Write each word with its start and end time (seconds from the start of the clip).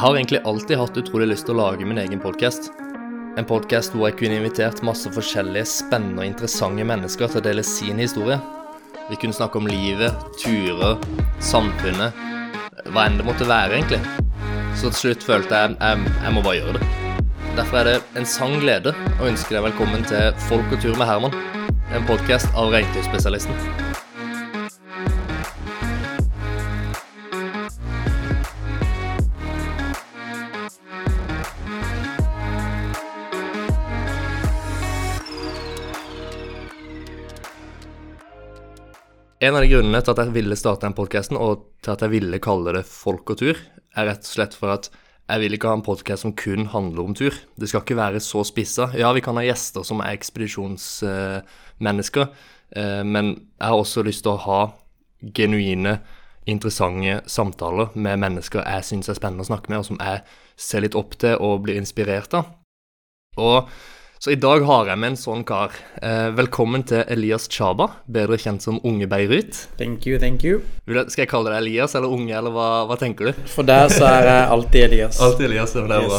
Jeg 0.00 0.06
har 0.08 0.16
egentlig 0.16 0.38
alltid 0.48 0.78
hatt 0.80 0.96
utrolig 0.96 1.26
lyst 1.28 1.44
til 1.44 1.58
å 1.58 1.60
lage 1.66 1.84
min 1.84 1.98
egen 2.00 2.22
podkast. 2.24 2.70
En 3.36 3.44
podkast 3.44 3.92
hvor 3.92 4.08
jeg 4.08 4.16
kunne 4.16 4.38
invitert 4.38 4.80
masse 4.80 5.10
forskjellige 5.12 5.68
spennende 5.68 6.22
og 6.22 6.30
interessante 6.30 6.86
mennesker 6.88 7.28
til 7.28 7.42
å 7.42 7.44
dele 7.44 7.64
sin 7.68 8.00
historie. 8.00 8.38
Vi 9.10 9.18
kunne 9.20 9.36
snakke 9.36 9.60
om 9.60 9.68
livet, 9.68 10.24
turer, 10.40 10.96
samfunnet, 11.44 12.16
hva 12.94 13.04
enn 13.04 13.20
det 13.20 13.28
måtte 13.28 13.44
være, 13.44 13.76
egentlig. 13.76 14.00
Så 14.72 14.88
til 14.88 15.00
slutt 15.02 15.28
følte 15.34 15.60
jeg 15.66 15.76
jeg, 15.76 16.16
jeg 16.24 16.32
må 16.38 16.46
bare 16.48 16.62
gjøre 16.62 16.80
det. 16.80 16.90
Derfor 17.60 17.82
er 17.82 17.90
det 17.90 18.00
en 18.22 18.32
sann 18.38 18.56
glede 18.64 18.96
å 19.18 19.28
ønske 19.28 19.52
deg 19.52 19.68
velkommen 19.68 20.08
til 20.08 20.32
Folk 20.48 20.72
og 20.72 20.80
tur 20.80 20.96
med 20.96 21.12
Herman. 21.12 21.36
En 21.92 22.08
podkast 22.08 22.48
av 22.56 22.72
Reintøyspesialisten. 22.72 23.89
En 39.50 39.56
av 39.58 39.64
de 39.64 39.72
grunnene 39.72 39.98
til 39.98 40.12
at 40.12 40.20
jeg 40.22 40.30
ville 40.30 40.54
starte 40.54 40.86
den 40.86 40.94
podkasten, 40.94 41.34
og 41.34 41.74
til 41.82 41.90
at 41.96 42.02
jeg 42.04 42.12
ville 42.12 42.38
kalle 42.38 42.70
det 42.76 42.84
Folk 42.86 43.32
og 43.34 43.38
tur, 43.40 43.58
er 43.98 44.06
rett 44.06 44.22
og 44.22 44.30
slett 44.30 44.54
for 44.54 44.70
at 44.76 44.86
jeg 44.94 45.42
vil 45.42 45.54
ikke 45.56 45.70
ha 45.72 45.74
en 45.74 45.82
podkast 45.82 46.22
som 46.22 46.38
kun 46.38 46.70
handler 46.70 47.02
om 47.02 47.10
tur. 47.18 47.34
Det 47.58 47.66
skal 47.66 47.82
ikke 47.82 47.98
være 47.98 48.22
så 48.22 48.46
spissa. 48.46 48.94
Ja, 48.94 49.10
vi 49.10 49.18
kan 49.26 49.34
ha 49.40 49.42
gjester 49.42 49.82
som 49.88 49.98
er 50.04 50.14
ekspedisjonsmennesker, 50.14 52.26
eh, 52.78 53.02
men 53.02 53.42
jeg 53.58 53.66
har 53.66 53.74
også 53.74 54.06
lyst 54.06 54.22
til 54.22 54.30
å 54.36 54.44
ha 54.46 54.70
genuine, 55.34 55.98
interessante 56.46 57.26
samtaler 57.26 57.90
med 57.98 58.22
mennesker 58.22 58.62
jeg 58.62 58.86
syns 58.86 59.10
er 59.10 59.18
spennende 59.18 59.42
å 59.42 59.50
snakke 59.50 59.66
med, 59.70 59.78
og 59.82 59.86
som 59.90 59.98
jeg 59.98 60.22
ser 60.54 60.80
litt 60.86 60.98
opp 60.98 61.18
til 61.18 61.34
og 61.42 61.66
blir 61.66 61.74
inspirert 61.82 62.34
av. 62.38 62.54
Og 63.34 63.66
så 64.20 64.30
i 64.30 64.36
dag 64.36 64.60
har 64.68 64.88
jeg 64.90 65.00
med 65.00 65.14
en 65.14 65.16
sånn 65.16 65.42
kar. 65.48 65.72
Eh, 66.04 66.26
velkommen 66.36 66.82
til 66.84 67.00
Elias 67.08 67.46
Chaba, 67.48 67.86
bedre 68.04 68.36
kjent 68.36 68.60
som 68.60 68.76
Unge 68.84 69.06
Beirut. 69.08 69.62
Thank 69.78 70.04
you, 70.04 70.18
thank 70.20 70.42
you. 70.44 70.58
Skal 70.84 71.22
jeg 71.22 71.30
kalle 71.30 71.48
deg 71.48 71.62
Elias 71.62 71.94
eller 71.96 72.12
Unge, 72.12 72.34
eller 72.36 72.52
hva, 72.52 72.66
hva 72.84 72.98
tenker 73.00 73.30
du? 73.30 73.38
For 73.48 73.64
deg 73.64 73.86
så 73.94 74.04
er 74.10 74.26
jeg 74.28 74.42
alltid 74.56 74.84
Elias. 74.90 75.20
Alltid 75.24 75.46
Elias, 75.46 75.72
det 75.72 75.86
er 75.86 76.04
bra. 76.10 76.18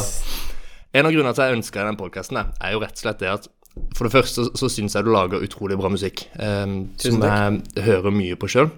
En 0.98 1.06
av 1.06 1.14
grunnene 1.14 1.30
til 1.30 1.44
at 1.44 1.52
jeg 1.52 1.58
ønsker 1.60 1.86
den 1.86 1.98
podkasten, 2.00 2.40
er 2.42 2.72
jo 2.74 2.80
rett 2.82 2.96
og 2.98 3.02
slett 3.04 3.20
det 3.22 3.28
at 3.30 3.46
for 3.94 4.08
det 4.08 4.12
første 4.16 4.48
så, 4.48 4.50
så 4.58 4.70
syns 4.74 4.96
jeg 4.98 5.06
du 5.06 5.10
lager 5.14 5.44
utrolig 5.46 5.78
bra 5.78 5.92
musikk, 5.94 6.24
eh, 6.42 6.74
som 7.04 7.22
jeg 7.22 7.84
hører 7.86 8.16
mye 8.16 8.38
på 8.40 8.50
sjøl. 8.50 8.72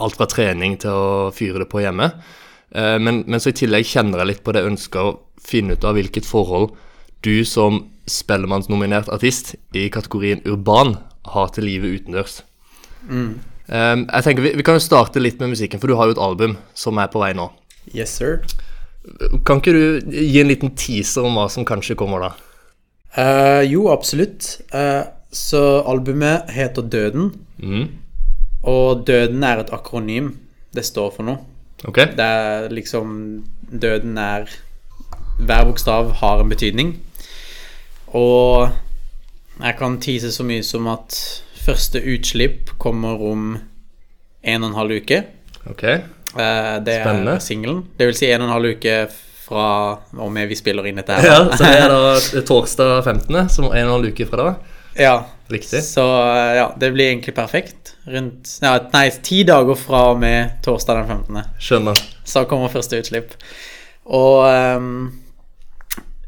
Alt 0.00 0.16
fra 0.16 0.28
trening 0.32 0.78
til 0.80 0.96
å 0.96 1.28
fyre 1.36 1.60
det 1.60 1.68
på 1.74 1.84
hjemme. 1.84 2.08
Eh, 2.72 2.96
men, 3.04 3.20
men 3.28 3.36
så 3.36 3.52
i 3.52 3.58
tillegg 3.60 3.84
kjenner 3.92 4.24
jeg 4.24 4.32
litt 4.32 4.42
på 4.48 4.56
det 4.56 4.64
ønsket 4.64 5.02
å 5.02 5.12
finne 5.44 5.76
ut 5.76 5.84
av 5.84 6.00
hvilket 6.00 6.24
forhold 6.24 6.72
du 7.20 7.44
som 7.44 7.82
Spellemannsnominert 8.06 9.08
artist 9.12 9.54
i 9.74 9.88
kategorien 9.92 10.42
urban 10.46 10.96
har 11.32 11.48
til 11.54 11.66
livet 11.66 12.00
utendørs. 12.00 12.40
Mm. 13.08 13.38
Um, 13.66 14.04
jeg 14.06 14.22
tenker 14.26 14.44
vi, 14.44 14.52
vi 14.54 14.62
kan 14.66 14.76
jo 14.78 14.82
starte 14.84 15.18
litt 15.22 15.40
med 15.42 15.50
musikken, 15.56 15.80
for 15.82 15.90
du 15.90 15.96
har 15.98 16.06
jo 16.06 16.14
et 16.14 16.22
album 16.22 16.56
som 16.78 16.98
er 17.02 17.10
på 17.10 17.18
vei 17.22 17.32
nå. 17.34 17.48
Yes, 17.94 18.14
sir. 18.18 18.40
Kan 19.46 19.58
ikke 19.60 19.74
du 19.74 20.14
gi 20.14 20.40
en 20.42 20.50
liten 20.50 20.72
teaser 20.78 21.26
om 21.26 21.34
hva 21.38 21.48
som 21.50 21.66
kanskje 21.66 21.96
kommer 21.98 22.22
da? 22.22 22.30
Uh, 23.16 23.62
jo, 23.66 23.88
absolutt. 23.90 24.56
Uh, 24.74 25.06
så 25.34 25.62
albumet 25.86 26.50
heter 26.54 26.86
Døden, 26.86 27.32
Mm. 27.58 27.86
og 28.68 29.06
Døden 29.08 29.42
er 29.44 29.62
et 29.62 29.70
akronym. 29.72 30.34
Det 30.74 30.84
står 30.84 31.12
for 31.14 31.24
noe. 31.24 31.38
Okay. 31.88 32.10
Det 32.12 32.20
er 32.24 32.68
liksom 32.68 33.44
Døden 33.72 34.18
er 34.18 34.44
Hver 35.38 35.64
bokstav 35.68 36.10
har 36.20 36.40
en 36.40 36.48
betydning. 36.48 36.94
Og 38.14 38.68
jeg 39.62 39.78
kan 39.78 39.98
tease 40.02 40.30
så 40.34 40.44
mye 40.46 40.64
som 40.66 40.86
at 40.92 41.16
første 41.66 42.02
utslipp 42.04 42.74
kommer 42.78 43.22
om 43.30 43.56
en 44.46 44.62
og 44.62 44.70
en 44.70 44.78
halv 44.78 45.00
uke. 45.00 45.22
Ok. 45.70 45.84
Eh, 45.86 46.74
det 46.86 47.00
Spennende. 47.02 47.36
er 47.38 47.42
singelen. 47.42 47.84
Det 47.98 48.10
vil 48.10 48.18
si 48.18 48.30
en 48.30 48.44
og 48.44 48.50
en 48.50 48.56
halv 48.58 48.76
uke 48.76 48.98
fra 49.46 49.66
og 50.18 50.30
med 50.34 50.50
vi 50.50 50.58
spiller 50.58 50.86
inn 50.86 51.00
dette 51.00 51.16
her. 51.16 51.26
Ja, 51.30 51.40
så 51.56 51.64
det 51.64 51.80
er 51.82 51.94
da 51.94 52.44
torsdag 52.46 52.98
15., 53.04 53.48
som 53.50 53.68
er 53.70 53.80
en 53.82 53.88
og 53.88 53.96
en 53.96 53.96
halv 53.98 54.12
uke 54.14 54.28
fra 54.30 54.50
da. 54.50 54.54
Ja, 54.96 55.16
Riktig. 55.48 55.82
Så 55.84 56.02
eh, 56.32 56.56
ja, 56.56 56.74
det 56.76 56.90
blir 56.90 57.06
egentlig 57.10 57.34
perfekt. 57.34 57.94
Rundt 58.04 58.58
ja, 58.62 58.78
Nei, 58.92 59.10
ti 59.22 59.42
dager 59.46 59.78
fra 59.78 60.00
og 60.12 60.18
med 60.18 60.56
torsdag 60.64 61.04
den 61.04 61.22
15. 61.28 61.52
Skjønner. 61.62 62.00
Så 62.26 62.42
kommer 62.50 62.72
første 62.72 62.98
utslipp. 62.98 63.36
Og 64.10 64.42
ehm, 64.50 64.98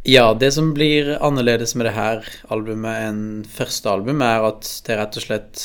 ja, 0.09 0.33
det 0.35 0.53
som 0.57 0.73
blir 0.73 1.11
annerledes 1.21 1.75
med 1.77 1.89
det 1.89 1.95
her 1.97 2.25
albumet 2.55 3.05
enn 3.11 3.23
første 3.53 3.91
album, 3.93 4.23
er 4.25 4.47
at 4.49 4.69
det 4.87 4.97
rett 4.97 5.19
og 5.21 5.25
slett 5.27 5.65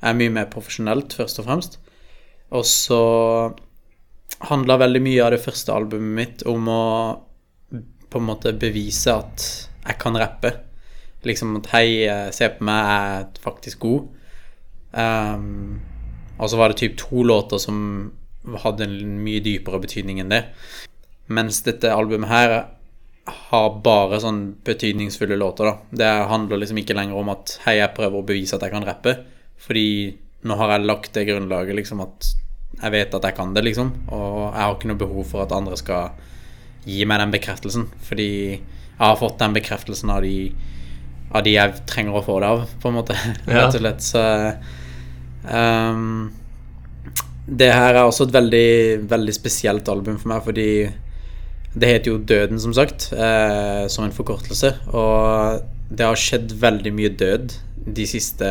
er 0.00 0.16
mye 0.16 0.32
mer 0.32 0.48
profesjonelt, 0.52 1.12
først 1.16 1.42
og 1.42 1.48
fremst. 1.48 1.76
Og 2.56 2.64
så 2.68 3.00
handla 4.48 4.78
veldig 4.80 5.02
mye 5.04 5.24
av 5.24 5.34
det 5.34 5.42
første 5.44 5.74
albumet 5.74 6.16
mitt 6.20 6.44
om 6.48 6.68
å 6.72 6.84
på 8.08 8.20
en 8.20 8.28
måte 8.28 8.54
bevise 8.56 9.12
at 9.12 9.44
jeg 9.82 9.98
kan 10.00 10.16
rappe. 10.16 10.52
Liksom 11.26 11.58
at 11.58 11.68
hei, 11.74 12.06
eh, 12.06 12.30
se 12.32 12.48
på 12.54 12.64
meg, 12.64 12.80
jeg 12.86 13.20
er 13.20 13.42
faktisk 13.44 13.82
god. 13.84 14.06
Um, 14.96 15.82
og 16.38 16.48
så 16.48 16.56
var 16.56 16.72
det 16.72 16.78
typ 16.80 16.96
to 16.96 17.24
låter 17.26 17.58
som 17.60 18.12
hadde 18.62 18.86
en 18.86 19.18
mye 19.24 19.42
dypere 19.44 19.82
betydning 19.82 20.22
enn 20.22 20.32
det. 20.32 20.44
Mens 21.28 21.60
dette 21.66 21.92
albumet 21.92 22.30
her 22.30 22.54
har 23.26 23.80
bare 23.82 24.20
sånn 24.22 24.40
betydningsfulle 24.64 25.36
låter, 25.38 25.66
da. 25.66 25.78
Det 25.90 26.10
handler 26.30 26.60
liksom 26.62 26.78
ikke 26.82 26.94
lenger 26.94 27.18
om 27.18 27.32
at 27.34 27.56
hei, 27.64 27.78
jeg 27.80 27.94
prøver 27.96 28.20
å 28.20 28.26
bevise 28.26 28.56
at 28.56 28.62
jeg 28.62 28.74
kan 28.74 28.86
rappe. 28.86 29.16
Fordi 29.66 29.88
nå 30.46 30.58
har 30.60 30.76
jeg 30.76 30.86
lagt 30.86 31.16
det 31.16 31.26
grunnlaget, 31.26 31.74
liksom, 31.78 32.04
at 32.04 32.30
jeg 32.76 32.92
vet 32.92 33.14
at 33.16 33.26
jeg 33.26 33.36
kan 33.38 33.54
det, 33.56 33.64
liksom. 33.66 33.92
Og 34.14 34.38
jeg 34.44 34.62
har 34.62 34.76
ikke 34.76 34.90
noe 34.92 35.00
behov 35.00 35.28
for 35.32 35.42
at 35.42 35.54
andre 35.56 35.78
skal 35.80 36.14
gi 36.86 37.02
meg 37.08 37.22
den 37.22 37.34
bekreftelsen. 37.34 37.88
Fordi 38.06 38.30
jeg 38.30 39.02
har 39.02 39.18
fått 39.20 39.40
den 39.42 39.56
bekreftelsen 39.56 40.12
av 40.12 40.22
de, 40.22 40.52
av 41.32 41.42
de 41.46 41.56
jeg 41.56 41.86
trenger 41.90 42.20
å 42.20 42.24
få 42.26 42.38
det 42.44 42.52
av, 42.54 42.66
på 42.82 42.92
en 42.92 42.98
måte. 43.00 43.16
Ja. 43.46 43.64
Rett 43.66 43.78
og 43.78 43.82
slett. 43.82 44.06
Så 44.06 44.22
um, 45.50 46.28
det 47.46 47.72
her 47.74 47.94
er 47.94 48.04
også 48.04 48.26
et 48.28 48.36
veldig, 48.36 48.68
veldig 49.10 49.34
spesielt 49.34 49.88
album 49.90 50.20
for 50.20 50.30
meg, 50.34 50.46
fordi 50.46 50.70
det 51.76 51.90
heter 51.90 52.12
jo 52.12 52.22
Døden, 52.24 52.60
som 52.60 52.72
sagt, 52.72 53.10
eh, 53.12 53.84
som 53.92 54.06
en 54.06 54.14
forkortelse. 54.14 54.72
Og 54.96 55.60
det 55.92 56.06
har 56.06 56.16
skjedd 56.16 56.54
veldig 56.60 56.92
mye 56.96 57.12
død 57.12 57.52
de 57.96 58.06
siste, 58.08 58.48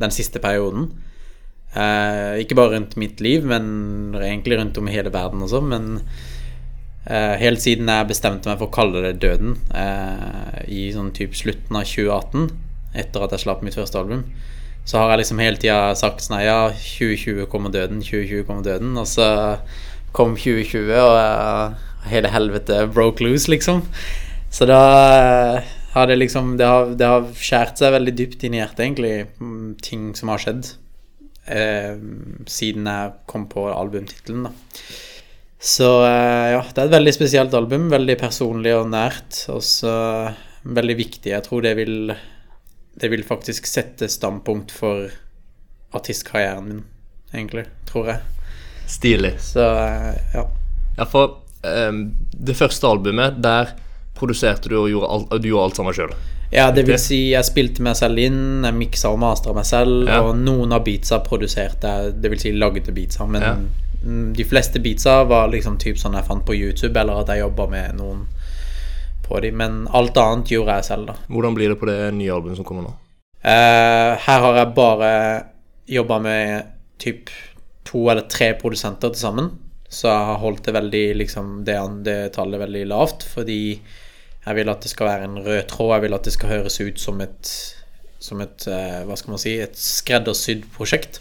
den 0.00 0.14
siste 0.14 0.42
perioden. 0.42 0.90
Eh, 1.72 2.42
ikke 2.42 2.56
bare 2.58 2.76
rundt 2.76 2.98
mitt 3.00 3.20
liv, 3.24 3.46
men 3.48 4.12
egentlig 4.20 4.58
rundt 4.60 4.76
om 4.78 4.88
i 4.88 4.92
hele 4.92 5.12
verden 5.12 5.42
også. 5.42 5.62
Men 5.64 6.02
eh, 7.06 7.38
helt 7.40 7.62
siden 7.64 7.88
jeg 7.88 8.10
bestemte 8.10 8.50
meg 8.50 8.60
for 8.60 8.68
å 8.68 8.74
kalle 8.74 9.00
det 9.06 9.20
Døden, 9.24 9.56
eh, 9.72 10.58
i 10.68 10.90
sånn 10.92 11.12
typ 11.16 11.32
slutten 11.38 11.78
av 11.78 11.88
2018, 11.88 12.50
etter 13.00 13.24
at 13.24 13.32
jeg 13.32 13.46
slapp 13.46 13.64
mitt 13.64 13.78
første 13.78 13.96
album, 13.96 14.26
så 14.84 14.98
har 14.98 15.14
jeg 15.14 15.22
liksom 15.22 15.40
hele 15.40 15.60
tida 15.62 15.94
sagt 15.96 16.20
sånn 16.20 16.42
Ja, 16.42 16.68
2020 16.74 17.46
kommer 17.48 17.72
døden, 17.72 18.02
2020 18.04 18.44
kommer 18.44 18.66
døden. 18.66 18.92
Og 18.98 19.08
så 19.08 19.56
kom 20.12 20.36
2020, 20.36 20.92
og 21.00 21.88
hele 22.10 22.30
helvete 22.32 22.86
broke 22.92 23.24
loose, 23.24 23.50
liksom. 23.52 23.84
Så 24.52 24.66
da 24.68 24.82
eh, 25.12 25.70
har 25.92 26.06
det 26.08 26.18
liksom 26.18 26.56
Det 26.56 26.66
har, 26.66 26.92
det 26.96 27.08
har 27.08 27.28
skjært 27.36 27.80
seg 27.80 27.94
veldig 27.94 28.14
dypt 28.16 28.44
inn 28.44 28.56
i 28.56 28.60
hjertet, 28.62 28.84
egentlig, 28.86 29.14
mm, 29.40 29.74
ting 29.84 30.10
som 30.18 30.32
har 30.32 30.42
skjedd. 30.42 30.74
Eh, 31.46 31.96
siden 32.46 32.86
jeg 32.86 33.16
kom 33.30 33.48
på 33.50 33.66
albumtittelen, 33.72 34.48
da. 34.48 34.52
Så 35.62 35.88
eh, 36.02 36.52
ja, 36.56 36.62
det 36.62 36.80
er 36.80 36.88
et 36.88 36.96
veldig 36.96 37.14
spesielt 37.14 37.54
album. 37.54 37.86
Veldig 37.92 38.16
personlig 38.18 38.74
og 38.74 38.88
nært. 38.90 39.44
Og 39.54 39.62
så 39.62 39.92
veldig 40.62 40.96
viktig. 40.98 41.30
Jeg 41.30 41.46
tror 41.46 41.62
det 41.62 41.76
vil 41.78 42.14
Det 42.92 43.08
vil 43.08 43.22
faktisk 43.24 43.66
sette 43.66 44.08
standpunkt 44.08 44.70
for 44.70 45.08
artistkarrieren 45.96 46.66
min, 46.66 46.82
egentlig. 47.32 47.64
Tror 47.88 48.10
jeg. 48.10 48.18
Stilig. 48.90 49.36
Så 49.40 49.62
eh, 49.62 50.18
ja. 50.34 50.44
Ja, 50.98 51.06
for 51.08 51.41
det 51.62 52.56
første 52.58 52.86
albumet, 52.88 53.36
der 53.42 53.72
produserte 54.18 54.68
du 54.68 54.76
og 54.80 54.88
gjorde 54.90 55.10
alt, 55.14 55.42
du 55.42 55.48
gjorde 55.48 55.64
alt 55.70 55.76
sammen 55.78 55.94
sjøl. 55.96 56.14
Ja, 56.52 56.66
det 56.70 56.84
vil 56.84 56.98
si 57.00 57.30
jeg 57.30 57.46
spilte 57.48 57.80
meg 57.84 57.96
selv 57.96 58.18
inn, 58.20 58.64
jeg 58.66 58.76
miksa 58.76 59.08
og 59.14 59.20
mastra 59.22 59.54
meg 59.56 59.64
selv, 59.64 60.06
Ja. 60.08 60.20
og 60.20 60.36
noen 60.36 60.72
av 60.76 60.84
beatsa 60.84 61.22
produserte 61.24 61.88
jeg, 61.88 62.20
det 62.20 62.30
vil 62.30 62.38
si 62.42 62.52
lagde 62.52 62.92
beatsa, 62.92 63.26
men 63.26 63.42
Ja. 63.42 63.54
mm, 64.04 64.34
de 64.36 64.44
fleste 64.44 64.78
beatsa 64.82 65.24
var 65.24 65.48
liksom 65.48 65.78
typ 65.78 65.96
sånn 65.96 66.12
jeg 66.14 66.24
fant 66.26 66.44
på 66.44 66.54
YouTube, 66.54 66.96
eller 67.00 67.20
at 67.22 67.28
jeg 67.28 67.40
jobba 67.40 67.66
med 67.70 67.96
noen 67.96 68.26
på 69.22 69.40
de, 69.40 69.50
men 69.50 69.86
alt 69.94 70.16
annet 70.16 70.48
gjorde 70.52 70.74
jeg 70.76 70.84
selv, 70.84 71.06
da. 71.06 71.14
Hvordan 71.30 71.54
blir 71.54 71.68
det 71.68 71.80
på 71.80 71.86
det 71.86 72.12
nye 72.14 72.30
albumet 72.34 72.56
som 72.56 72.64
kommer 72.64 72.82
nå? 72.82 72.94
Uh, 73.44 74.14
her 74.18 74.40
har 74.40 74.54
jeg 74.56 74.74
bare 74.74 75.44
jobba 75.88 76.18
med 76.20 76.66
typ 76.98 77.30
to 77.84 78.08
eller 78.10 78.28
tre 78.28 78.52
produsenter 78.54 79.10
til 79.10 79.18
sammen. 79.20 79.50
Så 79.92 80.08
jeg 80.08 80.28
har 80.30 80.40
holdt 80.40 80.64
det 80.64 80.72
veldig 80.72 81.04
liksom 81.20 81.50
det, 81.68 81.76
det 82.06 82.16
tallet 82.36 82.62
veldig 82.62 82.86
lavt, 82.88 83.26
fordi 83.28 83.60
jeg 84.42 84.58
vil 84.58 84.70
at 84.72 84.82
det 84.82 84.90
skal 84.90 85.08
være 85.10 85.26
en 85.28 85.42
rød 85.44 85.66
tråd. 85.70 85.92
Jeg 85.94 86.04
vil 86.06 86.16
at 86.16 86.26
det 86.26 86.32
skal 86.34 86.52
høres 86.56 86.80
ut 86.80 87.02
som 87.02 87.20
et, 87.22 87.50
som 88.18 88.40
et 88.42 88.64
eh, 88.66 89.02
hva 89.06 89.18
skal 89.18 89.34
man 89.34 89.42
si, 89.42 89.52
et 89.60 89.76
skreddersydd 89.78 90.64
prosjekt. 90.74 91.20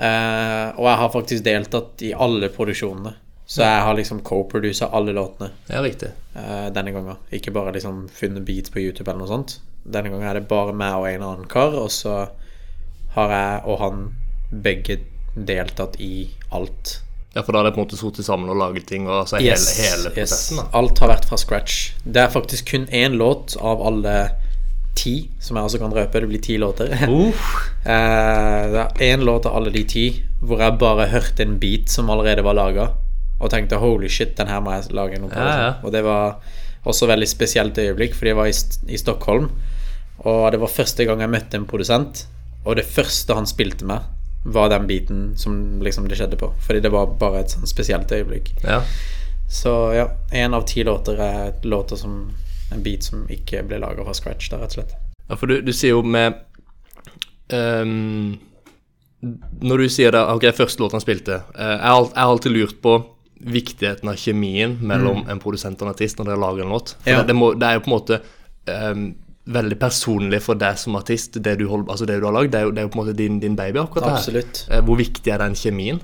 Uh, 0.00 0.72
og 0.80 0.86
jeg 0.86 0.96
har 0.96 1.10
faktisk 1.12 1.44
deltatt 1.44 2.02
i 2.06 2.14
alle 2.16 2.48
produksjonene. 2.54 3.12
Så 3.50 3.66
jeg 3.66 3.82
har 3.84 3.96
liksom 3.98 4.22
co-produsa 4.24 4.86
alle 4.94 5.12
låtene 5.12 5.50
Ja, 5.68 5.82
riktig. 5.82 6.08
uh, 6.38 6.70
denne 6.72 6.94
gangen. 6.94 7.18
Ikke 7.34 7.52
bare 7.52 7.74
liksom 7.74 8.06
funnet 8.14 8.46
beats 8.46 8.72
på 8.72 8.80
YouTube 8.80 9.10
eller 9.10 9.26
noe 9.26 9.30
sånt. 9.30 9.58
Denne 9.84 10.08
gangen 10.08 10.28
er 10.30 10.38
det 10.38 10.48
bare 10.48 10.72
meg 10.72 10.96
og 10.96 11.08
en 11.10 11.26
annen 11.26 11.50
kar, 11.50 11.76
og 11.76 11.90
så 11.92 12.16
har 13.14 13.36
jeg 13.36 13.62
og 13.66 13.78
han 13.82 14.02
begge 14.50 15.00
deltatt 15.36 16.00
i 16.00 16.30
alt. 16.56 17.00
Ja, 17.34 17.42
for 17.42 17.54
da 17.54 17.60
har 17.60 17.68
det 17.68 17.76
på 17.76 17.80
en 17.80 17.86
måte 17.86 17.98
sittet 17.98 18.26
sammen 18.26 18.50
og 18.50 18.58
laget 18.58 18.88
ting, 18.90 19.06
og 19.06 19.20
altså 19.22 19.38
hele, 19.38 19.54
hele 19.54 20.10
prosessen, 20.16 20.58
da. 20.58 20.66
Alt 20.80 20.98
har 20.98 21.12
vært 21.12 21.28
fra 21.30 21.38
scratch. 21.38 21.92
Det 22.02 22.24
er 22.24 22.32
faktisk 22.32 22.72
kun 22.72 22.88
én 22.90 23.14
låt 23.20 23.54
av 23.62 23.82
alle 23.86 24.14
ti, 24.98 25.30
som 25.40 25.56
jeg 25.56 25.68
også 25.68 25.80
kan 25.82 25.94
røpe. 25.94 26.22
Det 26.22 26.30
blir 26.30 26.42
ti 26.42 26.58
låter. 26.60 26.94
Eh, 27.80 28.64
det 28.68 28.80
er 28.80 29.14
én 29.14 29.22
låt 29.24 29.46
av 29.48 29.54
alle 29.56 29.70
de 29.72 29.80
ti 29.88 30.02
hvor 30.44 30.60
jeg 30.60 30.76
bare 30.82 31.06
hørte 31.08 31.46
en 31.46 31.54
beat 31.62 31.88
som 31.88 32.10
allerede 32.12 32.42
var 32.44 32.52
laga, 32.58 32.90
og 33.40 33.48
tenkte 33.48 33.78
'holy 33.80 34.08
shit, 34.12 34.34
den 34.36 34.50
her 34.52 34.60
må 34.60 34.74
jeg 34.74 34.92
lage 34.92 35.16
noe 35.16 35.30
på'. 35.30 35.40
Ja, 35.40 35.62
ja. 35.62 35.70
Og 35.82 35.92
det 35.92 36.02
var 36.04 36.36
også 36.84 37.08
veldig 37.08 37.28
spesielt 37.28 37.78
øyeblikk, 37.78 38.12
fordi 38.14 38.34
jeg 38.34 38.36
var 38.36 38.50
i, 38.52 38.52
i 38.92 39.00
Stockholm, 39.00 39.48
og 40.18 40.52
det 40.52 40.60
var 40.60 40.68
første 40.68 41.04
gang 41.08 41.24
jeg 41.24 41.32
møtte 41.32 41.56
en 41.56 41.64
produsent, 41.64 42.26
og 42.66 42.76
det 42.76 42.84
første 42.84 43.34
han 43.34 43.48
spilte 43.48 43.88
med, 43.88 44.04
var 44.44 44.68
den 44.72 44.86
biten 44.86 45.36
som 45.38 45.80
liksom 45.82 46.08
det 46.08 46.16
skjedde 46.16 46.36
på. 46.40 46.52
Fordi 46.66 46.80
det 46.80 46.92
var 46.92 47.06
bare 47.20 47.40
et 47.44 47.50
sånn 47.52 47.66
spesielt 47.68 48.12
øyeblikk. 48.12 48.52
Ja. 48.64 48.80
Så 49.50 49.72
ja, 49.96 50.06
én 50.32 50.54
av 50.56 50.62
ti 50.70 50.84
låter 50.86 51.18
er 51.20 51.52
låter 51.66 51.96
som 51.96 52.30
en 52.72 52.82
beat 52.82 53.02
som 53.02 53.24
ikke 53.28 53.64
ble 53.66 53.80
laga 53.82 54.04
fra 54.06 54.14
scratch, 54.14 54.50
da, 54.52 54.60
rett 54.62 54.70
og 54.76 54.78
slett. 54.80 54.92
Ja, 55.28 55.36
for 55.36 55.50
du, 55.50 55.56
du 55.66 55.72
sier 55.74 55.96
jo 55.96 56.02
med 56.02 56.34
um, 57.52 58.38
Når 59.60 59.78
du 59.84 59.88
sier 59.92 60.10
det 60.14 60.22
Ok, 60.32 60.46
første 60.56 60.82
låt 60.82 60.94
han 60.96 61.02
spilte 61.04 61.40
Uh, 61.54 61.76
Jeg 61.76 61.90
har 61.92 62.10
alltid 62.24 62.52
lurt 62.56 62.80
på 62.82 62.96
viktigheten 63.40 64.08
av 64.10 64.18
kjemien 64.20 64.74
mellom 64.84 65.22
en 65.32 65.38
produsent 65.40 65.80
og 65.80 65.86
en 65.88 65.94
artist 65.94 66.18
når 66.18 66.26
dere 66.28 66.40
lager 66.42 66.66
en 66.66 66.74
låt. 66.74 66.90
For 67.00 67.08
Mm. 67.08 67.14
Ja. 67.14 67.20
det, 67.22 67.26
det, 67.30 67.36
må, 67.38 67.46
det 67.56 67.66
er 67.70 67.78
jo 67.78 67.80
på 67.86 67.88
en 67.88 67.94
måte 67.94 68.18
ehm, 68.68 69.04
veldig 69.46 69.78
personlig 69.80 70.42
for 70.44 70.58
deg 70.60 70.78
som 70.78 70.96
artist, 70.98 71.38
det 71.42 71.56
du, 71.58 71.66
hold, 71.70 71.86
altså 71.90 72.06
det 72.06 72.20
du 72.20 72.26
har 72.28 72.34
lagd. 72.36 72.52
Det, 72.52 72.62
det 72.74 72.82
er 72.82 72.88
jo 72.88 72.92
på 72.92 73.00
en 73.00 73.04
måte 73.04 73.16
din, 73.16 73.38
din 73.42 73.56
baby, 73.56 73.80
akkurat 73.82 74.26
det 74.26 74.34
her. 74.34 74.50
Eh, 74.68 74.82
Hvor 74.84 75.00
viktig 75.00 75.32
er 75.32 75.42
den 75.42 75.56
kjemien? 75.58 76.00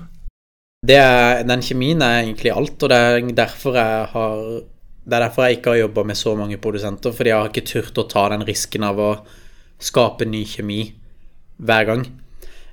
Det 0.87 0.97
er, 0.97 1.43
den 1.47 1.63
kjemien 1.65 2.01
er 2.05 2.21
egentlig 2.23 2.53
alt, 2.53 2.83
og 2.83 2.91
det 2.91 2.97
er 2.97 3.29
derfor 3.35 3.77
jeg 3.79 4.09
har 4.13 4.41
Det 5.07 5.15
er 5.15 5.23
derfor 5.23 5.45
jeg 5.47 5.57
ikke 5.57 5.71
har 5.71 5.77
jobba 5.77 6.03
med 6.03 6.17
så 6.19 6.35
mange 6.35 6.57
produsenter, 6.59 7.13
fordi 7.15 7.29
jeg 7.29 7.39
har 7.39 7.49
ikke 7.49 7.67
turt 7.69 7.99
å 8.01 8.07
ta 8.11 8.27
den 8.33 8.43
risken 8.43 8.83
av 8.83 8.97
å 8.99 9.11
skape 9.79 10.25
ny 10.27 10.41
kjemi 10.43 10.81
hver 11.63 11.85
gang. 11.87 12.03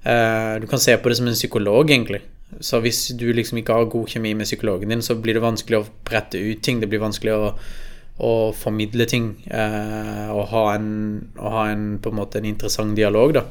Eh, 0.03 0.61
du 0.61 0.67
kan 0.67 0.83
se 0.83 0.97
på 0.99 1.09
det 1.09 1.17
som 1.21 1.29
en 1.31 1.37
psykolog, 1.37 1.91
egentlig. 1.91 2.21
Så 2.61 2.81
hvis 2.83 3.09
du 3.19 3.29
liksom 3.33 3.59
ikke 3.61 3.77
har 3.79 3.91
god 3.91 4.11
kjemi 4.11 4.35
med 4.35 4.47
psykologen 4.47 4.91
din, 4.91 5.03
så 5.03 5.15
blir 5.15 5.39
det 5.39 5.45
vanskelig 5.45 5.79
å 5.79 5.87
brette 6.07 6.39
ut 6.39 6.63
ting. 6.63 6.81
Det 6.81 6.91
blir 6.91 7.03
vanskelig 7.03 7.35
å, 7.35 7.53
å 8.23 8.53
formidle 8.55 9.07
ting 9.11 9.31
eh, 9.51 10.29
og 10.31 10.47
ha 10.53 10.65
en, 10.77 10.91
å 11.35 11.51
ha 11.51 11.65
en 11.73 11.87
på 11.99 12.13
en 12.13 12.19
måte 12.21 12.39
en 12.39 12.47
interessant 12.47 12.95
dialog, 12.95 13.33
da. 13.35 13.43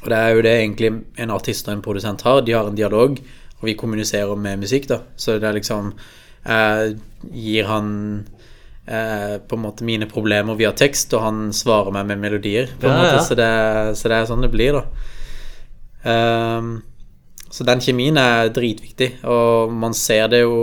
Og 0.00 0.08
det 0.10 0.16
er 0.18 0.32
jo 0.34 0.42
det 0.42 0.54
egentlig 0.56 0.90
en 1.20 1.30
artist 1.34 1.68
og 1.68 1.74
en 1.76 1.84
produsent 1.84 2.22
har. 2.26 2.40
De 2.42 2.54
har 2.56 2.66
en 2.66 2.74
dialog, 2.78 3.20
og 3.60 3.64
vi 3.68 3.76
kommuniserer 3.78 4.34
med 4.40 4.62
musikk, 4.64 4.88
da. 4.90 5.02
Så 5.20 5.36
det 5.38 5.46
er 5.50 5.58
liksom 5.58 5.92
eh, 6.48 6.96
Gir 7.36 7.68
han 7.68 7.90
eh, 8.88 9.36
på 9.44 9.58
en 9.58 9.62
måte 9.68 9.84
mine 9.86 10.08
problemer 10.10 10.56
via 10.58 10.72
tekst, 10.72 11.12
og 11.14 11.22
han 11.28 11.40
svarer 11.54 11.92
meg 11.94 12.08
med 12.10 12.22
melodier, 12.26 12.72
på 12.80 12.88
en 12.88 12.96
Ja, 12.96 13.02
måte. 13.04 13.16
ja. 13.20 13.24
Så, 13.28 13.36
det, 13.38 13.50
så 14.00 14.08
det 14.10 14.16
er 14.18 14.30
sånn 14.32 14.46
det 14.46 14.50
blir, 14.54 14.80
da. 14.80 14.86
Um, 16.00 16.78
så 17.52 17.66
den 17.68 17.82
kjemien 17.84 18.16
er 18.16 18.48
dritviktig, 18.54 19.18
og 19.28 19.72
man 19.74 19.92
ser 19.94 20.30
det 20.32 20.40
jo 20.46 20.56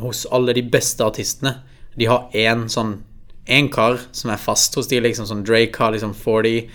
hos 0.00 0.24
alle 0.32 0.54
de 0.56 0.62
beste 0.72 1.04
artistene. 1.04 1.58
De 1.98 2.08
har 2.10 2.30
én 2.32 2.68
sånn 2.72 3.00
én 3.46 3.68
kar 3.72 3.98
som 4.14 4.30
er 4.30 4.40
fast 4.40 4.76
hos 4.78 4.88
de, 4.90 5.00
liksom 5.02 5.26
sånn 5.26 5.44
Drake 5.46 5.78
har 5.80 5.92
liksom 5.94 6.14
40, 6.14 6.68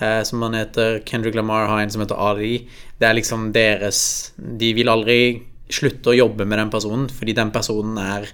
eh, 0.00 0.22
som 0.24 0.42
han 0.42 0.56
heter. 0.56 1.02
Kendrick 1.08 1.36
Lamar 1.36 1.68
har 1.68 1.82
en 1.82 1.92
som 1.92 2.02
heter 2.02 2.20
Ali. 2.20 2.68
Det 2.98 3.06
er 3.08 3.18
liksom 3.18 3.50
deres 3.52 4.32
De 4.36 4.72
vil 4.74 4.88
aldri 4.88 5.20
slutte 5.68 6.10
å 6.10 6.16
jobbe 6.16 6.46
med 6.48 6.58
den 6.58 6.72
personen, 6.72 7.08
fordi 7.12 7.34
den 7.36 7.52
personen 7.52 7.98
er 8.00 8.30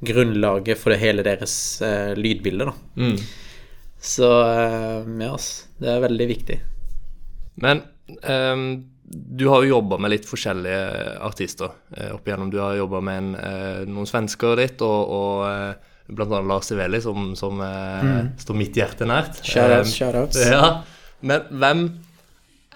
grunnlaget 0.00 0.80
for 0.80 0.94
det 0.94 1.02
hele 1.02 1.24
deres 1.26 1.54
eh, 1.84 2.16
lydbilde, 2.16 2.70
da. 2.70 2.74
Mm. 2.96 3.18
Så 4.00 4.30
eh, 4.48 5.10
ja. 5.26 5.34
Det 5.80 5.90
er 5.92 6.06
veldig 6.06 6.28
viktig. 6.30 6.56
Men 7.60 7.82
ehm, 8.24 8.64
du 9.10 9.48
har 9.50 9.64
jo 9.64 9.72
jobba 9.74 9.98
med 9.98 10.12
litt 10.12 10.26
forskjellige 10.28 11.16
artister 11.26 11.72
eh, 11.96 12.12
opp 12.14 12.28
igjennom. 12.28 12.50
Du 12.52 12.60
har 12.62 12.76
jobba 12.78 13.00
med 13.02 13.18
en, 13.18 13.30
eh, 13.34 13.80
noen 13.90 14.06
svensker 14.06 14.54
ditt, 14.60 14.82
og, 14.86 15.10
og 15.10 15.40
eh, 15.48 15.88
annet 16.14 16.46
Lars 16.46 16.70
Iveli, 16.70 17.00
som, 17.02 17.32
som 17.38 17.58
eh, 17.64 18.20
står 18.38 18.58
mitt 18.60 18.78
hjerte 18.78 19.08
nært. 19.10 19.42
Shoutouts, 19.42 19.96
shoutouts. 19.98 20.38
Ja. 20.54 20.70
Men 21.26 21.42
hvem 21.50 21.82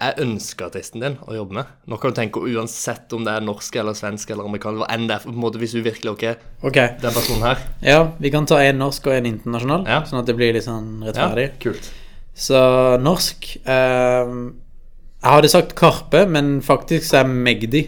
er 0.05 0.17
ønskeartisten 0.19 0.99
din 1.05 1.15
å 1.23 1.37
jobbe 1.37 1.55
med? 1.61 1.69
Nå 1.87 1.97
kan 2.03 2.11
du 2.11 2.17
tenke 2.19 2.41
uansett 2.43 3.13
om 3.15 3.23
det 3.23 3.31
er 3.31 3.45
norsk 3.47 3.77
eller 3.79 3.95
svensk 3.95 4.33
eller 4.35 4.49
amerikansk, 4.49 4.81
hva 4.83 4.89
enn 4.91 5.07
det 5.07 5.15
er, 5.15 5.23
på 5.23 5.31
en 5.31 5.39
måte 5.39 5.61
hvis 5.61 5.71
du 5.77 5.79
virkelig 5.85 6.11
Ok, 6.17 6.25
Ok. 6.67 6.81
den 6.99 7.15
personen 7.15 7.45
her. 7.47 7.63
Ja, 7.81 8.01
vi 8.19 8.31
kan 8.33 8.45
ta 8.49 8.59
en 8.61 8.81
norsk 8.83 9.07
og 9.07 9.15
en 9.15 9.29
internasjonal, 9.31 9.87
Ja. 9.87 10.01
sånn 10.03 10.19
at 10.19 10.27
det 10.27 10.35
blir 10.35 10.51
litt 10.53 10.67
sånn 10.67 10.99
rettferdig. 11.07 11.47
Ja, 11.55 11.61
kult. 11.63 11.89
Så 12.35 12.59
norsk 12.99 13.53
ehm, 13.63 14.41
Jeg 15.23 15.31
hadde 15.37 15.49
sagt 15.51 15.75
Karpe, 15.79 16.25
men 16.29 16.57
faktisk 16.65 17.07
så 17.07 17.21
er 17.23 17.29
Magdi 17.31 17.85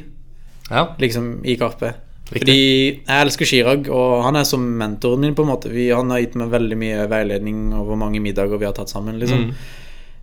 Ja, 0.72 0.88
liksom 1.00 1.46
i 1.46 1.56
Karpe. 1.60 1.94
Riktig. 2.28 2.42
Fordi 2.42 2.60
jeg 3.08 3.24
elsker 3.24 3.48
Chirag, 3.48 3.86
og 3.94 4.24
han 4.26 4.36
er 4.36 4.44
som 4.44 4.64
mentoren 4.80 5.22
min, 5.24 5.36
på 5.38 5.46
en 5.46 5.52
måte. 5.54 5.70
Vi, 5.72 5.86
han 5.96 6.10
har 6.12 6.20
gitt 6.20 6.34
meg 6.36 6.50
veldig 6.52 6.78
mye 6.82 7.06
veiledning 7.08 7.70
over 7.78 7.96
mange 7.96 8.20
middager 8.20 8.60
vi 8.60 8.68
har 8.68 8.76
tatt 8.76 8.92
sammen, 8.92 9.16
liksom. 9.22 9.46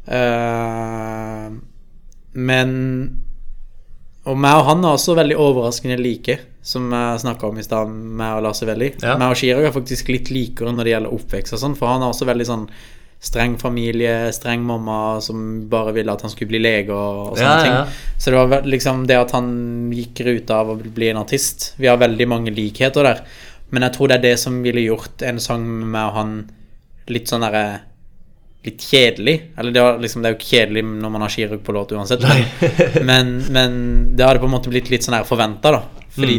Eh, 0.05 1.47
men 2.35 2.75
Og 4.25 4.37
meg 4.41 4.59
og 4.59 4.67
han 4.69 4.85
er 4.85 4.97
også 4.97 5.15
veldig 5.17 5.37
overraskende 5.41 5.97
like, 6.01 6.39
som 6.65 6.91
jeg 6.93 7.21
snakka 7.21 7.49
om 7.49 7.59
i 7.61 7.65
stad, 7.65 7.89
meg 7.93 8.39
og 8.39 8.45
Lars 8.47 8.63
Evelli. 8.65 8.91
Ja. 9.03 9.19
Meg 9.21 9.35
og 9.35 9.41
Chirag 9.41 9.67
er 9.69 9.75
faktisk 9.75 10.09
litt 10.13 10.31
likere 10.33 10.73
når 10.73 10.85
det 10.89 10.95
gjelder 10.95 11.17
oppvekst 11.17 11.57
og 11.57 11.61
sånn, 11.61 11.77
for 11.77 11.93
han 11.93 12.05
er 12.05 12.13
også 12.13 12.29
veldig 12.29 12.47
sånn 12.49 12.65
streng 13.25 13.55
familie, 13.61 14.29
streng 14.37 14.61
mamma 14.67 14.99
som 15.25 15.39
bare 15.73 15.95
ville 15.97 16.13
at 16.13 16.21
han 16.27 16.33
skulle 16.33 16.51
bli 16.53 16.61
lege 16.61 16.93
og, 16.93 17.31
og 17.33 17.39
sånne 17.41 17.55
Ja, 17.55 17.65
ja. 17.65 17.81
ting. 17.87 18.21
Så 18.21 18.31
det 18.35 18.43
var 18.53 18.69
liksom 18.69 19.07
det 19.09 19.17
at 19.17 19.33
han 19.37 19.49
gikk 19.97 20.21
ruta 20.27 20.61
av 20.61 20.75
å 20.75 20.77
bli 20.77 21.09
en 21.11 21.23
artist. 21.23 21.71
Vi 21.81 21.89
har 21.89 21.97
veldig 22.01 22.27
mange 22.31 22.53
likheter 22.55 23.07
der. 23.09 23.25
Men 23.73 23.87
jeg 23.89 23.97
tror 23.97 24.13
det 24.13 24.19
er 24.21 24.27
det 24.29 24.35
som 24.43 24.61
ville 24.63 24.85
gjort 24.85 25.25
en 25.27 25.41
sang 25.43 25.65
med 25.67 25.89
meg 25.97 26.11
og 26.13 26.19
han 26.21 26.37
litt 27.13 27.33
sånn 27.33 27.45
derre 27.49 27.65
Litt 28.65 28.81
kjedelig. 28.81 29.33
Eller 29.61 29.75
det, 29.77 29.81
var 29.85 29.99
liksom, 30.01 30.23
det 30.25 30.29
er 30.31 30.33
jo 30.33 30.39
ikke 30.39 30.53
kjedelig 30.55 30.83
når 30.89 31.11
man 31.13 31.21
har 31.27 31.33
skirugg 31.35 31.61
på 31.67 31.73
låt 31.77 31.91
uansett. 31.93 32.23
men, 33.11 33.35
men 33.53 33.75
det 34.17 34.25
hadde 34.25 34.41
på 34.41 34.49
en 34.49 34.55
måte 34.55 34.71
blitt 34.73 34.89
litt 34.89 35.05
sånn 35.05 35.19
her 35.19 35.27
forventa, 35.29 35.69
da. 35.75 35.83
Fordi 36.15 36.39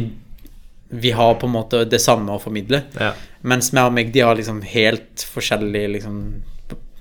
vi 1.04 1.12
har 1.14 1.36
på 1.38 1.46
en 1.46 1.54
måte 1.54 1.84
det 1.86 2.00
samme 2.02 2.34
å 2.34 2.42
formidle. 2.42 2.82
ja. 2.98 3.12
Mens 3.46 3.70
meg 3.78 3.86
og 3.86 3.94
meg, 3.94 4.10
de 4.10 4.24
har 4.26 4.34
liksom 4.40 4.64
helt 4.66 5.22
forskjellig 5.36 5.84
liksom, 6.00 6.16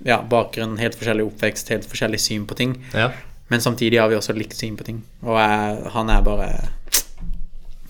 ja, 0.05 0.19
bakgrunn, 0.29 0.77
helt 0.81 0.97
forskjellig 0.97 1.25
oppvekst, 1.25 1.71
helt 1.73 1.87
forskjellig 1.89 2.21
syn 2.21 2.45
på 2.49 2.57
ting. 2.59 2.77
ja. 2.93 3.11
Men 3.47 3.61
samtidig 3.61 3.99
har 4.01 4.09
vi 4.09 4.17
også 4.17 4.33
likt 4.33 4.57
syn 4.57 4.73
på 4.77 4.85
ting. 4.87 5.03
Og 5.21 5.35
jeg, 5.37 5.81
han 5.93 6.09
er 6.09 6.23
bare 6.25 6.47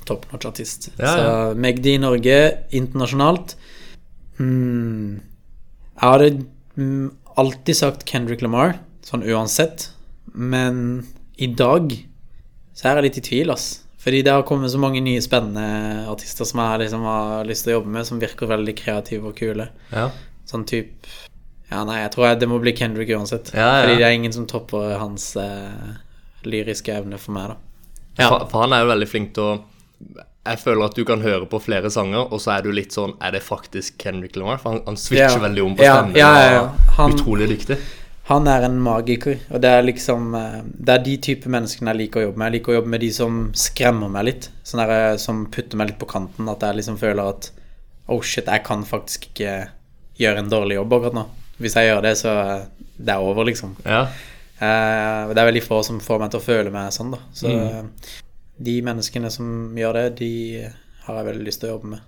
top 0.05 0.25
notch 0.31 0.49
artist. 0.49 0.89
Ja, 0.97 1.13
Så 1.13 1.21
ja. 1.21 1.37
Magdi 1.55 1.95
i 1.95 2.01
Norge, 2.01 2.39
internasjonalt 2.75 3.55
hmm. 4.37 5.21
Jeg 5.95 6.03
hadde 6.03 6.29
mm, 6.75 7.07
alltid 7.39 7.79
sagt 7.79 8.03
Kendrick 8.09 8.43
Lamar, 8.43 8.75
sånn 9.07 9.23
uansett. 9.23 9.89
Men 10.35 11.05
i 11.39 11.47
dag 11.47 11.93
så 12.75 12.89
er 12.89 12.99
jeg 12.99 13.07
litt 13.07 13.19
i 13.21 13.25
tvil, 13.29 13.53
ass. 13.55 13.69
Fordi 14.03 14.19
det 14.27 14.33
har 14.35 14.43
kommet 14.45 14.73
så 14.73 14.79
mange 14.81 14.99
nye 15.01 15.23
spennende 15.23 16.03
artister 16.11 16.45
som 16.45 16.59
jeg 16.61 16.83
liksom 16.83 17.07
har 17.07 17.47
lyst 17.47 17.65
til 17.65 17.71
å 17.71 17.77
jobbe 17.79 17.95
med, 17.95 18.05
som 18.05 18.19
virker 18.21 18.51
veldig 18.51 18.75
kreative 18.77 19.31
og 19.31 19.39
kule. 19.39 19.71
ja. 19.95 20.09
Sånn 20.45 20.61
type 20.69 21.09
Ja, 21.71 21.83
nei, 21.83 21.99
jeg 22.03 22.11
tror 22.13 22.35
det 22.39 22.47
må 22.49 22.59
bli 22.61 22.73
Kendrick 22.77 23.09
uansett. 23.15 23.49
Ja, 23.53 23.69
ja. 23.79 23.83
Fordi 23.85 23.95
det 24.01 24.05
er 24.07 24.13
ingen 24.19 24.33
som 24.35 24.45
topper 24.47 24.97
hans 25.01 25.31
eh, 25.35 25.95
lyriske 26.45 26.93
evne 26.93 27.17
for 27.17 27.31
meg, 27.37 27.49
da. 27.55 27.55
Ja. 28.19 28.29
For, 28.29 28.45
for 28.51 28.61
han 28.65 28.73
er 28.77 28.83
jo 28.85 28.91
veldig 28.93 29.07
flink 29.11 29.33
til 29.35 29.43
å 29.43 29.55
Jeg 30.45 30.59
føler 30.61 30.85
at 30.85 30.95
du 30.95 31.01
kan 31.09 31.21
høre 31.25 31.47
på 31.49 31.59
flere 31.59 31.89
sanger, 31.91 32.27
og 32.31 32.39
så 32.39 32.53
er 32.53 32.61
du 32.63 32.69
litt 32.71 32.93
sånn 32.95 33.15
Er 33.19 33.33
det 33.35 33.41
faktisk 33.43 33.97
Kendrick 33.99 34.35
Lamar? 34.39 34.59
For 34.61 34.75
han, 34.75 34.83
han 34.85 34.95
switcher 35.01 35.41
veldig 35.41 35.63
om 35.65 35.75
på 35.75 35.83
stemmen. 35.83 36.15
ja, 36.15 36.29
ja, 36.39 36.51
ja. 36.53 36.65
Han- 36.99 37.15
Utrolig 37.17 37.49
dyktig. 37.49 37.77
Han 38.29 38.47
er 38.49 38.63
en 38.65 38.77
magiker, 38.81 39.35
og 39.53 39.59
det 39.61 39.69
er 39.69 39.83
liksom 39.85 40.31
eh, 40.37 40.61
Det 40.65 40.93
er 40.95 41.03
de 41.05 41.17
type 41.27 41.49
menneskene 41.51 41.91
jeg 41.93 41.99
liker 42.05 42.21
å 42.21 42.27
jobbe 42.29 42.39
med. 42.41 42.47
Jeg 42.47 42.59
liker 42.59 42.71
å 42.71 42.77
jobbe 42.79 42.93
med 42.95 43.03
de 43.05 43.09
som 43.13 43.35
skremmer 43.53 44.09
meg 44.09 44.25
litt. 44.29 44.47
Sånn 44.65 44.81
der, 44.81 44.93
eh, 45.11 45.17
som 45.21 45.43
putter 45.53 45.77
meg 45.81 45.91
litt 45.91 45.99
på 46.01 46.07
kanten. 46.09 46.47
At 46.49 46.63
jeg 46.65 46.79
liksom 46.79 46.97
føler 47.01 47.33
at 47.35 47.49
Oh 48.09 48.21
shit, 48.21 48.45
jeg 48.45 48.63
kan 48.65 48.85
faktisk 48.85 49.27
ikke 49.31 49.57
gjøre 50.21 50.41
en 50.45 50.49
dårlig 50.49 50.77
jobb 50.79 50.93
akkurat 50.97 51.17
nå. 51.19 51.25
Hvis 51.61 51.75
jeg 51.77 51.87
gjør 51.89 52.01
det, 52.03 52.15
så 52.19 52.29
eh, 52.29 52.65
det 52.97 53.13
er 53.13 53.23
over, 53.23 53.45
liksom. 53.47 53.75
Ja. 53.85 54.05
Eh, 54.59 55.33
det 55.33 55.39
er 55.41 55.49
veldig 55.51 55.63
få 55.63 55.81
som 55.83 55.99
får 56.03 56.19
meg 56.19 56.31
til 56.33 56.39
å 56.41 56.45
føle 56.45 56.71
meg 56.73 56.91
sånn, 56.95 57.11
da. 57.15 57.19
Så 57.33 57.47
Mm. 57.51 57.61
eh, 57.67 58.19
de 58.65 58.81
menneskene 58.81 59.31
som 59.31 59.75
gjør 59.75 59.93
det, 59.93 60.05
de 60.19 60.31
har 61.05 61.15
jeg 61.19 61.25
veldig 61.25 61.45
lyst 61.45 61.59
til 61.61 61.69
å 61.69 61.73
jobbe 61.77 61.89
med. 61.95 61.99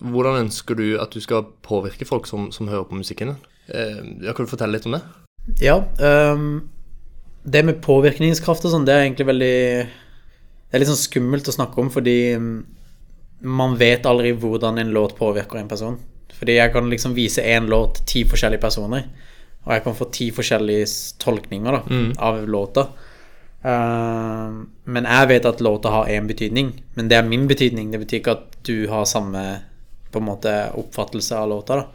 Hvordan 0.00 0.42
ønsker 0.46 0.76
du 0.76 0.98
at 1.00 1.10
du 1.10 1.20
skal 1.20 1.46
påvirke 1.64 2.04
folk 2.08 2.26
som, 2.26 2.50
som 2.52 2.68
hører 2.68 2.84
på 2.84 2.96
musikken? 2.98 3.36
Eh, 3.68 4.32
kan 4.34 4.44
du 4.44 4.50
fortelle 4.50 4.72
litt 4.76 4.86
om 4.86 4.92
det? 4.92 5.02
Ja, 5.60 5.78
Um, 6.00 6.68
det 7.46 7.64
med 7.64 7.80
påvirkningskraft 7.80 8.64
og 8.66 8.72
sånn, 8.72 8.84
det 8.84 8.92
er 8.94 9.04
egentlig 9.06 9.26
veldig 9.28 9.86
Det 9.86 10.74
er 10.74 10.78
litt 10.82 10.88
sånn 10.88 10.98
skummelt 10.98 11.46
å 11.46 11.54
snakke 11.54 11.78
om, 11.78 11.88
fordi 11.94 12.34
mm, 12.36 12.64
man 13.46 13.76
vet 13.78 14.02
aldri 14.04 14.32
hvordan 14.34 14.80
en 14.82 14.90
låt 14.92 15.14
påvirker 15.16 15.60
en 15.60 15.68
person. 15.68 15.98
Fordi 16.36 16.58
jeg 16.58 16.72
kan 16.74 16.90
liksom 16.92 17.14
vise 17.16 17.42
én 17.42 17.68
låt 17.70 18.00
til 18.00 18.06
ti 18.12 18.24
forskjellige 18.28 18.60
personer, 18.60 19.06
og 19.64 19.72
jeg 19.74 19.82
kan 19.82 19.96
få 19.98 20.08
ti 20.14 20.30
forskjellige 20.30 20.86
tolkninger 21.22 21.78
da, 21.78 22.00
av 22.22 22.42
låta. 22.48 22.86
Uh, 23.66 24.62
men 24.86 25.08
jeg 25.08 25.28
vet 25.32 25.48
at 25.48 25.62
låta 25.64 25.90
har 25.90 26.10
én 26.12 26.28
betydning, 26.28 26.70
men 26.94 27.08
det 27.10 27.16
er 27.18 27.26
min 27.26 27.48
betydning. 27.50 27.90
Det 27.90 28.02
betyr 28.04 28.20
ikke 28.20 28.36
at 28.36 28.58
du 28.68 28.86
har 28.90 29.08
samme 29.10 29.42
på 30.12 30.20
en 30.20 30.28
måte 30.28 30.52
oppfattelse 30.78 31.34
av 31.34 31.48
låta. 31.50 31.80
da. 31.80 31.86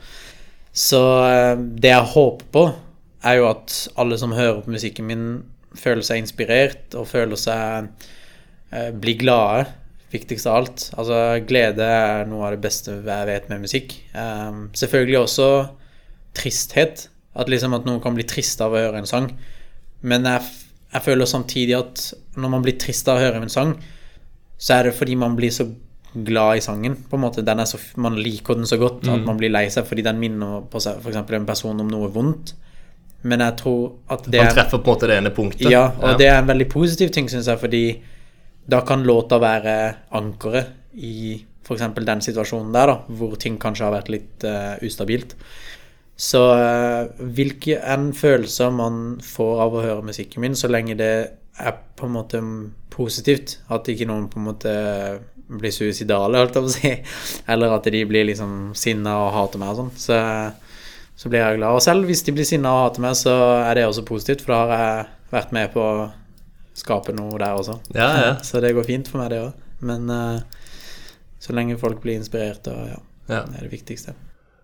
Så 0.74 1.00
uh, 1.22 1.56
det 1.56 1.94
jeg 1.94 2.12
håper 2.16 2.50
på, 2.52 2.66
er 3.24 3.38
jo 3.38 3.48
at 3.52 3.78
alle 4.02 4.18
som 4.18 4.34
hører 4.34 4.64
på 4.66 4.74
musikken 4.74 5.08
min, 5.08 5.28
føler 5.78 6.04
seg 6.04 6.20
inspirert 6.20 6.98
og 7.00 7.06
føler 7.08 7.40
seg 7.40 7.88
uh, 8.74 8.90
Blir 8.92 9.22
glade, 9.22 9.70
viktigst 10.12 10.48
av 10.50 10.60
alt. 10.62 10.88
Altså, 11.00 11.20
glede 11.48 11.86
er 11.86 12.28
noe 12.30 12.48
av 12.48 12.56
det 12.56 12.64
beste 12.64 12.98
jeg 13.00 13.30
vet 13.30 13.48
med 13.52 13.64
musikk. 13.64 13.96
Um, 14.16 14.66
selvfølgelig 14.78 15.20
også 15.22 15.48
tristhet. 16.38 17.08
At 17.32 17.52
liksom 17.52 17.76
at 17.78 17.88
noen 17.88 18.02
kan 18.04 18.16
bli 18.18 18.26
trist 18.28 18.60
av 18.64 18.74
å 18.76 18.82
høre 18.82 19.00
en 19.00 19.08
sang. 19.08 19.30
Men 20.04 20.28
jeg, 20.28 20.50
jeg 20.92 21.06
føler 21.06 21.30
samtidig 21.30 21.78
at 21.78 22.04
når 22.36 22.52
man 22.58 22.66
blir 22.66 22.76
trist 22.82 23.08
av 23.08 23.20
å 23.20 23.24
høre 23.24 23.40
en 23.40 23.54
sang, 23.54 23.78
så 24.62 24.78
er 24.78 24.90
det 24.90 24.98
fordi 24.98 25.16
man 25.18 25.38
blir 25.38 25.54
så 25.54 25.70
glad 26.12 26.60
i 26.60 26.64
sangen. 26.66 26.98
På 27.10 27.16
en 27.16 27.24
måte, 27.24 27.42
den 27.46 27.64
så, 27.66 27.80
Man 27.96 28.20
liker 28.20 28.60
den 28.60 28.68
så 28.68 28.78
godt 28.78 29.08
at 29.08 29.24
man 29.26 29.40
blir 29.40 29.52
lei 29.54 29.70
seg 29.72 29.88
fordi 29.88 30.04
den 30.04 30.20
minner 30.20 30.66
på 30.68 30.82
seg 30.84 31.00
f.eks. 31.00 31.22
en 31.22 31.48
person 31.48 31.80
om 31.80 31.88
noe 31.88 32.12
vondt. 32.12 32.54
Men 33.24 33.44
jeg 33.46 33.58
tror 33.62 33.82
at 34.10 34.26
det 34.26 34.42
Man 34.42 34.50
er 34.50 34.58
treffer 34.58 34.82
på 34.82 34.90
en 34.90 34.96
måte 34.96 35.10
det 35.10 35.18
ene 35.22 35.32
punktet. 35.34 35.70
Ja, 35.72 35.86
og 36.02 36.18
det 36.20 36.28
er 36.28 36.42
en 36.42 36.50
veldig 36.50 36.68
positiv 36.72 37.14
ting, 37.14 37.30
syns 37.30 37.48
jeg, 37.48 37.62
fordi 37.62 37.84
da 38.72 38.82
kan 38.88 39.04
låta 39.04 39.40
være 39.42 39.76
ankeret 40.18 40.96
i 40.96 41.42
f.eks. 41.62 41.84
den 42.06 42.24
situasjonen 42.24 42.74
der, 42.74 42.92
da, 42.92 43.18
hvor 43.20 43.36
ting 43.40 43.60
kanskje 43.62 43.88
har 43.88 43.96
vært 43.96 44.12
litt 44.12 44.46
uh, 44.48 44.76
ustabilt. 44.86 45.36
Så 46.22 46.42
uh, 46.58 47.10
hvilke 47.36 47.80
enn 47.80 48.12
følelser 48.18 48.74
man 48.76 49.20
får 49.26 49.62
av 49.66 49.76
å 49.76 49.84
høre 49.86 50.08
musikken 50.08 50.44
min, 50.44 50.58
så 50.58 50.70
lenge 50.72 50.98
det 51.00 51.14
er 51.62 51.76
på 51.98 52.08
en 52.08 52.16
måte 52.16 52.42
positivt, 52.92 53.60
at 53.72 53.88
ikke 53.92 54.08
noen 54.10 54.28
på 54.32 54.40
en 54.40 54.50
måte 54.50 54.74
blir 55.52 55.74
suicidale, 55.76 56.40
holdt 56.40 56.56
jeg 56.56 56.64
på 56.64 56.72
å 56.72 56.74
si, 56.74 56.92
eller 57.52 57.76
at 57.76 57.88
de 57.92 58.04
blir 58.08 58.28
liksom 58.30 58.72
sinna 58.78 59.18
og 59.26 59.34
hater 59.36 59.62
meg 59.62 59.74
og 59.74 59.82
sånn, 59.82 59.92
så, 60.00 60.20
så 61.20 61.32
blir 61.32 61.44
jeg 61.44 61.60
glad. 61.60 61.76
Og 61.76 61.84
selv 61.84 62.08
hvis 62.08 62.24
de 62.28 62.36
blir 62.36 62.48
sinna 62.48 62.72
og 62.78 62.86
hater 62.86 63.06
meg, 63.06 63.18
så 63.20 63.36
er 63.60 63.78
det 63.78 63.88
også 63.90 64.08
positivt, 64.08 64.46
for 64.46 64.56
da 64.56 64.62
har 64.64 64.84
jeg 64.86 65.08
vært 65.36 65.56
med 65.56 65.74
på 65.76 65.86
skape 66.78 67.14
noe 67.16 67.38
der 67.42 67.58
også. 67.58 67.80
Ja, 67.96 68.10
ja. 68.22 68.34
Så 68.48 68.62
det 68.64 68.74
går 68.78 68.88
fint 68.88 69.12
for 69.12 69.22
meg, 69.24 69.32
det 69.34 69.42
òg. 69.44 69.54
Men 69.82 70.10
uh, 70.10 70.42
så 71.42 71.56
lenge 71.58 71.80
folk 71.82 72.02
blir 72.04 72.20
inspirert, 72.20 72.68
og 72.70 72.92
ja, 72.92 73.00
Ja. 73.32 73.46
det 73.48 73.58
er 73.58 73.66
det 73.66 73.72
viktigste. 73.72 74.14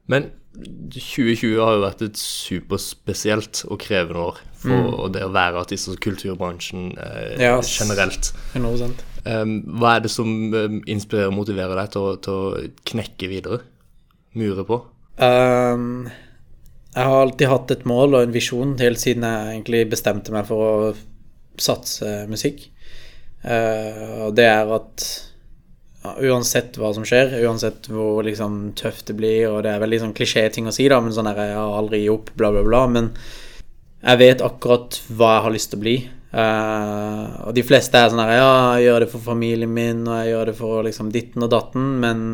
Men 0.08 0.30
2020 0.58 1.58
har 1.60 1.76
jo 1.76 1.82
vært 1.84 2.02
et 2.06 2.18
superspesielt 2.18 3.66
og 3.68 3.80
krevende 3.84 4.24
år 4.30 4.38
for 4.58 5.10
det 5.14 5.24
å 5.26 5.32
være 5.34 5.62
artist 5.62 5.90
og 5.92 6.00
kulturbransjen 6.02 6.94
eh, 6.98 7.36
Mm. 7.38 7.42
Ja, 7.44 7.62
generelt. 7.62 8.34
100 8.56 8.94
Um, 9.28 9.58
hva 9.76 9.98
er 9.98 10.06
det 10.06 10.10
som 10.14 10.30
um, 10.54 10.78
inspirerer 10.88 11.28
og 11.28 11.36
motiverer 11.36 11.76
deg 11.76 11.90
til 11.92 12.06
å, 12.06 12.12
til 12.24 12.32
å 12.32 12.62
knekke 12.88 13.28
videre? 13.28 13.58
Mure 14.40 14.64
på? 14.64 14.78
Um, 15.20 16.08
jeg 16.94 17.10
har 17.10 17.26
alltid 17.26 17.52
hatt 17.52 17.74
et 17.76 17.84
mål 17.90 18.16
og 18.16 18.24
en 18.24 18.32
visjon 18.32 18.72
helt 18.80 19.02
siden 19.02 19.26
jeg 19.28 19.50
egentlig 19.58 19.82
bestemte 19.92 20.32
meg 20.32 20.48
for 20.48 20.64
å 20.64 20.94
satse 21.62 22.26
musikk. 22.30 22.68
Eh, 23.44 24.28
og 24.28 24.36
det 24.38 24.48
er 24.50 24.70
at 24.76 25.08
ja, 26.04 26.14
uansett 26.30 26.78
hva 26.80 26.92
som 26.96 27.06
skjer, 27.08 27.38
uansett 27.46 27.90
hvor 27.92 28.22
liksom 28.26 28.74
tøft 28.78 29.10
det 29.10 29.18
blir, 29.20 29.48
og 29.50 29.64
det 29.66 29.74
er 29.74 29.84
veldig 29.84 30.02
sånn 30.06 30.16
klisjé-ting 30.18 30.70
å 30.70 30.76
si, 30.76 30.88
da, 30.92 31.00
men 31.04 31.16
sånn 31.16 31.30
her, 31.30 31.42
jeg 31.52 31.60
har 31.60 31.78
aldri 31.80 32.04
gi 32.04 32.12
opp, 32.14 32.32
bla, 32.38 32.52
bla, 32.54 32.64
bla. 32.68 32.84
Men 32.92 33.10
jeg 34.04 34.22
vet 34.22 34.46
akkurat 34.46 35.00
hva 35.10 35.38
jeg 35.38 35.48
har 35.48 35.56
lyst 35.56 35.74
til 35.74 35.80
å 35.80 35.86
bli. 35.86 35.98
Uh, 36.28 37.48
og 37.48 37.54
de 37.56 37.64
fleste 37.64 37.96
er 37.96 38.10
sånn 38.12 38.20
her 38.20 38.34
Ja, 38.36 38.50
jeg 38.76 38.90
gjør 38.90 39.06
det 39.06 39.08
for 39.14 39.24
familien 39.24 39.72
min, 39.74 40.04
og 40.06 40.20
jeg 40.20 40.34
gjør 40.34 40.50
det 40.50 40.56
for 40.58 40.86
liksom 40.86 41.12
ditten 41.14 41.46
og 41.48 41.52
datten, 41.54 41.88
men 42.04 42.26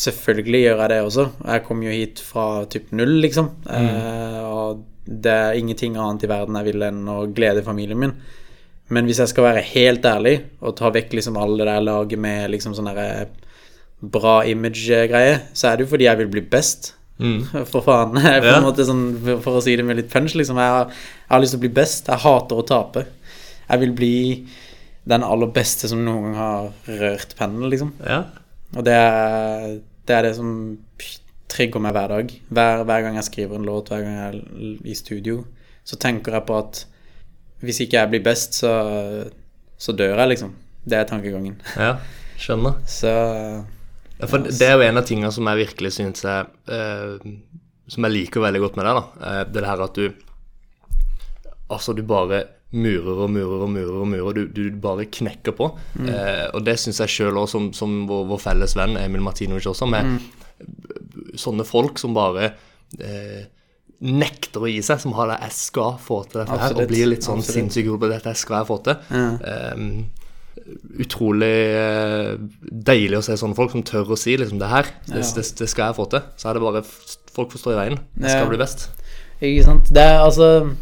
selvfølgelig 0.00 0.62
gjør 0.64 0.82
jeg 0.82 0.92
det 0.92 1.00
også. 1.06 1.26
Jeg 1.46 1.64
kom 1.66 1.84
jo 1.84 1.94
hit 1.94 2.22
fra 2.24 2.46
typ 2.70 2.90
null, 2.96 3.16
liksom. 3.24 3.50
Eh, 3.70 4.40
og 4.44 4.84
det 5.06 5.32
er 5.32 5.58
ingenting 5.58 5.96
annet 5.98 6.26
i 6.26 6.30
verden 6.30 6.58
jeg 6.60 6.68
vil 6.70 6.86
enn 6.86 7.08
å 7.10 7.18
glede 7.34 7.64
familien 7.66 7.98
min. 8.00 8.14
Men 8.90 9.06
hvis 9.06 9.20
jeg 9.22 9.30
skal 9.30 9.44
være 9.46 9.62
helt 9.72 10.04
ærlig 10.08 10.36
og 10.60 10.74
ta 10.78 10.90
vekk 10.90 11.12
liksom 11.14 11.36
alle 11.38 11.60
det 11.62 11.68
der 11.70 11.84
laget 11.86 12.18
med 12.18 12.50
liksom 12.50 12.74
sånn 12.74 12.88
derre 12.90 13.28
bra 14.00 14.40
image-greie, 14.48 15.36
så 15.54 15.68
er 15.70 15.76
det 15.78 15.84
jo 15.86 15.90
fordi 15.92 16.08
jeg 16.08 16.18
vil 16.22 16.30
bli 16.32 16.42
best. 16.50 16.94
For 17.72 17.82
faen. 17.84 18.14
på 18.16 18.46
Ja. 18.48 18.56
en 18.56 18.64
måte 18.64 18.86
sånn, 18.88 19.02
for 19.44 19.58
å 19.58 19.62
si 19.62 19.74
det 19.76 19.84
med 19.84 19.98
litt 20.00 20.08
punch, 20.10 20.32
liksom. 20.40 20.56
Jeg 20.56 20.72
har, 20.74 20.86
jeg 20.88 21.30
har 21.34 21.42
lyst 21.44 21.52
til 21.52 21.60
å 21.60 21.64
bli 21.66 21.72
best. 21.76 22.08
Jeg 22.08 22.22
hater 22.24 22.62
å 22.62 22.66
tape. 22.66 23.02
Jeg 23.68 23.82
vil 23.84 23.92
bli 23.92 24.12
den 25.10 25.22
aller 25.26 25.50
beste 25.52 25.88
som 25.90 26.00
noen 26.04 26.30
gang 26.30 26.38
har 26.40 26.70
rørt 27.02 27.34
pennen, 27.38 27.68
liksom. 27.70 27.92
Ja. 28.06 28.22
Og 28.76 28.84
det 28.88 28.94
er, 28.96 29.76
det 30.08 30.16
er 30.16 30.22
det 30.30 30.34
som 30.38 30.50
trigger 31.50 31.82
meg 31.84 31.92
hver 31.96 32.08
dag. 32.16 32.32
Hver, 32.48 32.84
hver 32.88 33.04
gang 33.04 33.16
jeg 33.20 33.28
skriver 33.28 33.60
en 33.60 33.68
låt, 33.68 33.92
hver 33.92 34.04
gang 34.06 34.16
jeg 34.16 34.28
er 34.32 34.88
i 34.88 34.96
studio, 34.98 35.42
så 35.84 35.98
tenker 36.00 36.38
jeg 36.38 36.46
på 36.48 36.56
at 36.62 36.84
hvis 37.60 37.80
ikke 37.84 37.98
jeg 37.98 38.10
blir 38.14 38.22
best, 38.24 38.54
så, 38.62 38.70
så 39.80 39.92
dør 39.96 40.16
jeg, 40.16 40.28
liksom. 40.34 40.54
Det 40.88 40.96
er 40.98 41.04
tankegangen. 41.10 41.58
ja. 41.76 41.96
Skjønner. 42.40 42.78
Så 42.88 43.10
Ja, 44.20 44.26
for 44.28 44.40
det 44.40 44.64
er 44.64 44.78
jo 44.78 44.84
en 44.86 44.96
av 45.00 45.04
tingene 45.08 45.28
som 45.32 45.44
jeg 45.50 45.58
virkelig 45.66 45.90
syns 45.92 46.22
jeg 46.24 46.46
eh, 46.72 47.26
Som 47.92 48.06
jeg 48.06 48.14
liker 48.14 48.40
veldig 48.40 48.62
godt 48.62 48.78
med 48.80 48.88
deg, 48.88 48.96
da. 48.96 49.28
Eh, 49.28 49.42
det 49.52 49.64
her 49.68 49.82
at 49.84 50.00
du 50.00 50.06
Altså, 51.70 51.92
du 51.92 52.00
bare 52.02 52.42
murer 52.72 53.20
og 53.26 53.30
murer 53.30 53.62
og 53.66 53.70
murer 53.70 54.00
og 54.00 54.08
murer. 54.08 54.32
Du, 54.40 54.46
du 54.56 54.76
bare 54.80 55.04
knekker 55.10 55.52
på. 55.58 55.68
Eh, 56.00 56.46
og 56.54 56.64
det 56.66 56.76
syns 56.80 56.98
jeg 57.04 57.12
sjøl 57.12 57.38
òg, 57.42 57.46
som, 57.50 57.68
som 57.76 57.92
vår, 58.08 58.24
vår 58.32 58.40
felles 58.42 58.74
venn 58.78 58.96
Emil 58.98 59.22
Martinovic 59.22 59.68
også, 59.70 59.86
med 59.90 60.16
sånne 61.38 61.64
folk 61.68 61.98
som 62.00 62.14
bare 62.16 62.50
eh, 62.98 63.44
nekter 64.00 64.64
å 64.64 64.70
gi 64.70 64.80
seg, 64.82 65.00
som 65.02 65.12
har 65.12 65.28
det 65.28 65.38
'jeg 65.42 65.52
skal 65.52 65.98
få 66.00 66.22
til 66.28 66.40
dette 66.40 66.56
her', 66.58 66.76
og 66.76 66.88
blir 66.88 67.06
litt 67.06 67.22
sånn 67.26 67.42
sinnssykt 67.42 67.86
god 67.88 68.00
på 68.00 68.08
'dette 68.08 68.34
skal 68.36 68.56
jeg 68.58 68.66
få 68.66 68.78
til'. 68.82 68.98
Eh, 69.44 70.04
utrolig 71.00 71.56
uh, 71.74 72.36
deilig 72.60 73.18
å 73.18 73.22
se 73.24 73.36
sånne 73.36 73.56
folk 73.56 73.70
som 73.72 73.82
tør 73.82 74.12
å 74.12 74.18
si 74.18 74.36
liksom 74.36 74.58
det 74.60 74.68
her, 74.68 74.86
det, 75.06 75.22
det, 75.34 75.44
det 75.58 75.68
skal 75.68 75.90
jeg 75.90 75.96
få 75.96 76.06
til. 76.10 76.20
Så 76.36 76.48
er 76.48 76.54
det 76.54 76.62
bare 76.62 76.82
folk 77.34 77.52
får 77.52 77.62
stå 77.62 77.72
i 77.72 77.78
veien. 77.80 77.98
Det 78.16 78.30
skal 78.30 78.44
Ja. 78.44 78.48
bli 78.48 78.58
best. 78.60 78.88
Ikke 79.40 79.64
sant. 79.64 79.88
Det 79.88 80.02
er 80.02 80.18
altså 80.20 80.76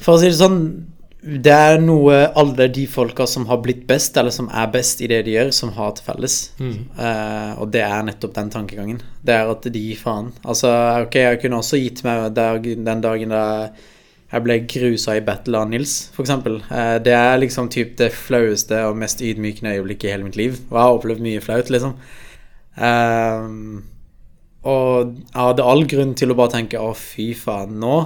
For 0.00 0.16
å 0.16 0.20
si 0.20 0.30
det 0.30 0.38
sånn 0.38 0.86
Det 1.20 1.52
er 1.52 1.78
noe 1.82 2.16
alle 2.38 2.66
de 2.72 2.86
folka 2.88 3.26
som 3.28 3.44
har 3.50 3.60
blitt 3.60 3.82
best, 3.88 4.16
eller 4.16 4.32
som 4.32 4.48
er 4.48 4.70
best 4.72 5.02
i 5.04 5.08
det 5.10 5.20
de 5.26 5.34
gjør, 5.34 5.50
som 5.52 5.72
har 5.76 5.92
til 5.96 6.06
felles. 6.06 6.36
Eh, 6.96 7.52
og 7.60 7.68
det 7.74 7.82
er 7.84 8.06
nettopp 8.06 8.32
den 8.38 8.52
tankegangen. 8.54 9.02
Det 9.20 9.36
er 9.36 9.52
at 9.52 9.68
de 9.68 9.82
gir 9.84 10.00
faen. 10.00 10.30
Altså, 10.40 10.72
ok, 11.04 11.18
jeg 11.20 11.40
kunne 11.42 11.60
også 11.60 11.80
gitt 11.82 12.00
meg 12.06 12.30
dag, 12.36 12.64
den 12.64 13.04
dagen 13.04 13.36
da 13.36 13.44
jeg 14.30 14.44
ble 14.46 14.56
grusa 14.70 15.16
i 15.18 15.24
battle 15.26 15.58
av 15.58 15.68
Nils, 15.68 15.94
for 16.14 16.24
eksempel. 16.24 16.60
Eh, 16.70 16.96
det 17.04 17.14
er 17.18 17.40
liksom 17.42 17.68
typ 17.68 17.96
det 18.00 18.12
flaueste 18.14 18.80
og 18.86 18.98
mest 19.02 19.20
ydmykende 19.20 19.74
øyeblikket 19.76 20.08
i 20.08 20.14
hele 20.14 20.28
mitt 20.28 20.40
liv. 20.40 20.56
Og 20.70 20.76
jeg 20.76 20.84
har 20.86 20.98
opplevd 20.98 21.24
mye 21.26 21.44
flaut, 21.44 21.72
liksom. 21.74 21.96
Uh, 22.80 23.82
og 24.70 25.16
jeg 25.18 25.40
hadde 25.40 25.64
all 25.66 25.82
grunn 25.90 26.12
til 26.16 26.32
å 26.32 26.36
bare 26.38 26.54
tenke 26.54 26.80
å, 26.80 26.94
fy 26.96 27.32
faen, 27.36 27.74
nå, 27.82 27.96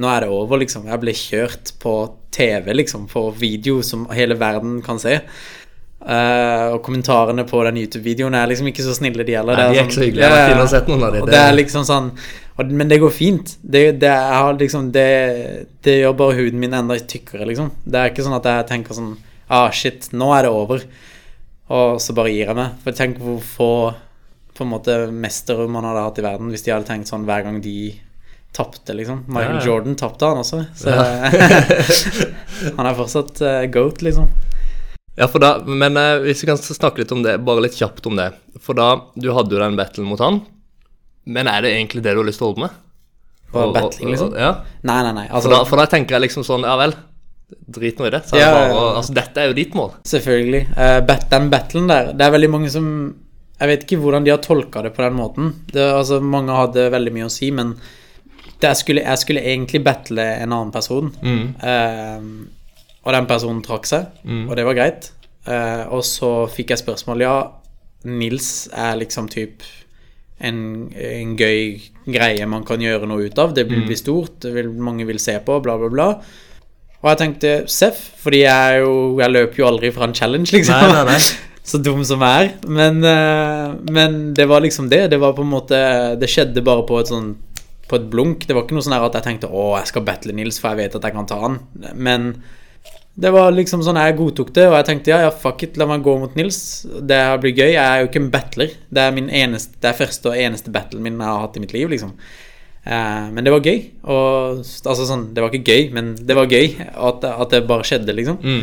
nå 0.00 0.10
er 0.10 0.24
det 0.24 0.32
over, 0.32 0.60
liksom. 0.62 0.86
Jeg 0.88 1.02
ble 1.02 1.14
kjørt 1.16 1.72
på 1.82 1.94
TV, 2.34 2.72
liksom, 2.78 3.06
på 3.10 3.26
video 3.36 3.80
som 3.86 4.06
hele 4.14 4.38
verden 4.40 4.78
kan 4.84 5.00
se. 5.02 5.18
Uh, 6.00 6.72
og 6.72 6.78
kommentarene 6.86 7.44
på 7.44 7.58
den 7.66 7.82
YouTube-videoen 7.82 8.32
er 8.38 8.48
liksom 8.48 8.70
ikke 8.70 8.86
så 8.86 8.94
snille, 8.96 9.24
de 9.28 9.34
heller. 9.36 9.58
Nei, 9.58 9.66
de 9.68 9.80
er 9.82 9.84
ikke 9.84 9.98
så 9.98 10.06
hyggelige. 10.06 10.30
Jeg 10.30 10.56
har 10.56 10.70
sett 10.72 10.88
noen 10.88 11.04
av 11.04 11.12
de. 11.12 11.24
Det- 11.28 11.42
er 11.42 11.58
liksom 11.58 11.84
sånn 11.84 12.12
Og, 12.60 12.72
men 12.72 12.88
det 12.88 13.00
går 13.00 13.12
fint. 13.12 13.56
Det, 13.62 13.98
det, 14.00 14.14
liksom, 14.60 14.90
det, 14.92 15.66
det 15.84 15.98
gjør 16.00 16.16
bare 16.16 16.36
huden 16.36 16.60
min 16.60 16.74
enda 16.76 16.96
tykkere, 16.98 17.46
liksom. 17.48 17.70
Det 17.84 18.00
er 18.00 18.10
ikke 18.12 18.24
sånn 18.24 18.36
at 18.36 18.48
jeg 18.48 18.66
tenker 18.72 18.96
sånn 18.96 19.14
Ah, 19.50 19.70
shit, 19.74 20.12
nå 20.12 20.28
er 20.36 20.46
det 20.46 20.50
over. 20.54 20.84
Og 21.70 22.00
så 22.02 22.14
bare 22.14 22.30
gir 22.30 22.46
jeg 22.46 22.56
meg. 22.58 22.76
For 22.84 22.96
tenk 22.96 23.18
hvor 23.18 23.40
få 23.42 23.72
på 24.54 24.66
en 24.66 24.72
måte 24.74 24.94
mestere 25.10 25.64
man 25.72 25.86
hadde 25.88 26.04
hatt 26.04 26.18
i 26.20 26.24
verden 26.26 26.50
hvis 26.52 26.66
de 26.66 26.72
hadde 26.74 26.88
tenkt 26.88 27.08
sånn 27.08 27.24
hver 27.24 27.46
gang 27.46 27.60
de 27.64 27.94
tapte, 28.56 28.94
liksom. 28.98 29.24
Michael 29.28 29.56
Ja, 29.56 29.60
ja. 29.60 29.66
Jordan 29.66 29.96
tapte, 29.96 30.26
han 30.26 30.38
også. 30.42 30.64
Så 30.74 30.90
han 32.76 32.86
er 32.86 32.96
fortsatt 32.98 33.40
uh, 33.44 33.64
goat, 33.72 34.02
liksom. 34.02 34.28
Ja, 35.18 35.26
for 35.28 35.42
da, 35.42 35.52
men 35.66 35.96
uh, 35.98 36.18
hvis 36.24 36.42
vi 36.44 36.48
kan 36.50 36.58
snakke 36.60 37.02
litt 37.02 37.12
om 37.14 37.22
det, 37.24 37.36
bare 37.46 37.62
litt 37.66 37.76
kjapt 37.78 38.06
om 38.10 38.16
det. 38.18 38.30
For 38.62 38.78
da, 38.78 38.88
du 39.14 39.30
hadde 39.36 39.54
jo 39.56 39.62
den 39.62 39.78
battlen 39.78 40.08
mot 40.08 40.20
han, 40.22 40.40
men 41.30 41.50
er 41.50 41.62
det 41.66 41.74
egentlig 41.76 42.02
det 42.06 42.14
du 42.16 42.22
har 42.22 42.28
lyst 42.28 42.40
til 42.42 42.48
å 42.48 42.52
holde 42.52 42.66
med? 42.66 42.78
Bare 43.52 43.68
Og- 43.68 43.74
battling, 43.76 44.08
og- 44.08 44.14
liksom? 44.16 44.34
Ja, 44.38 44.50
Nei, 44.82 45.02
nei, 45.06 45.12
nei. 45.12 45.26
for 45.28 45.36
Altså, 45.36 45.50
da, 45.54 45.62
for 45.68 45.76
da 45.82 45.86
tenker 45.90 46.16
jeg 46.16 46.26
liksom 46.28 46.46
sånn, 46.46 46.66
ja 46.66 46.76
vel, 46.80 46.94
drit 47.66 47.98
nå 47.98 48.06
i 48.06 48.10
det. 48.14 48.22
Så 48.28 48.36
det 48.38 48.44
Ja, 48.44 48.50
bare, 48.54 48.96
altså, 49.00 49.14
dette 49.14 49.42
er 49.42 49.48
jo 49.50 49.56
ditt 49.58 49.74
mål. 49.74 49.90
Selvfølgelig. 50.06 50.62
Uh, 50.76 51.00
bat, 51.06 51.26
den 51.30 51.48
battlen 51.50 51.88
der 51.90 52.12
Det 52.14 52.22
er 52.26 52.30
veldig 52.30 52.50
mange 52.50 52.70
som 52.70 52.86
Jeg 53.60 53.68
vet 53.68 53.82
ikke 53.84 53.98
hvordan 54.00 54.24
de 54.24 54.30
har 54.30 54.38
tolka 54.38 54.82
det 54.86 54.94
på 54.96 55.02
den 55.02 55.16
måten. 55.18 55.50
Det, 55.72 55.82
altså, 55.82 56.20
mange 56.22 56.54
hadde 56.54 56.86
veldig 56.94 57.12
mye 57.12 57.26
å 57.26 57.30
si, 57.34 57.50
men 57.50 57.74
skulle, 58.76 59.04
jeg 59.06 59.22
skulle 59.22 59.44
egentlig 59.44 59.82
battle 59.84 60.24
en 60.42 60.52
annen 60.52 60.72
person. 60.74 61.12
Eh, 61.22 62.26
og 63.00 63.16
den 63.16 63.28
personen 63.30 63.62
trakk 63.64 63.88
seg, 63.88 64.10
og 64.46 64.56
det 64.58 64.66
var 64.68 64.76
greit. 64.76 65.12
Uh, 65.48 65.88
og 65.96 66.02
så 66.04 66.44
fikk 66.52 66.74
jeg 66.74 66.82
spørsmål 66.82 67.22
Ja, 67.24 67.36
Nils 68.04 68.68
er 68.76 68.98
liksom 69.00 69.24
typ 69.32 69.64
en, 70.36 70.90
en 70.92 71.32
gøy 71.32 71.80
greie 72.12 72.44
man 72.48 72.64
kan 72.68 72.80
gjøre 72.80 73.08
noe 73.08 73.28
ut 73.28 73.40
av. 73.40 73.54
Det 73.56 73.66
vil 73.68 73.86
bli 73.88 73.96
stort, 73.98 74.38
det 74.44 74.52
vil, 74.54 74.70
mange 74.72 75.06
vil 75.08 75.20
se 75.20 75.38
på, 75.44 75.58
bla, 75.64 75.76
bla, 75.80 75.90
bla. 75.92 76.08
Og 77.00 77.08
jeg 77.08 77.20
tenkte 77.22 77.52
Seff, 77.72 78.00
fordi 78.20 78.42
jeg 78.42 78.80
jo 78.82 78.90
Jeg 79.22 79.32
løper 79.32 79.62
jo 79.62 79.68
aldri 79.70 79.90
fra 79.94 80.08
en 80.08 80.16
challenge, 80.16 80.52
liksom. 80.52 80.76
Nei, 80.76 80.92
nei, 80.96 81.14
nei. 81.14 81.20
Så 81.70 81.78
dum 81.84 82.00
som 82.08 82.22
jeg 82.24 82.48
er. 82.48 82.68
Men, 82.72 83.04
eh, 83.04 83.74
men 83.92 84.20
det 84.36 84.46
var 84.48 84.64
liksom 84.64 84.88
det. 84.90 85.06
Det 85.12 85.20
var 85.20 85.36
på 85.36 85.44
en 85.44 85.52
måte 85.52 85.78
Det 86.20 86.28
skjedde 86.28 86.64
bare 86.66 86.86
på 86.88 86.98
et 87.00 87.12
sånn 87.12 87.34
På 87.90 87.98
et 87.98 88.08
blunk. 88.12 88.46
Det 88.46 88.54
var 88.56 88.64
ikke 88.64 88.78
noe 88.78 88.86
sånn 88.86 88.96
at 88.96 89.18
jeg 89.18 89.26
tenkte 89.26 89.50
å, 89.50 89.74
jeg 89.80 89.90
skal 89.90 90.06
battle 90.06 90.34
Nils, 90.36 90.60
for 90.62 90.72
jeg 90.72 90.84
vet 90.84 90.98
at 90.98 91.06
jeg 91.08 91.16
kan 91.16 91.28
ta 91.28 91.40
han. 91.42 91.60
Men 91.98 92.32
det 93.20 93.32
var 93.34 93.50
liksom 93.52 93.82
sånn 93.84 93.98
jeg 93.98 94.16
godtok 94.16 94.52
det, 94.56 94.68
og 94.70 94.76
jeg 94.78 94.86
tenkte 94.88 95.12
ja, 95.12 95.24
ja, 95.26 95.32
fuck 95.34 95.64
it, 95.66 95.78
la 95.80 95.88
meg 95.90 96.04
gå 96.06 96.14
mot 96.22 96.36
Nils. 96.38 96.60
Det 96.86 97.18
blir 97.42 97.56
gøy. 97.56 97.72
Jeg 97.74 97.82
er 97.82 98.02
jo 98.02 98.10
ikke 98.10 98.22
en 98.22 98.30
battler. 98.32 98.76
Det 98.88 99.02
er 99.02 99.16
min 99.16 99.32
eneste 99.42 99.80
Det 99.82 99.90
er 99.90 99.98
første 99.98 100.30
og 100.30 100.38
eneste 100.38 100.72
battlen 100.74 101.02
min 101.04 101.18
jeg 101.18 101.26
har 101.26 101.42
hatt 101.44 101.58
i 101.58 101.64
mitt 101.64 101.74
liv, 101.76 101.90
liksom. 101.90 102.14
Eh, 102.84 103.26
men 103.34 103.44
det 103.44 103.52
var 103.52 103.66
gøy. 103.66 103.82
Og 104.08 104.62
altså 104.62 105.08
sånn 105.08 105.32
Det 105.34 105.42
var 105.42 105.52
ikke 105.52 105.74
gøy, 105.74 105.90
men 105.96 106.14
det 106.16 106.38
var 106.38 106.48
gøy 106.48 106.78
at, 106.86 107.26
at 107.26 107.56
det 107.56 107.66
bare 107.68 107.86
skjedde, 107.88 108.14
liksom. 108.16 108.40
Mm. 108.40 108.62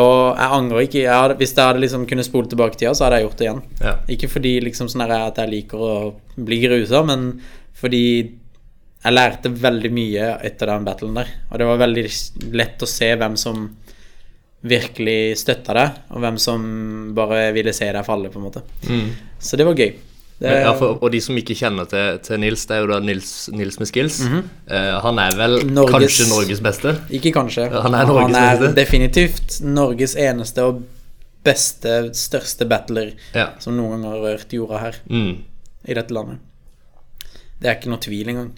Og 0.00 0.18
jeg 0.38 0.54
angrer 0.54 0.84
ikke. 0.86 1.02
Jeg 1.02 1.16
hadde, 1.16 1.36
hvis 1.40 1.56
jeg 1.56 1.66
hadde 1.66 1.82
liksom 1.82 2.06
kunnet 2.06 2.28
spole 2.28 2.50
tilbake 2.50 2.78
tida, 2.78 2.94
så 2.94 3.08
hadde 3.08 3.18
jeg 3.18 3.26
gjort 3.26 3.40
det 3.40 3.48
igjen. 3.48 3.64
Ja. 3.82 3.94
Ikke 4.14 4.30
fordi 4.30 4.52
liksom 4.62 4.90
sånn 4.92 5.02
at 5.08 5.40
jeg 5.42 5.50
liker 5.50 5.82
å 5.82 5.94
bli 6.38 6.60
grusa, 6.62 7.02
men 7.06 7.32
fordi 7.80 8.04
jeg 9.04 9.12
lærte 9.16 9.48
veldig 9.56 9.90
mye 9.96 10.26
etter 10.44 10.66
den 10.66 10.84
battlen 10.84 11.14
der. 11.16 11.28
Og 11.50 11.58
det 11.58 11.66
var 11.66 11.78
veldig 11.80 12.04
lett 12.52 12.82
å 12.82 12.88
se 12.90 13.14
hvem 13.16 13.36
som 13.40 13.70
virkelig 14.60 15.38
støtta 15.40 15.72
deg, 15.76 15.98
og 16.12 16.20
hvem 16.20 16.36
som 16.40 16.64
bare 17.16 17.46
ville 17.56 17.72
se 17.72 17.88
deg 17.94 18.04
falle, 18.04 18.28
på 18.28 18.36
en 18.40 18.44
måte. 18.44 18.60
Mm. 18.90 19.06
Så 19.40 19.56
det 19.56 19.64
var 19.64 19.78
gøy. 19.78 19.94
Det, 20.40 20.50
Ja, 20.64 20.72
for, 20.76 20.96
og 21.04 21.10
de 21.12 21.18
som 21.20 21.36
ikke 21.36 21.52
kjenner 21.56 21.84
til, 21.88 22.18
til 22.24 22.38
Nils, 22.40 22.62
det 22.68 22.76
er 22.76 22.80
jo 22.84 22.88
da 22.92 22.98
Nils, 23.04 23.32
Nils 23.52 23.76
med 23.80 23.88
skills. 23.90 24.20
Eh, 24.24 24.94
han 25.04 25.18
er 25.20 25.34
vel 25.36 25.58
Norges- 25.68 25.92
kanskje 25.92 26.28
Norges 26.30 26.62
beste. 26.64 26.94
Ikke 27.12 27.32
kanskje. 27.36 27.66
Han 27.72 27.96
er 27.96 28.08
Norges 28.08 28.36
beste. 28.36 28.70
definitivt 28.76 29.58
Norges 29.64 30.14
eneste 30.16 30.64
og 30.64 30.82
beste, 31.44 32.10
største 32.16 32.66
battler 32.68 33.14
Ja. 33.36 33.50
som 33.60 33.76
noen 33.76 33.96
gang 34.00 34.04
har 34.12 34.20
rørt 34.24 34.52
jorda 34.52 34.78
her 34.80 34.96
Mm. 35.08 35.38
i 35.88 35.94
dette 35.94 36.12
landet. 36.12 36.38
Det 37.60 37.68
er 37.68 37.74
ikke 37.76 37.90
noe 37.92 38.00
tvil 38.00 38.28
engang. 38.28 38.52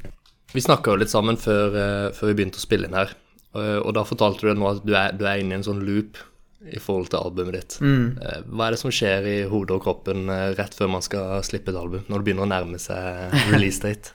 Vi 0.52 0.60
snakka 0.60 0.93
jo 0.93 1.00
litt 1.00 1.12
sammen 1.12 1.38
før, 1.41 1.76
eh, 1.76 2.08
før 2.17 2.32
vi 2.32 2.36
begynte 2.41 2.60
å 2.60 2.65
spille 2.65 2.88
inn 2.88 2.99
her. 2.99 3.15
Eh, 3.56 3.78
og 3.80 3.95
da 3.97 4.04
fortalte 4.08 4.47
du 4.47 4.54
nå 4.58 4.69
at 4.69 4.84
du 4.84 4.95
er, 4.95 5.12
du 5.17 5.26
er 5.28 5.41
inne 5.41 5.56
i 5.56 5.60
en 5.60 5.67
sånn 5.67 5.84
loop 5.86 6.21
i 6.62 6.78
forhold 6.78 7.10
til 7.10 7.19
albumet 7.25 7.56
ditt. 7.58 7.78
Eh, 7.82 8.43
hva 8.47 8.69
er 8.69 8.76
det 8.76 8.82
som 8.82 8.93
skjer 8.95 9.26
i 9.26 9.38
hodet 9.50 9.76
og 9.76 9.84
kroppen 9.84 10.28
rett 10.58 10.76
før 10.76 10.93
man 10.95 11.04
skal 11.04 11.41
slippe 11.47 11.73
et 11.73 11.80
album? 11.80 12.04
Når 12.08 12.21
det 12.21 12.28
begynner 12.28 12.47
å 12.47 12.52
nærme 12.52 12.80
seg 12.82 13.32
release 13.54 13.82
date? 13.82 14.15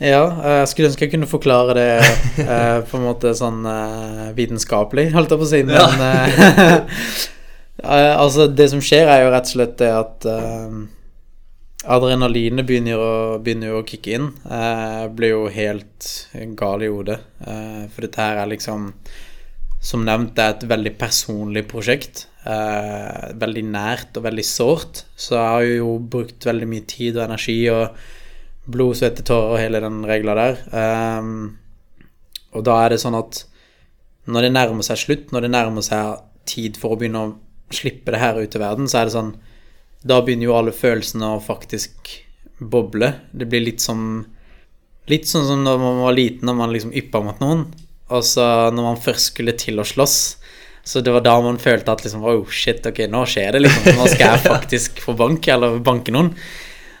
Ja, 0.00 0.22
jeg 0.62 0.70
skulle 0.70 0.88
ønske 0.88 1.04
jeg 1.04 1.12
kunne 1.12 1.28
forklare 1.30 1.74
det 1.76 1.90
eh, 2.42 2.78
på 2.88 2.98
en 2.98 3.04
måte 3.04 3.34
sånn 3.38 3.60
eh, 3.68 4.30
vitenskapelig, 4.34 5.10
holdt 5.14 5.34
jeg 5.34 5.42
på 5.42 5.46
å 5.46 5.50
si, 5.50 5.60
men 5.68 6.02
eh, 6.08 6.40
eh, 7.84 8.14
Altså, 8.16 8.48
det 8.48 8.70
som 8.72 8.82
skjer, 8.82 9.06
er 9.06 9.26
jo 9.26 9.30
rett 9.34 9.50
og 9.50 9.54
slett 9.54 9.76
det 9.82 9.92
at 9.92 10.26
adrenalinet 11.90 12.66
begynner 12.66 13.38
begynner 13.42 13.72
jo 13.72 13.80
å 13.80 13.86
kicke 13.86 14.16
inn. 14.16 14.30
Eh, 14.46 15.06
blir 15.14 15.34
jo 15.34 15.42
helt 15.52 16.08
gal 16.58 16.82
i 16.82 16.90
hodet, 16.92 17.20
eh, 17.46 17.86
for 17.88 18.06
dette 18.06 18.22
her 18.22 18.42
er 18.42 18.50
liksom 18.52 18.92
som 19.82 20.04
nevnt, 20.06 20.36
det 20.36 20.42
er 20.44 20.52
et 20.54 20.68
veldig 20.70 20.92
personlig 20.96 21.64
prosjekt. 21.66 22.26
Eh, 22.46 23.32
veldig 23.34 23.64
nært 23.66 24.16
og 24.18 24.22
veldig 24.28 24.44
sårt. 24.46 25.02
Så 25.18 25.34
jeg 25.34 25.48
har 25.54 25.62
jo 25.66 25.98
brukt 25.98 26.46
veldig 26.46 26.68
mye 26.70 26.86
tid 26.86 27.16
og 27.16 27.24
energi 27.24 27.58
og 27.70 27.96
blod, 28.70 28.94
svette, 28.98 29.24
tårer 29.26 29.56
og 29.56 29.58
hele 29.58 29.80
den 29.82 30.04
regla 30.06 30.36
der. 30.38 30.60
Ehm, 30.70 31.58
og 32.54 32.62
da 32.64 32.84
er 32.84 32.94
det 32.94 33.00
sånn 33.02 33.18
at 33.18 33.44
når 34.30 34.46
det 34.46 34.52
nærmer 34.54 34.86
seg 34.86 35.00
slutt, 35.02 35.32
når 35.34 35.46
det 35.46 35.50
nærmer 35.50 35.82
seg 35.82 36.20
tid 36.46 36.78
for 36.78 36.94
å 36.94 36.98
begynne 37.00 37.24
å 37.26 37.34
slippe 37.74 38.14
det 38.14 38.20
her 38.22 38.38
ut 38.38 38.50
til 38.54 38.62
verden, 38.62 38.86
så 38.86 39.00
er 39.00 39.08
det 39.08 39.16
sånn 39.16 39.34
Da 40.02 40.20
begynner 40.22 40.48
jo 40.48 40.56
alle 40.58 40.74
følelsene 40.74 41.34
å 41.36 41.42
faktisk 41.42 42.14
boble. 42.58 43.12
Det 43.32 43.48
blir 43.50 43.64
litt 43.70 43.82
som 43.84 44.24
Litt 45.10 45.26
sånn 45.26 45.48
som 45.48 45.64
når 45.66 45.80
man 45.82 45.96
var 46.04 46.14
liten 46.14 46.46
og 46.46 46.60
man 46.60 46.70
liksom 46.70 46.92
yppa 46.94 47.18
mot 47.26 47.40
noen. 47.42 47.64
Og 48.14 48.22
så 48.22 48.44
når 48.70 48.84
man 48.86 49.00
først 49.02 49.32
skulle 49.32 49.54
til 49.58 49.82
å 49.82 49.86
slåss, 49.86 50.18
så 50.86 51.02
det 51.02 51.10
var 51.14 51.24
da 51.26 51.32
man 51.42 51.58
følte 51.62 51.90
at 51.90 52.04
liksom 52.04 52.22
Oh 52.26 52.46
shit, 52.50 52.86
ok, 52.86 53.00
nå 53.10 53.24
skjer 53.26 53.56
det, 53.56 53.64
liksom. 53.64 53.98
Nå 53.98 54.06
skal 54.10 54.36
jeg 54.36 54.44
faktisk 54.52 55.02
få 55.02 55.14
bank, 55.18 55.48
eller 55.50 55.78
banke 55.82 56.14
noen. 56.14 56.32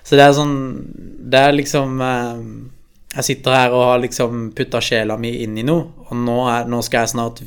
Så 0.02 0.18
det 0.18 0.26
er 0.26 0.34
sånn 0.34 0.56
Det 1.30 1.38
er 1.38 1.54
liksom 1.54 2.00
eh, 2.02 2.40
Jeg 3.14 3.26
sitter 3.28 3.54
her 3.54 3.74
og 3.76 3.84
har 3.86 4.02
liksom 4.02 4.48
putta 4.56 4.80
sjela 4.82 5.14
mi 5.20 5.36
inn 5.44 5.54
i 5.58 5.66
noe, 5.66 5.92
og 6.08 6.18
nå, 6.18 6.38
er, 6.50 6.66
nå 6.70 6.82
skal 6.82 7.04
jeg 7.04 7.14
snart 7.14 7.42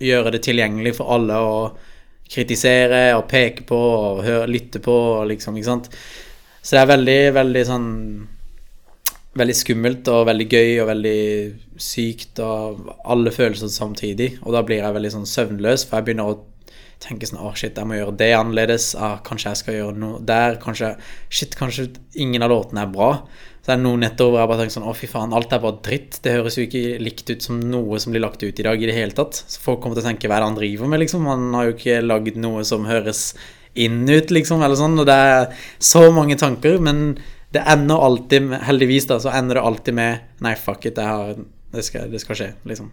gjøre 0.00 0.32
det 0.32 0.40
tilgjengelig 0.46 0.94
for 0.96 1.12
alle 1.12 1.36
å 1.44 1.56
kritisere 2.30 3.04
og 3.16 3.26
peke 3.30 3.64
på 3.68 3.78
og 3.78 4.24
høre, 4.26 4.50
lytte 4.50 4.82
på 4.82 4.96
og 5.20 5.30
liksom, 5.30 5.56
ikke 5.58 5.70
sant. 5.70 5.88
Så 6.60 6.76
det 6.76 6.82
er 6.82 6.92
veldig, 6.96 7.22
veldig 7.40 7.64
sånn 7.68 7.88
Veldig 9.38 9.54
skummelt 9.54 10.08
og 10.10 10.24
veldig 10.26 10.44
gøy 10.50 10.72
og 10.82 10.88
veldig 10.88 11.20
sykt 11.78 12.40
og 12.42 12.88
alle 13.14 13.30
følelser 13.30 13.70
samtidig. 13.70 14.32
Og 14.42 14.56
da 14.56 14.64
blir 14.66 14.80
jeg 14.82 14.96
veldig 14.96 15.12
sånn 15.14 15.28
søvnløs, 15.30 15.84
for 15.86 16.00
jeg 16.00 16.08
begynner 16.08 16.32
å 16.32 16.40
tenke 17.00 17.28
sånn 17.28 17.38
Å, 17.38 17.52
shit, 17.54 17.78
jeg 17.78 17.86
må 17.86 17.94
gjøre 17.94 18.16
det 18.18 18.32
annerledes. 18.34 18.88
Ah, 18.98 19.20
kanskje 19.22 19.52
jeg 19.52 19.60
skal 19.60 19.76
gjøre 19.78 20.02
noe 20.02 20.18
der. 20.26 20.58
Kanskje 20.62 20.96
Shit, 21.30 21.54
kanskje 21.58 21.92
ingen 22.18 22.42
av 22.42 22.50
låtene 22.50 22.82
er 22.82 22.90
bra. 22.90 23.12
Det 23.70 23.76
er 23.76 23.82
noen 23.84 24.02
nettopp 24.02 24.34
jeg 24.34 24.50
bare 24.50 24.58
tenker 24.64 24.74
sånn 24.74 24.88
Å, 24.90 24.92
fy 24.98 25.06
faen, 25.06 25.34
alt 25.36 25.52
er 25.54 25.62
bare 25.62 25.78
dritt. 25.86 26.16
Det 26.24 26.32
høres 26.34 26.56
jo 26.58 26.64
ikke 26.66 26.98
likt 26.98 27.30
ut 27.30 27.44
som 27.46 27.60
noe 27.62 28.00
som 28.02 28.10
blir 28.10 28.24
lagt 28.24 28.42
ut 28.42 28.58
i 28.58 28.64
dag 28.66 28.82
i 28.82 28.88
det 28.88 28.96
hele 28.96 29.14
tatt. 29.14 29.38
Så 29.46 29.62
folk 29.62 29.78
kommer 29.84 29.94
til 29.94 30.02
å 30.02 30.08
tenke 30.08 30.26
hva 30.26 30.40
er 30.40 30.42
det 30.42 30.48
han 30.48 30.58
driver 30.58 30.90
med, 30.90 31.02
liksom. 31.04 31.28
Han 31.30 31.44
har 31.54 31.68
jo 31.68 31.76
ikke 31.76 32.00
lagd 32.02 32.40
noe 32.42 32.64
som 32.66 32.88
høres 32.90 33.28
inn 33.78 34.02
ut, 34.10 34.34
liksom, 34.34 34.64
eller 34.66 34.80
sånn. 34.80 34.98
Og 34.98 35.06
det 35.06 35.14
er 35.14 35.68
så 35.78 36.02
mange 36.16 36.34
tanker, 36.40 36.80
men 36.82 37.12
det 37.54 37.62
ender 37.70 38.02
alltid 38.08 38.48
med, 38.48 38.64
Heldigvis, 38.66 39.06
da, 39.10 39.20
så 39.22 39.30
ender 39.38 39.60
det 39.60 39.64
alltid 39.70 39.98
med 40.00 40.42
Nei, 40.42 40.56
fuck 40.58 40.90
it, 40.90 40.98
det, 40.98 41.06
har, 41.06 41.38
det, 41.70 41.86
skal, 41.86 42.10
det 42.10 42.24
skal 42.24 42.42
skje, 42.42 42.50
liksom. 42.66 42.90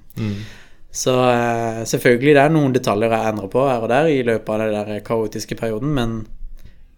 Så 0.98 1.18
eh, 1.30 1.82
selvfølgelig, 1.90 2.38
det 2.38 2.46
er 2.46 2.54
noen 2.54 2.74
detaljer 2.74 3.18
jeg 3.18 3.34
endrer 3.34 3.50
på 3.54 3.66
her 3.68 3.84
og 3.84 3.90
der 3.92 4.14
i 4.14 4.22
løpet 4.26 4.54
av 4.54 4.62
den 4.64 4.78
der 4.78 5.04
kaotiske 5.06 5.58
perioden, 5.60 5.92
men 5.98 6.16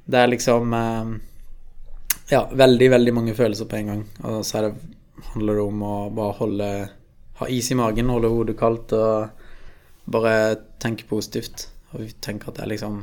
det 0.10 0.20
er 0.20 0.32
liksom 0.32 0.76
eh, 0.76 1.18
Ja, 2.30 2.44
veldig, 2.54 2.90
veldig 2.94 3.14
mange 3.16 3.36
følelser 3.38 3.68
på 3.70 3.80
en 3.80 3.92
gang. 3.92 4.02
Og 4.30 4.42
så 4.46 4.62
det, 4.66 4.74
handler 5.34 5.60
det 5.60 5.66
om 5.66 5.84
å 5.84 5.96
bare 6.16 6.38
holde 6.40 6.70
Ha 7.40 7.48
is 7.48 7.70
i 7.72 7.76
magen, 7.80 8.10
holde 8.12 8.30
hodet 8.32 8.58
kaldt 8.60 8.92
og 8.98 9.30
bare 10.12 10.34
tenke 10.82 11.08
positivt. 11.08 11.70
Og 11.94 12.06
tenke 12.22 12.50
at 12.52 12.60
det 12.60 12.68
liksom 12.76 13.02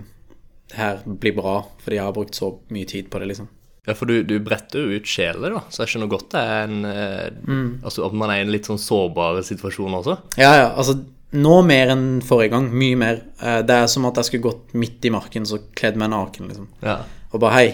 Det 0.71 0.77
her 0.77 1.03
blir 1.07 1.35
bra, 1.37 1.61
fordi 1.83 1.97
jeg 1.97 2.05
har 2.05 2.15
brukt 2.15 2.35
så 2.35 2.51
mye 2.75 2.87
tid 2.91 3.09
på 3.11 3.21
det, 3.23 3.29
liksom. 3.31 3.49
Ja, 3.87 3.95
for 3.95 4.11
du, 4.11 4.17
du 4.27 4.41
bretter 4.43 4.83
jo 4.83 4.99
ut 4.99 5.07
sjeler, 5.07 5.53
da, 5.55 5.61
så 5.71 5.85
jeg 5.85 5.93
skjønner 5.93 6.11
godt 6.11 6.33
det 6.35 6.41
er 6.43 6.65
en 6.65 6.81
eh, 6.91 7.85
Altså 7.87 8.03
at 8.09 8.17
man 8.19 8.33
er 8.35 8.41
i 8.41 8.47
en 8.47 8.51
litt 8.51 8.67
sånn 8.67 8.81
sårbar 8.83 9.39
situasjon 9.47 9.95
også. 10.01 10.17
Ja, 10.43 10.51
ja, 10.59 10.73
altså 10.75 10.97
nå 11.37 11.61
mer 11.67 11.93
enn 11.95 12.07
forrige 12.25 12.55
gang. 12.55 12.67
Mye 12.75 12.99
mer. 12.99 13.21
Eh, 13.43 13.61
Det 13.67 13.77
er 13.77 13.87
som 13.91 14.07
at 14.11 14.19
jeg 14.19 14.29
skulle 14.31 14.49
gått 14.49 14.75
midt 14.79 15.07
i 15.07 15.13
marken 15.15 15.47
så 15.47 15.61
kledd 15.79 15.99
meg 16.01 16.11
naken, 16.11 16.51
liksom. 16.51 16.69
Ja. 16.83 16.99
Og 17.33 17.41
bare 17.43 17.55
hei, 17.61 17.69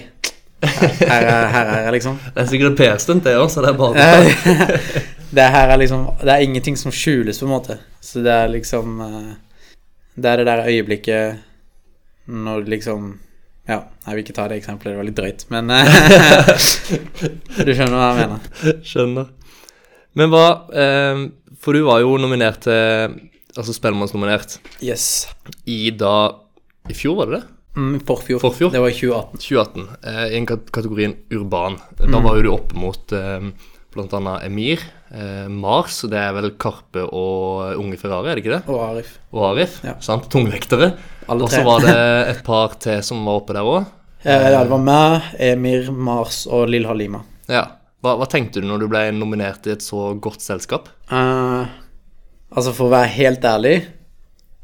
Her, 0.62 1.24
her, 1.26 1.66
er, 1.66 1.80
jeg, 1.84 1.92
liksom. 1.96 2.18
Det 2.34 2.42
er 2.44 2.46
sikkert 2.50 2.76
PR-stunt, 2.78 3.24
det 3.26 3.34
òg, 3.38 3.48
så 3.50 3.64
det 3.64 3.72
er 3.72 3.78
bare 3.80 4.04
det 5.38 5.46
her 5.54 5.72
er 5.72 5.80
liksom 5.80 6.04
Det 6.20 6.30
er 6.30 6.44
ingenting 6.44 6.76
som 6.78 6.92
skjules, 6.94 7.40
på 7.40 7.48
en 7.48 7.54
måte. 7.54 7.78
Så 8.04 8.22
det 8.22 8.30
er 8.32 8.52
liksom 8.52 9.00
eh, 9.02 9.32
Det 10.14 10.30
er 10.30 10.42
det 10.42 10.46
der 10.50 10.64
øyeblikket 10.70 11.48
når 12.30 12.68
liksom 12.70 13.12
Ja, 13.68 13.80
jeg 14.06 14.14
vil 14.14 14.22
ikke 14.24 14.36
ta 14.36 14.46
det 14.50 14.60
eksempelet, 14.60 14.92
det 14.94 15.00
var 15.00 15.08
litt 15.08 15.18
drøyt, 15.18 15.44
men 15.50 15.70
eh, 15.74 15.86
Du 17.66 17.72
skjønner 17.74 17.96
hva 17.98 18.08
jeg 18.12 18.20
mener. 18.20 18.78
Skjønner. 18.86 19.30
Men 20.18 20.30
hva 20.32 20.46
eh, 20.84 21.24
For 21.62 21.74
du 21.74 21.82
var 21.88 22.02
jo 22.04 22.14
nominert 22.22 22.62
til 22.68 23.18
Altså 23.58 23.74
Spellemannsnominert 23.76 24.60
Yes. 24.80 25.26
i 25.68 25.90
da 25.90 26.14
I 26.88 26.94
fjor, 26.96 27.18
var 27.18 27.28
det 27.28 27.40
det? 27.40 27.48
Mm, 27.76 28.00
forfjor. 28.04 28.40
Forfjor? 28.42 28.70
Det 28.74 28.80
var 28.82 28.90
i 28.92 28.96
2018. 28.96 29.38
2018. 29.38 29.86
Eh, 30.04 30.24
I 30.32 30.36
en 30.40 30.46
kategorien 30.46 31.14
urban. 31.32 31.78
Da 31.98 32.20
var 32.20 32.36
jo 32.36 32.42
du 32.44 32.50
oppe 32.52 32.76
mot 32.76 33.12
eh, 33.16 33.46
annet 33.96 34.44
Emir, 34.46 34.80
eh, 35.12 35.48
Mars, 35.52 36.02
det 36.08 36.16
er 36.20 36.32
vel 36.36 36.50
Karpe 36.60 37.02
og 37.08 37.76
Unge 37.80 37.98
Ferrari, 38.00 38.30
er 38.32 38.36
det 38.38 38.44
ikke 38.44 38.54
det? 38.58 38.62
Og 38.72 38.80
Arif. 38.90 39.14
Og 39.32 39.46
Arif, 39.50 39.80
Ja. 39.84 39.94
sant? 40.00 40.28
Tungvektere. 40.32 40.92
Og 41.28 41.44
så 41.52 41.62
var 41.64 41.80
det 41.84 41.96
et 42.36 42.40
par 42.44 42.76
til 42.82 43.02
som 43.04 43.24
var 43.28 43.40
oppe 43.42 43.56
der 43.56 43.68
òg. 43.68 43.84
Eh, 44.24 44.48
ja, 44.52 44.62
det 44.62 44.70
var 44.70 44.82
meg, 44.84 45.30
Emir, 45.40 45.90
Mars 45.92 46.44
og 46.46 46.68
Lill 46.72 46.86
Halima. 46.88 47.24
Ja. 47.48 47.66
Hva, 48.02 48.16
hva 48.18 48.26
tenkte 48.26 48.58
du 48.60 48.66
når 48.66 48.80
du 48.82 48.88
ble 48.90 49.00
nominert 49.14 49.66
i 49.70 49.74
et 49.76 49.82
så 49.84 50.08
godt 50.18 50.42
selskap? 50.42 50.88
Eh, 51.12 51.66
altså, 52.52 52.72
for 52.74 52.88
å 52.88 52.94
være 52.96 53.12
helt 53.16 53.44
ærlig 53.46 53.76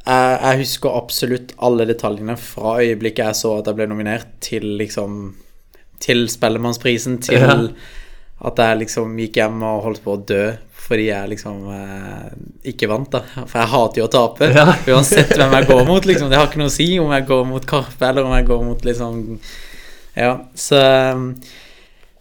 jeg, 0.08 0.38
jeg 0.42 0.60
husker 0.62 0.96
absolutt 0.96 1.52
alle 1.68 1.84
detaljene 1.88 2.36
fra 2.40 2.78
øyeblikket 2.80 3.26
jeg 3.26 3.38
så 3.42 3.50
at 3.60 3.68
jeg 3.70 3.78
ble 3.78 3.86
nominert, 3.90 4.30
til 4.44 4.64
liksom 4.80 5.18
Til 6.00 6.28
Spellemannsprisen, 6.30 7.18
til 7.26 7.40
Ja. 7.42 7.56
at 8.48 8.60
jeg 8.62 8.78
liksom 8.84 9.16
gikk 9.18 9.36
hjem 9.40 9.62
og 9.66 9.82
holdt 9.88 10.02
på 10.04 10.14
å 10.16 10.24
dø 10.24 10.42
fordi 10.88 11.08
jeg 11.10 11.28
liksom 11.34 11.64
eh, 11.74 12.28
ikke 12.70 12.86
vant, 12.88 13.10
da. 13.12 13.20
For 13.50 13.58
jeg 13.60 13.68
hater 13.74 14.00
jo 14.00 14.04
å 14.06 14.12
tape. 14.14 14.46
Ja. 14.56 14.62
Uansett 14.94 15.34
hvem 15.36 15.52
jeg 15.58 15.66
går 15.68 15.82
mot, 15.84 16.06
liksom. 16.08 16.30
Det 16.30 16.38
har 16.38 16.46
ikke 16.48 16.62
noe 16.62 16.70
å 16.70 16.72
si 16.72 16.86
om 17.02 17.10
jeg 17.12 17.26
går 17.28 17.42
mot 17.50 17.66
Karpe 17.68 18.06
eller 18.08 18.24
om 18.24 18.32
jeg 18.38 18.46
går 18.48 18.62
mot 18.64 18.86
liksom 18.88 19.18
Ja, 20.16 20.30
så 20.56 20.80
um, 21.18 21.26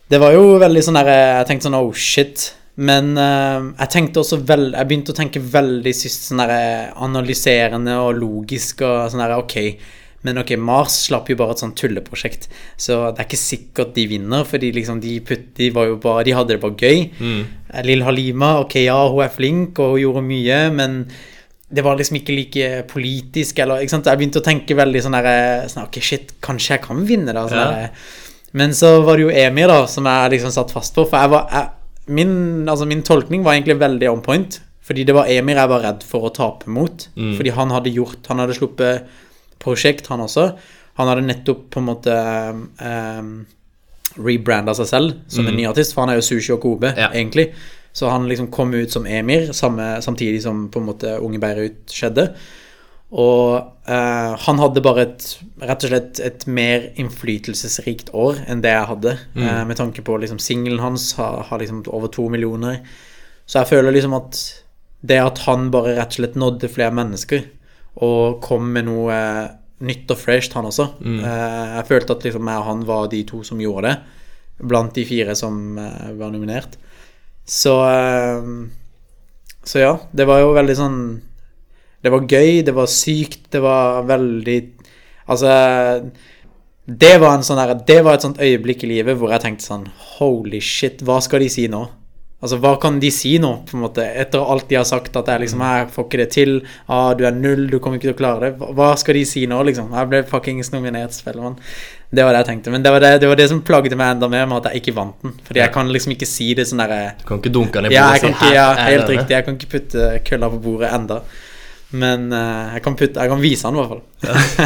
Det 0.10 0.20
var 0.20 0.36
jo 0.36 0.58
veldig 0.60 0.84
sånn 0.84 1.00
derre 1.00 1.16
Jeg 1.38 1.48
tenkte 1.54 1.70
sånn 1.70 1.80
oh 1.80 1.94
shit. 1.96 2.50
Men 2.78 3.16
uh, 3.18 3.74
jeg 3.74 3.90
tenkte 3.90 4.22
også 4.22 4.38
vel 4.46 4.68
Jeg 4.70 4.86
begynte 4.86 5.10
å 5.10 5.18
tenke 5.18 5.42
veldig 5.42 5.94
sist 5.98 6.28
sånn 6.28 6.44
der 6.44 6.92
analyserende 7.02 7.96
og 8.04 8.20
logisk 8.20 8.84
og 8.86 9.08
sånn 9.10 9.24
der 9.24 9.38
ok. 9.40 9.58
Men 10.26 10.42
ok, 10.42 10.56
Mars 10.60 10.96
slapp 11.08 11.30
jo 11.30 11.38
bare 11.40 11.56
et 11.56 11.62
sånt 11.62 11.78
tulleprosjekt, 11.78 12.48
så 12.80 12.98
det 13.14 13.22
er 13.22 13.28
ikke 13.28 13.40
sikkert 13.40 13.94
de 13.96 14.08
vinner, 14.10 14.44
fordi 14.50 14.72
liksom 14.76 14.98
de, 15.00 15.14
putt, 15.24 15.52
de 15.56 15.70
bare 15.72 16.24
De 16.26 16.34
hadde 16.36 16.56
det 16.56 16.62
bare 16.64 16.76
gøy. 16.76 17.04
Mm. 17.22 17.42
Lill 17.86 18.04
Halima, 18.04 18.58
ok, 18.64 18.80
ja, 18.88 18.98
hun 19.14 19.24
er 19.24 19.34
flink 19.34 19.80
og 19.80 19.94
hun 19.94 20.02
gjorde 20.02 20.26
mye, 20.26 20.60
men 20.74 21.00
det 21.70 21.84
var 21.84 22.00
liksom 22.00 22.18
ikke 22.20 22.36
like 22.36 22.68
politisk, 22.92 23.60
eller 23.60 23.84
ikke 23.84 23.94
sant? 23.94 24.10
Jeg 24.10 24.20
begynte 24.20 24.42
å 24.42 24.46
tenke 24.46 24.78
veldig 24.78 25.04
sånn 25.06 25.18
der 25.20 25.68
sånn, 25.72 25.88
Ok, 25.88 26.00
shit, 26.04 26.38
kanskje 26.44 26.76
jeg 26.76 26.86
kan 26.88 27.04
vinne, 27.08 27.36
da. 27.36 27.48
Sånn 27.52 27.64
Ja. 27.64 27.90
Men 28.58 28.72
så 28.74 29.02
var 29.04 29.20
det 29.20 29.28
jo 29.28 29.34
Emir, 29.36 29.68
da, 29.68 29.82
som 29.92 30.08
jeg 30.08 30.32
liksom 30.38 30.54
satt 30.56 30.72
fast 30.74 30.96
på. 30.96 31.04
For 31.06 31.20
jeg 31.20 31.30
var 31.30 31.52
jeg, 31.52 31.68
min, 32.08 32.32
altså 32.70 32.88
min 32.88 33.04
tolkning 33.04 33.44
var 33.46 33.54
egentlig 33.58 33.80
veldig 33.80 34.10
on 34.12 34.22
point. 34.26 34.60
Fordi 34.88 35.04
det 35.04 35.14
var 35.18 35.28
Emir 35.28 35.58
jeg 35.60 35.68
var 35.70 35.82
redd 35.84 36.04
for 36.08 36.28
å 36.30 36.34
tape 36.34 36.70
mot. 36.72 37.08
Fordi 37.18 37.52
han 37.52 37.74
hadde 37.76 37.92
gjort 37.92 38.28
Han 38.32 38.40
hadde 38.40 38.56
sluppet 38.56 39.10
prosjekt, 39.60 40.08
han 40.08 40.22
også. 40.24 40.46
Han 40.98 41.08
hadde 41.12 41.26
nettopp 41.28 41.66
på 41.74 41.82
en 41.82 41.88
måte 41.90 42.14
um, 42.80 43.32
rebranda 44.18 44.74
seg 44.78 44.88
selv 44.90 45.18
som 45.30 45.46
en 45.50 45.58
ny 45.58 45.66
artist, 45.70 45.94
for 45.94 46.06
han 46.06 46.14
er 46.14 46.22
jo 46.22 46.26
Sushi 46.26 46.54
og 46.56 46.62
Kobe, 46.64 46.94
Ja. 46.98 47.10
egentlig. 47.14 47.52
Så 47.94 48.10
han 48.10 48.28
liksom 48.30 48.50
kom 48.54 48.74
ut 48.74 48.92
som 48.92 49.06
Emir 49.06 49.52
samme, 49.54 49.98
samtidig 50.02 50.42
som 50.44 50.70
på 50.70 50.80
en 50.80 50.86
måte 50.86 51.18
Unge 51.20 51.40
Beirut 51.42 51.90
skjedde. 51.92 52.30
Og 53.12 53.56
eh, 53.88 54.34
han 54.44 54.60
hadde 54.60 54.82
bare 54.84 55.06
et 55.06 55.26
rett 55.64 55.84
og 55.86 55.92
slett 55.94 56.20
et 56.20 56.44
mer 56.48 56.90
innflytelsesrikt 57.00 58.10
år 58.14 58.42
enn 58.52 58.60
det 58.66 58.74
jeg 58.74 58.90
hadde. 58.90 59.14
eh, 59.48 59.62
med 59.66 59.78
tanke 59.80 60.04
på 60.04 60.18
liksom 60.20 60.40
singelen 60.44 60.80
hans 60.84 61.14
har, 61.16 61.44
har 61.48 61.60
liksom 61.60 61.84
over 61.88 62.08
to 62.12 62.28
millioner. 62.30 62.82
Så 63.48 63.62
jeg 63.62 63.68
føler 63.72 63.96
liksom 63.96 64.14
at 64.18 64.42
det 65.08 65.22
at 65.24 65.40
han 65.46 65.70
bare 65.72 65.96
rett 65.96 66.12
og 66.12 66.20
slett 66.20 66.36
nådde 66.36 66.68
flere 66.74 66.92
mennesker 66.92 67.46
og 68.04 68.42
kom 68.44 68.68
med 68.74 68.86
noe 68.90 69.14
eh, 69.14 69.48
nytt 69.88 70.10
og 70.12 70.18
fresht, 70.20 70.54
han 70.58 70.66
også. 70.68 70.90
Eh, 71.06 71.78
jeg 71.78 71.88
følte 71.88 72.14
at 72.18 72.24
liksom 72.28 72.48
jeg 72.50 72.60
og 72.60 72.68
han 72.68 72.84
var 72.86 73.08
de 73.08 73.24
to 73.30 73.40
som 73.46 73.62
gjorde 73.62 73.88
det, 73.88 73.96
blant 74.68 74.94
de 74.98 75.06
fire 75.06 75.36
som 75.38 75.78
eh, 75.78 76.12
var 76.20 76.34
nominert. 76.34 76.76
Så 77.46 77.78
eh, 77.88 78.52
Så 79.64 79.80
ja, 79.80 79.98
det 80.12 80.28
var 80.28 80.40
jo 80.44 80.54
veldig 80.58 80.76
sånn 80.76 81.00
Det 82.04 82.12
var 82.14 82.26
gøy, 82.30 82.62
det 82.68 82.74
var 82.78 82.86
sykt, 82.92 83.48
det 83.52 83.62
var 83.64 84.04
veldig 84.08 84.58
Altså 85.28 85.52
Det 86.88 87.14
var 87.20 87.36
en 87.36 87.44
sånn 87.44 87.60
der, 87.60 87.74
Det 87.88 88.00
var 88.06 88.18
et 88.18 88.26
sånt 88.26 88.42
øyeblikk 88.44 88.86
i 88.86 88.92
livet 88.96 89.18
hvor 89.20 89.34
jeg 89.34 89.44
tenkte 89.44 89.66
sånn 89.66 89.88
Holy 90.18 90.62
shit, 90.64 91.02
hva 91.08 91.18
skal 91.26 91.44
de 91.44 91.50
si 91.52 91.66
nå? 91.72 91.86
Altså, 92.38 92.60
hva 92.62 92.76
kan 92.78 93.00
de 93.02 93.10
si 93.10 93.32
nå, 93.42 93.50
på 93.66 93.74
en 93.74 93.82
måte, 93.82 94.04
etter 94.22 94.38
alt 94.46 94.68
de 94.70 94.76
har 94.78 94.84
sagt, 94.86 95.16
at 95.18 95.26
jeg 95.32 95.42
liksom 95.42 95.62
Jeg 95.66 95.88
får 95.90 96.06
ikke 96.06 96.20
det 96.22 96.28
til. 96.36 96.52
Ah, 96.86 97.08
du 97.18 97.24
er 97.26 97.34
null, 97.34 97.64
du 97.72 97.80
kommer 97.82 97.98
ikke 97.98 98.12
til 98.12 98.14
å 98.14 98.18
klare 98.20 98.52
det. 98.52 98.68
Hva- 98.78 98.92
skal 99.02 99.18
de 99.18 99.24
si 99.26 99.48
nå, 99.50 99.58
liksom? 99.66 99.88
Jeg 99.98 100.10
ble 100.12 100.20
fuckings 100.30 100.70
nominert, 100.70 101.18
Spellemann. 101.18 101.56
Det 102.14 102.22
var 102.24 102.38
det 102.38 102.44
jeg 102.44 102.50
tenkte. 102.52 102.70
Men 102.76 102.86
det 102.86 102.92
var 102.94 103.02
det, 103.02 103.12
det 103.24 103.32
var 103.32 103.42
det 103.42 103.50
som 103.50 103.64
plagde 103.66 103.98
meg 103.98 104.14
enda 104.14 104.30
mer, 104.30 104.46
med 104.46 104.60
at 104.62 104.70
jeg 104.70 104.84
ikke 104.84 104.94
vant 105.00 105.18
den. 105.26 105.34
Fordi 105.50 105.64
jeg 105.64 105.74
kan 105.74 105.90
liksom 105.90 106.14
ikke 106.14 106.30
si 106.30 106.52
det 106.54 106.68
sånn 106.70 106.84
derre 106.86 107.02
Du 107.18 107.26
kan 107.26 107.42
ikke 107.42 107.54
dunke 107.58 107.82
den 107.82 107.90
i 107.90 107.96
ja, 107.98 108.06
bordet 108.06 108.22
kan 108.22 108.30
og 108.30 108.38
si 108.38 108.46
ikke, 108.46 108.54
ja, 108.54 108.68
helt 108.86 109.10
riktig. 109.16 109.34
Jeg 109.40 109.46
kan 109.50 109.58
ikke 109.58 109.72
putte 109.74 110.12
kølla 110.30 110.52
på 110.54 110.62
bordet 110.70 110.94
enda. 110.94 111.20
Men 111.96 112.28
uh, 112.34 112.74
jeg, 112.76 112.84
kan 112.84 112.98
putte, 113.00 113.22
jeg 113.24 113.32
kan 113.32 113.40
vise 113.42 113.68
han 113.68 113.78
i 113.78 113.80
hvert 113.80 113.94
fall. 113.94 114.04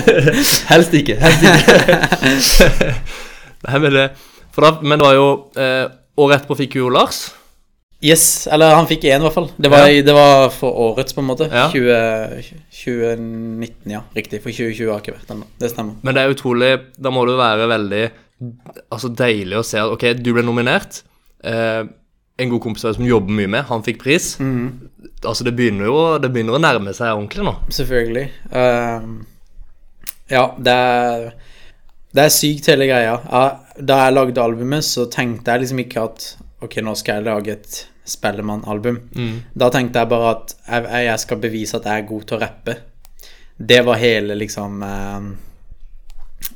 Helst 0.72 0.96
ikke. 0.98 1.20
Helst 1.22 1.44
ikke. 1.46 2.92
Nei, 3.68 3.78
men 3.84 3.94
det 3.94 4.08
for 4.52 4.66
da, 4.66 4.72
Men 4.82 5.00
det 5.00 5.06
var 5.06 5.14
jo 5.16 5.28
eh, 5.56 5.86
Året 6.22 6.42
etterpå 6.42 6.58
fikk 6.60 6.74
jo 6.82 6.90
Lars. 6.92 7.22
Yes, 8.02 8.48
eller 8.52 8.74
han 8.74 8.88
fikk 8.90 9.06
én 9.08 9.22
i 9.22 9.24
hvert 9.24 9.36
fall. 9.36 9.48
Det 9.62 9.70
var, 9.72 9.86
Ja. 9.88 10.02
det 10.04 10.14
var 10.18 10.50
for 10.54 10.74
årets, 10.90 11.14
på 11.14 11.22
en 11.22 11.28
måte. 11.30 11.46
Ja. 11.54 11.68
20, 11.70 12.58
2019, 12.74 13.94
ja. 13.94 14.02
Riktig. 14.18 14.42
For 14.42 14.50
2020 14.50 14.90
har 14.90 15.04
ikke 15.04 15.14
vært 15.16 15.32
ennå. 15.36 15.46
Det 15.62 15.70
stemmer. 15.72 16.00
Men 16.02 16.18
det 16.18 16.24
er 16.26 16.34
utrolig 16.34 16.72
Da 16.98 17.14
må 17.14 17.24
det 17.30 17.36
jo 17.36 17.42
være 17.44 17.70
veldig 17.72 18.04
Altså 18.90 19.12
deilig 19.14 19.60
å 19.60 19.64
se 19.66 19.78
at 19.78 19.94
OK, 19.94 20.08
du 20.18 20.32
ble 20.34 20.44
nominert. 20.46 21.04
Eh, 21.46 21.84
en 22.42 22.50
god 22.54 22.62
kompis 22.64 22.84
som 22.98 23.06
jobber 23.06 23.34
mye 23.38 23.50
med, 23.52 23.66
han 23.70 23.84
fikk 23.86 24.00
pris. 24.04 24.34
Altså 25.22 25.46
Det 25.46 25.54
begynner 25.54 25.86
jo 25.86 25.98
Det 26.22 26.32
begynner 26.34 26.58
å 26.58 26.62
nærme 26.62 26.94
seg 26.98 27.12
ordentlig 27.14 27.46
nå. 27.46 27.54
Selvfølgelig. 27.70 28.24
Ehm, 28.58 29.12
ja, 30.32 30.48
det 30.58 30.74
er 30.74 31.26
Det 32.12 32.26
er 32.26 32.34
sykt, 32.34 32.68
hele 32.68 32.88
greia. 32.90 33.14
Da 33.80 34.00
jeg 34.06 34.16
lagde 34.18 34.44
albumet, 34.44 34.84
så 34.84 35.06
tenkte 35.08 35.52
jeg 35.54 35.64
liksom 35.66 35.80
ikke 35.86 36.04
at 36.10 36.26
Ok, 36.62 36.76
nå 36.86 36.94
skal 37.00 37.20
jeg 37.22 37.26
lage 37.30 37.54
et 37.56 37.78
Spellemann-album. 38.12 38.98
Da 39.56 39.70
tenkte 39.74 40.02
jeg 40.02 40.10
bare 40.12 40.32
at 40.36 40.56
jeg, 40.68 41.06
jeg 41.06 41.20
skal 41.24 41.40
bevise 41.42 41.78
at 41.78 41.86
jeg 41.86 42.02
er 42.04 42.10
god 42.10 42.26
til 42.28 42.38
å 42.38 42.42
rappe. 42.42 42.76
Det 43.62 43.80
var 43.86 43.98
hele 44.02 44.36
liksom 44.36 44.82
ehm, 44.84 45.32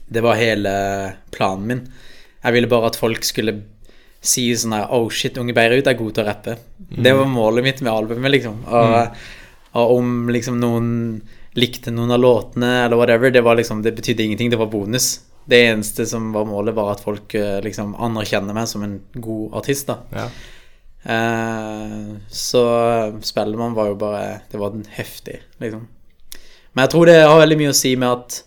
Det 0.09 0.21
var 0.25 0.35
hele 0.41 0.73
planen 1.31 1.67
min. 1.69 1.85
Jeg 2.43 2.53
ville 2.53 2.69
bare 2.69 2.91
at 2.91 2.99
folk 2.99 3.23
skulle 3.25 3.55
si 4.27 4.47
sånn 4.57 4.75
her 4.75 4.91
Oh 4.95 5.07
shit, 5.13 5.37
Unge 5.41 5.55
Beirut 5.55 5.87
er 5.87 5.97
god 5.99 6.15
til 6.15 6.23
å 6.23 6.27
rappe. 6.27 6.57
Det 6.77 7.13
var 7.15 7.29
målet 7.29 7.65
mitt 7.65 7.81
med 7.85 7.93
albumet, 7.93 8.31
liksom. 8.33 8.61
Og, 8.67 9.23
og 9.75 9.95
om 9.97 10.13
liksom 10.33 10.59
noen 10.61 10.89
likte 11.55 11.93
noen 11.93 12.11
av 12.11 12.19
låtene 12.19 12.71
eller 12.85 12.99
whatever, 12.99 13.31
det 13.31 13.43
var 13.45 13.55
liksom 13.55 13.81
Det 13.81 13.95
betydde 13.95 14.23
ingenting, 14.23 14.49
det 14.51 14.59
var 14.59 14.71
bonus. 14.71 15.21
Det 15.45 15.61
eneste 15.69 16.05
som 16.09 16.31
var 16.33 16.47
målet, 16.49 16.75
var 16.75 16.95
at 16.95 17.03
folk 17.05 17.35
eh, 17.37 17.59
liksom 17.63 17.93
anerkjenner 18.01 18.55
meg 18.57 18.67
som 18.67 18.83
en 18.83 18.97
god 19.13 19.53
artist, 19.61 19.87
da. 19.87 19.99
Ja. 20.15 20.29
Eh, 21.05 22.15
så 22.33 22.63
Spellemann 23.21 23.75
var 23.77 23.91
jo 23.91 23.97
bare 23.99 24.39
Det 24.49 24.57
var 24.57 24.73
den 24.73 24.87
heftig, 24.89 25.39
liksom. 25.61 25.85
Men 26.73 26.83
jeg 26.83 26.91
tror 26.91 27.05
det 27.05 27.19
har 27.21 27.39
veldig 27.39 27.59
mye 27.59 27.71
å 27.75 27.77
si 27.77 27.93
med 27.95 28.09
at 28.09 28.39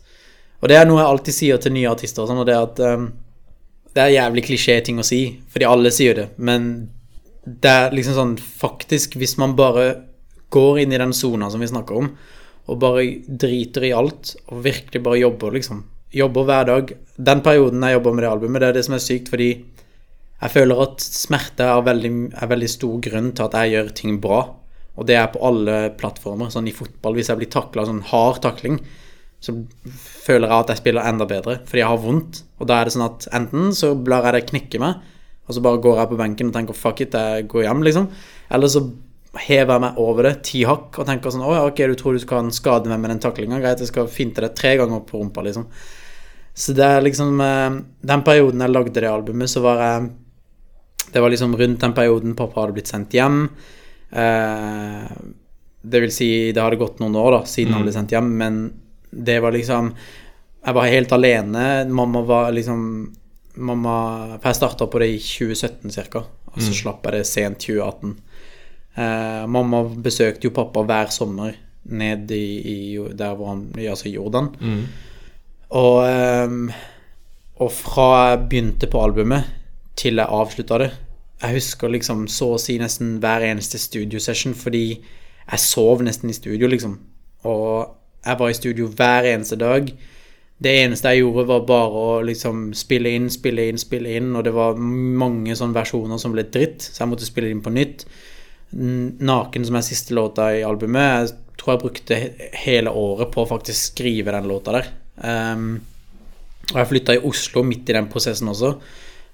Og 0.59 0.67
det 0.69 0.77
er 0.77 0.89
noe 0.89 0.99
jeg 0.99 1.13
alltid 1.13 1.37
sier 1.37 1.63
til 1.63 1.77
nye 1.77 1.93
artister, 1.93 2.25
og 2.25 2.33
sånn, 2.33 2.43
og 2.43 2.49
det 2.49 2.57
er 2.57 2.67
at 2.67 2.83
eh, 2.83 3.09
Det 3.95 4.05
er 4.05 4.15
jævlig 4.15 4.45
klisjé-ting 4.47 5.01
å 5.01 5.07
si, 5.07 5.23
fordi 5.51 5.67
alle 5.69 5.93
sier 5.95 6.17
det, 6.19 6.27
men 6.37 6.89
det 7.49 7.71
er 7.71 7.95
liksom 7.97 8.17
sånn 8.17 8.35
Faktisk, 8.39 9.17
hvis 9.17 9.39
man 9.41 9.57
bare 9.59 9.87
går 10.53 10.83
inn 10.83 10.93
i 10.93 11.01
den 11.01 11.15
sona 11.17 11.49
som 11.51 11.63
vi 11.63 11.71
snakker 11.71 11.97
om, 11.97 12.11
og 12.69 12.81
bare 12.83 13.05
driter 13.27 13.87
i 13.89 13.95
alt, 13.97 14.35
og 14.49 14.63
virkelig 14.67 15.03
bare 15.05 15.23
jobber, 15.23 15.55
liksom 15.57 15.87
Jobber 16.09 16.47
hver 16.49 16.65
dag. 16.65 16.93
Den 17.21 17.43
perioden 17.45 17.83
jeg 17.85 17.99
jobber 17.99 18.15
med 18.17 18.25
det 18.25 18.29
albumet, 18.31 18.63
det 18.63 18.69
er 18.71 18.77
det 18.79 18.85
som 18.87 18.95
er 18.97 19.03
sykt, 19.05 19.27
fordi 19.29 19.49
jeg 20.39 20.53
føler 20.55 20.81
at 20.81 21.03
smerte 21.05 21.67
er 21.69 21.83
veldig, 21.85 22.13
er 22.33 22.49
veldig 22.49 22.71
stor 22.73 22.95
grunn 23.05 23.29
til 23.37 23.45
at 23.45 23.57
jeg 23.59 23.75
gjør 23.75 23.91
ting 23.99 24.15
bra. 24.23 24.39
Og 24.97 25.07
det 25.07 25.19
er 25.19 25.29
på 25.35 25.43
alle 25.45 25.77
plattformer. 25.99 26.49
Sånn 26.55 26.71
i 26.71 26.73
fotball, 26.73 27.19
hvis 27.19 27.29
jeg 27.29 27.41
blir 27.43 27.51
takla 27.53 27.85
sånn 27.85 28.01
hard 28.09 28.41
takling, 28.47 28.79
så 29.39 29.55
føler 30.25 30.51
jeg 30.51 30.65
at 30.65 30.73
jeg 30.73 30.81
spiller 30.81 31.07
enda 31.07 31.27
bedre, 31.31 31.61
fordi 31.67 31.83
jeg 31.83 31.91
har 31.93 32.01
vondt. 32.03 32.41
Og 32.59 32.69
da 32.69 32.79
er 32.79 32.89
det 32.89 32.95
sånn 32.97 33.07
at 33.07 33.29
enten 33.39 33.69
så 33.77 33.93
lar 34.11 34.27
jeg 34.27 34.35
det 34.35 34.49
knekke 34.51 34.81
meg, 34.83 35.05
og 35.49 35.57
så 35.57 35.63
bare 35.65 35.81
går 35.83 36.01
jeg 36.03 36.11
på 36.11 36.19
benken 36.19 36.51
og 36.51 36.57
tenker 36.57 36.77
fuck 36.77 37.05
it, 37.05 37.15
jeg 37.15 37.47
går 37.51 37.69
hjem, 37.69 37.85
liksom. 37.87 38.09
Eller 38.53 38.73
så 38.73 38.83
hever 39.39 39.77
jeg 39.77 39.85
meg 39.85 40.01
over 40.03 40.27
det 40.27 40.35
ti 40.49 40.65
hakk 40.67 40.99
og 40.99 41.07
tenker 41.07 41.31
sånn 41.31 41.45
Å 41.45 41.53
ja, 41.53 41.65
ok, 41.69 41.83
du 41.91 41.97
tror 42.01 42.17
du 42.17 42.25
kan 42.27 42.49
skade 42.55 42.91
meg 42.91 43.01
med 43.03 43.13
den 43.13 43.23
taklinga? 43.23 43.61
Greit, 43.63 43.83
jeg 43.85 43.91
skal 43.93 44.09
finte 44.11 44.43
deg 44.43 44.55
tre 44.57 44.75
ganger 44.81 45.05
på 45.07 45.21
rumpa, 45.21 45.45
liksom. 45.47 45.69
Så 46.59 46.75
det 46.75 46.87
er 46.87 47.05
liksom 47.05 47.39
eh, 47.45 47.77
Den 48.11 48.25
perioden 48.27 48.65
jeg 48.65 48.75
lagde 48.75 48.99
det 48.99 49.11
albumet, 49.11 49.53
så 49.53 49.63
var 49.63 49.83
jeg 49.85 50.09
Det 51.13 51.23
var 51.23 51.31
liksom 51.31 51.55
rundt 51.61 51.85
den 51.85 51.95
perioden 51.95 52.35
pappa 52.37 52.65
hadde 52.65 52.75
blitt 52.77 52.91
sendt 52.91 53.15
hjem. 53.17 53.45
Eh, 54.11 55.13
det 55.89 56.03
vil 56.03 56.13
si, 56.13 56.29
det 56.53 56.61
hadde 56.61 56.81
gått 56.81 56.99
noen 57.01 57.17
år 57.17 57.39
da 57.39 57.41
siden 57.49 57.77
han 57.77 57.87
ble 57.87 57.95
sendt 57.95 58.13
hjem, 58.13 58.29
men 58.41 58.59
det 59.11 59.39
var 59.41 59.53
liksom 59.53 59.95
Jeg 60.65 60.75
var 60.75 60.87
helt 60.87 61.13
alene. 61.13 61.85
Mamma 61.89 62.23
var 62.23 62.53
liksom 62.53 62.81
Mamma 63.55 63.95
For 64.39 64.51
jeg 64.51 64.59
starta 64.59 64.87
på 64.87 64.99
det 65.03 65.09
i 65.15 65.19
2017 65.19 65.91
ca., 66.11 66.25
og 66.49 66.63
så 66.65 66.75
slapp 66.75 67.05
jeg 67.07 67.15
det 67.15 67.27
sent 67.29 67.61
2018. 67.63 68.13
Eh, 68.99 69.43
mamma 69.47 69.83
besøkte 69.85 70.49
jo 70.49 70.55
pappa 70.55 70.83
hver 70.83 71.11
sommer 71.15 71.53
ned 71.89 72.31
i, 72.35 72.47
i 72.59 72.79
der 73.15 73.37
hvor 73.37 73.53
han 73.53 73.61
i 73.79 73.87
altså 73.87 74.11
Jordan. 74.11 74.49
Og, 75.69 75.99
ehm, 76.09 76.71
og 77.61 77.71
fra 77.73 78.09
jeg 78.31 78.41
begynte 78.49 78.89
på 78.91 79.03
albumet 79.05 79.45
til 79.99 80.17
jeg 80.17 80.31
avslutta 80.31 80.79
det 80.81 80.91
Jeg 81.43 81.55
husker 81.59 81.93
liksom 81.93 82.27
så 82.33 82.55
å 82.55 82.59
si 82.59 82.79
nesten 82.81 83.19
hver 83.23 83.45
eneste 83.47 83.79
studiosession 83.79 84.57
fordi 84.59 84.87
jeg 84.99 85.61
sov 85.63 86.03
nesten 86.03 86.31
i 86.31 86.37
studio, 86.37 86.67
liksom. 86.69 86.99
Og 87.47 87.98
jeg 88.25 88.39
var 88.41 88.51
i 88.51 88.57
studio 88.57 88.89
hver 88.99 89.29
eneste 89.33 89.59
dag. 89.61 89.91
Det 90.59 90.73
eneste 90.83 91.13
jeg 91.15 91.23
gjorde, 91.23 91.47
var 91.53 91.67
bare 91.69 92.01
å 92.03 92.15
liksom 92.27 92.73
spille 92.75 93.13
inn, 93.15 93.29
spille 93.31 93.69
inn, 93.71 93.79
spille 93.79 94.17
inn, 94.19 94.33
og 94.35 94.43
det 94.47 94.55
var 94.57 94.79
mange 94.79 95.55
sånne 95.59 95.77
versjoner 95.77 96.19
som 96.19 96.35
ble 96.35 96.49
dritt, 96.51 96.83
så 96.83 97.05
jeg 97.05 97.13
måtte 97.13 97.29
spille 97.29 97.53
inn 97.53 97.63
på 97.63 97.75
nytt. 97.75 98.03
Naken, 98.75 99.65
som 99.65 99.79
er 99.79 99.87
siste 99.87 100.17
låta 100.19 100.51
i 100.57 100.65
albumet, 100.67 101.29
jeg 101.31 101.61
tror 101.61 101.75
jeg 101.75 101.83
brukte 101.85 102.19
hele 102.65 102.91
året 102.91 103.31
på 103.35 103.45
å 103.45 103.51
faktisk 103.51 103.95
skrive 103.95 104.35
den 104.35 104.51
låta 104.51 104.75
der. 104.75 104.91
Um, 105.19 105.79
og 106.69 106.81
jeg 106.83 106.91
flytta 106.91 107.17
i 107.17 107.23
Oslo 107.25 107.63
midt 107.65 107.89
i 107.89 107.97
den 107.97 108.11
prosessen 108.11 108.51
også. 108.51 108.73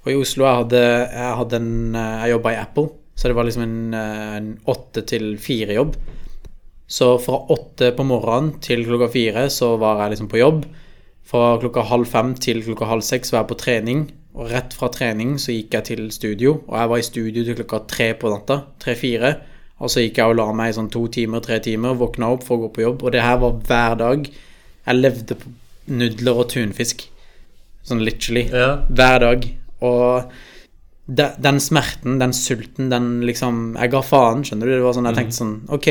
Og 0.04 0.12
i 0.12 0.18
Oslo 0.18 0.44
jeg 0.44 0.60
hadde 0.60 0.82
jeg 0.84 1.38
hadde 1.40 1.58
en 1.58 1.96
eh, 1.96 2.26
Jeg 2.28 2.42
i 2.52 2.60
Apple, 2.60 2.88
så 3.16 3.30
det 3.30 3.36
var 3.38 3.46
liksom 3.48 3.64
en, 3.64 3.94
eh, 3.94 4.70
åtte 4.70 5.02
til 5.08 5.34
fire-jobb. 5.40 5.96
Så 6.86 7.14
fra 7.18 7.40
åtte 7.50 7.90
på 7.96 8.04
morgenen 8.06 8.58
til 8.64 8.84
klokka 8.84 9.08
fire 9.12 9.46
så 9.52 9.74
var 9.80 10.02
jeg 10.02 10.14
liksom 10.14 10.28
på 10.32 10.40
jobb. 10.40 10.66
Fra 11.24 11.54
klokka 11.62 11.86
halv 11.88 12.10
fem 12.10 12.34
til 12.36 12.60
klokka 12.64 12.90
halv 12.90 13.04
seks 13.06 13.32
var 13.32 13.42
jeg 13.42 13.52
på 13.54 13.60
trening. 13.62 14.04
Og 14.34 14.50
rett 14.50 14.74
fra 14.74 14.90
trening 14.92 15.36
så 15.38 15.54
gikk 15.54 15.76
jeg 15.78 15.88
til 15.88 16.06
studio, 16.12 16.56
og 16.66 16.74
jeg 16.74 16.90
var 16.90 17.00
i 17.00 17.06
studio 17.06 17.44
til 17.46 17.58
klokka 17.60 17.84
tre 17.90 18.08
på 18.18 18.32
natta. 18.32 18.60
Tre-fire. 18.82 19.34
Og 19.82 19.90
så 19.90 20.04
gikk 20.04 20.18
jeg 20.20 20.30
og 20.30 20.38
la 20.38 20.48
meg 20.54 20.72
i 20.72 20.76
sånn 20.76 20.90
to 20.92 21.04
timer, 21.12 21.42
tre 21.42 21.60
timer, 21.62 21.96
våkna 21.98 22.30
opp 22.34 22.44
for 22.46 22.58
å 22.58 22.64
gå 22.64 22.72
på 22.74 22.84
jobb. 22.84 23.04
Og 23.06 23.14
det 23.14 23.22
her 23.24 23.38
var 23.42 23.60
hver 23.68 23.98
dag. 24.00 24.26
Jeg 24.84 25.00
levde 25.00 25.38
på 25.38 25.52
nudler 25.94 26.40
og 26.42 26.50
tunfisk. 26.52 27.06
Sånn 27.84 28.02
literally. 28.04 28.46
Ja. 28.50 28.70
Hver 28.90 29.22
dag. 29.24 29.46
Og 29.84 30.34
de, 31.06 31.26
den 31.46 31.60
smerten, 31.60 32.18
den 32.20 32.32
sulten, 32.32 32.88
den 32.88 33.08
liksom 33.28 33.74
Jeg 33.76 33.92
ga 33.92 34.00
faen, 34.04 34.44
skjønner 34.46 34.70
du. 34.70 34.76
Det 34.76 34.84
var 34.86 34.96
sånn 34.96 35.10
jeg 35.10 35.18
tenkte 35.18 35.36
sånn 35.36 35.56
Ok, 35.74 35.88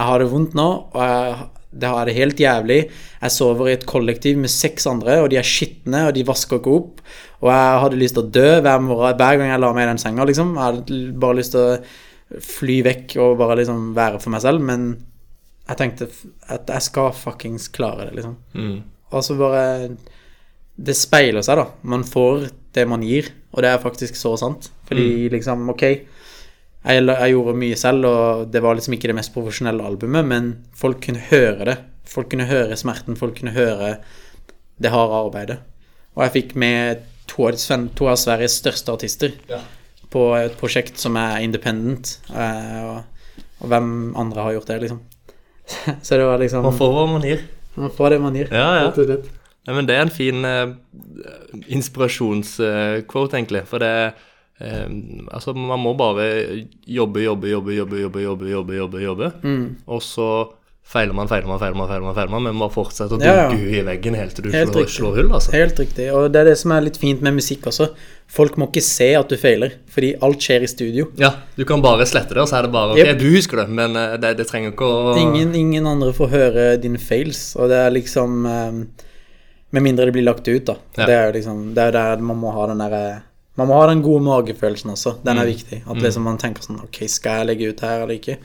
jeg 0.00 0.08
har 0.08 0.22
det 0.22 0.30
vondt 0.32 0.54
nå, 0.56 0.68
og 0.96 1.02
jeg 1.04 1.40
det 1.70 1.86
har 1.86 2.06
det 2.06 2.16
helt 2.16 2.40
jævlig. 2.40 2.78
Jeg 3.20 3.30
sover 3.32 3.68
i 3.68 3.74
et 3.76 3.86
kollektiv 3.86 4.38
med 4.42 4.50
seks 4.50 4.88
andre, 4.90 5.20
og 5.22 5.28
de 5.30 5.38
er 5.38 5.46
skitne, 5.46 6.06
og 6.08 6.16
de 6.16 6.26
vasker 6.26 6.58
ikke 6.58 6.72
opp. 6.74 7.02
Og 7.40 7.50
jeg 7.52 7.82
hadde 7.84 8.00
lyst 8.00 8.16
til 8.16 8.24
å 8.24 8.32
dø 8.34 8.48
hver 8.64 8.80
morgen, 8.82 9.18
hver 9.20 9.38
gang 9.38 9.52
jeg 9.52 9.62
la 9.62 9.70
meg 9.76 9.86
i 9.86 9.90
den 9.92 10.02
senga, 10.02 10.26
liksom. 10.26 10.56
Jeg 10.58 10.64
hadde 10.66 11.00
bare 11.22 11.38
lyst 11.38 11.54
til 11.54 11.62
å 11.62 12.40
fly 12.46 12.80
vekk 12.86 13.16
og 13.22 13.38
bare 13.38 13.60
liksom 13.60 13.90
være 13.94 14.22
for 14.22 14.34
meg 14.34 14.42
selv, 14.42 14.66
men 14.66 14.90
jeg 15.70 15.78
tenkte 15.78 16.10
at 16.50 16.70
jeg 16.74 16.86
skal 16.88 17.14
fuckings 17.14 17.68
klare 17.74 18.08
det, 18.08 18.18
liksom. 18.18 18.34
Mm. 18.54 18.80
Og 19.10 19.26
så 19.26 19.38
bare 19.38 19.90
Det 20.80 20.94
speiler 20.96 21.42
seg, 21.44 21.58
da. 21.60 21.66
Man 21.82 22.02
får 22.08 22.48
det 22.74 22.86
man 22.88 23.02
gir, 23.04 23.28
og 23.52 23.62
det 23.62 23.70
er 23.70 23.82
faktisk 23.82 24.16
så 24.16 24.32
sant. 24.40 24.70
Fordi 24.88 25.28
liksom, 25.30 25.68
ok 25.70 25.84
jeg, 26.84 27.04
jeg 27.06 27.32
gjorde 27.34 27.54
mye 27.60 27.76
selv, 27.76 28.06
og 28.08 28.46
det 28.52 28.62
var 28.64 28.74
liksom 28.78 28.94
ikke 28.96 29.10
det 29.10 29.16
mest 29.18 29.34
profesjonelle 29.34 29.84
albumet, 29.84 30.24
men 30.26 30.50
folk 30.76 31.00
kunne 31.04 31.20
høre 31.30 31.66
det. 31.68 31.76
Folk 32.10 32.30
kunne 32.32 32.46
høre 32.48 32.76
smerten, 32.80 33.16
folk 33.20 33.36
kunne 33.38 33.52
høre 33.54 33.98
det 34.80 34.90
harde 34.90 35.18
arbeidet. 35.20 35.58
Og 36.16 36.24
jeg 36.24 36.32
fikk 36.38 36.54
med 36.58 37.02
to 37.30 37.46
av, 37.46 37.58
to 37.94 38.08
av 38.10 38.16
Sveriges 38.18 38.56
største 38.62 38.90
artister 38.96 39.36
Ja. 39.48 39.60
på 40.10 40.24
et 40.40 40.56
prosjekt 40.58 40.98
som 40.98 41.16
er 41.20 41.38
independent. 41.44 42.16
eh, 42.34 42.80
Og, 42.88 43.04
og 43.60 43.68
hvem 43.68 44.16
andre 44.16 44.42
har 44.42 44.52
gjort 44.56 44.66
det, 44.72 44.80
liksom. 44.86 45.00
Så 46.02 46.16
det 46.16 46.24
var 46.26 46.38
liksom 46.42 46.62
Man 46.66 46.74
får 46.80 46.92
hva 46.96 47.06
man 47.12 47.22
gir. 47.28 47.44
Man 47.76 47.90
får 47.94 48.10
det 48.10 48.20
man 48.20 48.34
gir. 48.34 48.48
Ja, 48.50 48.88
ja. 48.88 49.16
Nei, 49.68 49.74
men 49.76 49.86
det 49.86 49.94
er 49.94 50.02
en 50.02 50.10
fin 50.10 50.42
uh, 50.44 50.72
inspirasjonsquote, 51.68 53.36
egentlig. 53.36 53.62
For 53.68 53.78
det 53.82 53.92
eh, 54.60 54.86
Altså, 55.32 55.54
man 55.56 55.80
må 55.80 55.94
bare 55.98 56.28
jobbe, 56.86 57.22
jobbe, 57.24 57.48
jobbe, 57.50 57.74
jobbe, 57.80 58.00
jobbe, 58.04 58.22
jobbe, 58.28 58.48
jobbe, 58.54 58.74
jobbe, 58.80 59.02
jobbe. 59.08 59.32
Og 59.88 60.02
så 60.02 60.30
feiler 60.90 61.14
man, 61.14 61.28
feiler 61.30 61.46
man, 61.46 61.58
feiler 61.60 61.76
man, 61.78 61.86
feiler 61.86 62.02
man, 62.02 62.14
feiler 62.16 62.30
man, 62.32 62.42
men 62.48 62.56
man 62.58 62.70
fortsetter 62.74 63.14
å 63.14 63.20
Ja, 63.22 63.34
ja. 63.36 63.42
dunke 63.52 63.60
huet 63.62 63.76
i 63.78 63.82
veggen 63.86 64.16
helt 64.18 64.32
til 64.34 64.48
du 64.48 64.50
Helt 64.50 64.72
slår, 64.72 64.88
slår 64.90 65.18
hull, 65.20 65.28
altså. 65.36 65.52
Helt 65.54 65.78
riktig. 65.78 66.08
Og 66.16 66.32
det 66.34 66.40
er 66.40 66.48
det 66.50 66.54
som 66.58 66.72
er 66.74 66.82
litt 66.82 66.96
fint 66.98 67.20
med 67.22 67.36
musikk 67.36 67.68
også. 67.70 67.86
Folk 68.26 68.56
må 68.58 68.66
ikke 68.72 68.82
se 68.82 69.06
at 69.14 69.30
du 69.30 69.36
feiler, 69.38 69.76
fordi 69.92 70.10
alt 70.26 70.42
skjer 70.42 70.66
i 70.66 70.70
studio. 70.72 71.06
Ja, 71.20 71.30
du 71.54 71.62
kan 71.68 71.84
bare 71.84 72.08
slette 72.10 72.34
det, 72.34 72.42
og 72.42 72.50
så 72.50 72.58
er 72.58 72.66
det 72.66 72.72
bare 72.74 72.96
Ok, 72.96 73.04
Yep. 73.04 73.20
du 73.22 73.28
husker 73.36 73.62
det, 73.62 73.68
men 73.78 73.94
eh, 74.00 74.16
det, 74.18 74.32
det 74.40 74.48
trenger 74.50 74.72
ikke 74.74 74.88
å 74.90 75.14
Ingen, 75.20 75.54
ingen 75.54 75.86
andre 75.86 76.10
får 76.16 76.32
høre 76.34 76.66
dine 76.82 76.98
fails, 76.98 77.52
og 77.60 77.70
det 77.70 77.78
er 77.86 77.94
liksom 77.94 78.46
eh, 78.50 78.82
Med 79.70 79.82
mindre 79.86 80.08
det 80.10 80.16
blir 80.18 80.26
lagt 80.26 80.48
ut, 80.50 80.64
da. 80.66 80.74
Ja. 80.98 81.06
Det 81.06 81.14
er 81.20 81.26
jo 81.30 81.36
liksom 81.38 81.62
Det 81.76 81.86
er 81.86 81.94
der 82.00 82.24
man 82.32 82.40
må 82.42 82.50
ha 82.56 82.66
den 82.72 82.82
derre 82.82 83.04
Man 83.60 83.68
må 83.68 83.76
ha 83.76 83.86
den 83.90 84.00
gode 84.04 84.22
magefølelsen 84.24 84.92
også. 84.94 85.18
Den 85.24 85.36
Mm. 85.36 85.42
er 85.42 85.48
viktig. 85.52 85.78
At 85.84 85.98
liksom 86.00 86.24
man 86.24 86.38
tenker 86.40 86.64
sånn 86.64 86.80
Ok, 86.82 87.02
skal 87.12 87.42
jeg 87.42 87.48
legge 87.50 87.68
ut 87.74 87.80
her 87.84 88.02
eller 88.06 88.16
ikke? 88.16 88.38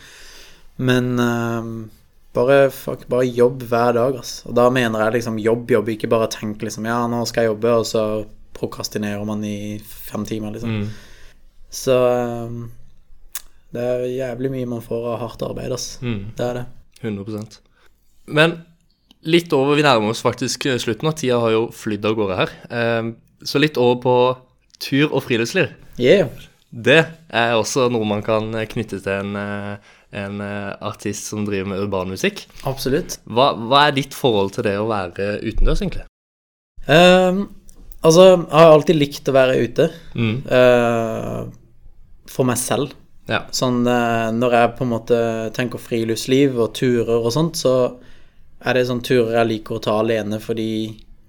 Men 0.78 1.14
uh, 1.24 1.70
bare, 2.36 2.70
fuck, 2.76 3.06
bare 3.08 3.24
jobb 3.30 3.64
hver 3.70 3.94
dag, 3.96 4.18
altså. 4.20 4.50
Og 4.50 4.56
da 4.60 4.66
mener 4.76 5.06
jeg 5.06 5.14
liksom 5.22 5.38
jobb, 5.40 5.70
jobb. 5.72 5.88
Ikke 5.94 6.10
bare 6.12 6.28
tenk 6.34 6.60
liksom 6.68 6.86
Ja, 6.90 7.06
nå 7.08 7.22
skal 7.30 7.46
jeg 7.46 7.54
jobbe, 7.54 7.72
og 7.80 7.86
så 7.88 8.04
prokrastinerer 8.56 9.24
man 9.28 9.44
i 9.48 9.80
fem 9.80 10.26
timer, 10.28 10.52
liksom. 10.52 10.82
Mm. 10.82 10.90
Så 11.76 11.96
eh, 11.96 12.60
det 13.76 13.84
er 13.84 14.04
jævlig 14.08 14.52
mye 14.54 14.68
man 14.76 14.84
får 14.84 15.08
av 15.14 15.20
hardt 15.24 15.42
arbeid, 15.48 15.72
altså. 15.76 16.00
Mm. 16.04 16.22
Det 16.38 16.46
er 16.50 16.54
det. 16.60 16.66
100% 17.04 17.60
Men 18.28 18.58
litt 19.28 19.52
over, 19.54 19.76
vi 19.76 19.84
nærmer 19.86 20.12
oss 20.14 20.22
faktisk 20.24 20.66
eh, 20.72 20.78
slutten, 20.82 21.08
og 21.12 21.16
tida 21.20 21.40
har 21.40 21.52
jo 21.56 21.66
flydd 21.76 22.06
av 22.08 22.16
gårde 22.20 22.38
her. 22.44 22.54
Eh, 22.70 23.14
Så 23.46 23.60
litt 23.60 23.78
over 23.78 24.00
på 24.02 24.16
tur 24.82 25.12
og 25.12 25.24
friluftsliv. 25.26 25.74
Yeah. 26.02 26.30
Det 26.76 27.02
er 27.30 27.54
også 27.56 27.88
noe 27.94 28.08
man 28.08 28.24
kan 28.26 28.50
knytte 28.72 29.00
til 29.00 29.14
en, 29.14 29.36
eh, 29.40 29.94
en 30.20 30.42
eh, 30.44 30.74
artist 30.84 31.30
som 31.32 31.46
driver 31.48 31.72
med 31.72 31.84
urbanmusikk. 31.86 32.46
Absolutt. 32.68 33.20
Hva, 33.26 33.54
hva 33.56 33.88
er 33.88 33.96
ditt 33.96 34.18
forhold 34.18 34.56
til 34.58 34.68
det 34.68 34.76
å 34.80 34.90
være 34.90 35.38
utendørs, 35.46 35.84
egentlig? 35.86 36.08
Um, 36.86 37.48
altså, 38.02 38.28
jeg 38.34 38.52
har 38.52 38.74
alltid 38.74 39.00
likt 39.00 39.32
å 39.32 39.38
være 39.38 39.56
ute. 39.64 39.88
Mm. 40.20 40.36
Uh, 40.52 41.48
for 42.30 42.48
meg 42.50 42.60
selv. 42.60 42.94
Ja. 43.26 43.46
Sånn 43.56 43.80
når 43.82 44.54
jeg 44.54 44.74
på 44.78 44.86
en 44.86 44.92
måte 44.92 45.20
tenker 45.56 45.82
friluftsliv 45.82 46.60
og 46.62 46.76
turer 46.78 47.24
og 47.24 47.32
sånt, 47.34 47.58
så 47.58 47.96
er 48.62 48.78
det 48.78 48.84
sånn 48.90 49.02
turer 49.06 49.40
jeg 49.40 49.50
liker 49.50 49.78
å 49.78 49.82
ta 49.82 49.96
alene 49.98 50.38
fordi 50.42 50.70